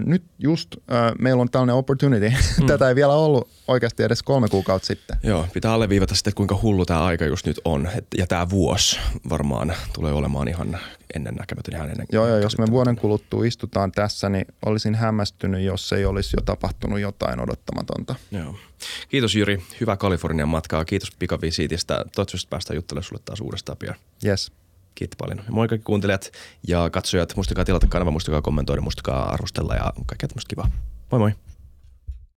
nyt 0.06 0.24
just 0.40 0.76
äh, 0.92 1.12
meillä 1.20 1.42
on 1.42 1.50
tällainen 1.50 1.76
opportunity. 1.76 2.32
Mm. 2.60 2.68
Tätä 2.68 2.90
ei 2.90 2.96
vielä 2.96 3.14
ollut 3.14 3.50
oikeasti 3.68 4.04
edes 4.04 4.24
kolme 4.24 4.48
kuukautta 4.48 4.86
sitten. 4.86 5.18
Joo, 5.24 5.48
pitää 5.54 5.74
alleviivata 5.74 6.16
sitten, 6.16 6.34
kuinka 6.34 6.60
hullu 6.62 6.86
tämä 6.86 7.04
aika 7.04 7.26
just 7.26 7.46
nyt 7.46 7.60
on. 7.66 7.90
Et, 7.96 8.06
ja 8.18 8.28
tämä 8.28 8.50
vuosi 8.50 9.00
varmaan 9.30 9.74
tulee 9.94 10.14
olemaan 10.14 10.48
ihan 10.48 10.80
ennennäkemätön. 11.16 11.76
Ihan 11.76 11.90
ennen 11.90 12.08
joo, 12.12 12.28
joo, 12.28 12.38
jos 12.38 12.58
me 12.58 12.66
vuoden 12.72 12.96
kuluttua 12.96 13.46
istutaan 13.46 13.92
tässä, 13.92 14.30
niin 14.30 14.46
olisin 14.66 14.96
hämmästynyt, 14.96 15.62
jos 15.62 15.94
ei 15.94 16.06
olisi 16.06 16.36
jo 16.38 16.42
tapahtunut 16.42 17.00
jotain 17.00 17.40
odottamatonta. 17.40 18.16
Joo. 18.32 18.56
Kiitos 19.10 19.36
Jyri, 19.36 19.64
hyvää 19.82 19.98
Kalifornian 19.98 20.50
matkaa. 20.50 20.86
Kiitos 20.86 21.12
pikavisiitistä. 21.20 21.94
Toivottavasti 22.16 22.48
päästään 22.50 22.76
juttelemaan 22.76 23.04
sulle 23.04 23.22
taas 23.26 23.42
uudestaan 23.42 23.78
pian. 23.78 23.96
Yes. 24.26 24.52
Kiitos 24.96 25.18
paljon. 25.18 25.42
Moi 25.50 25.68
kaikki 25.68 25.86
kuuntelijat 25.86 26.32
ja 26.68 26.90
katsojat. 26.90 27.36
Muistakaa 27.36 27.66
tilata 27.66 27.88
kanava, 27.88 28.12
muistakaa 28.12 28.42
kommentoida, 28.42 28.82
muistakaa 28.82 29.30
arvostella 29.30 29.76
ja 29.76 29.94
kaikkea 30.06 30.30
tämmöistä 30.30 30.50
kivaa. 30.50 30.72
Moi 31.12 31.20
moi. 31.20 31.49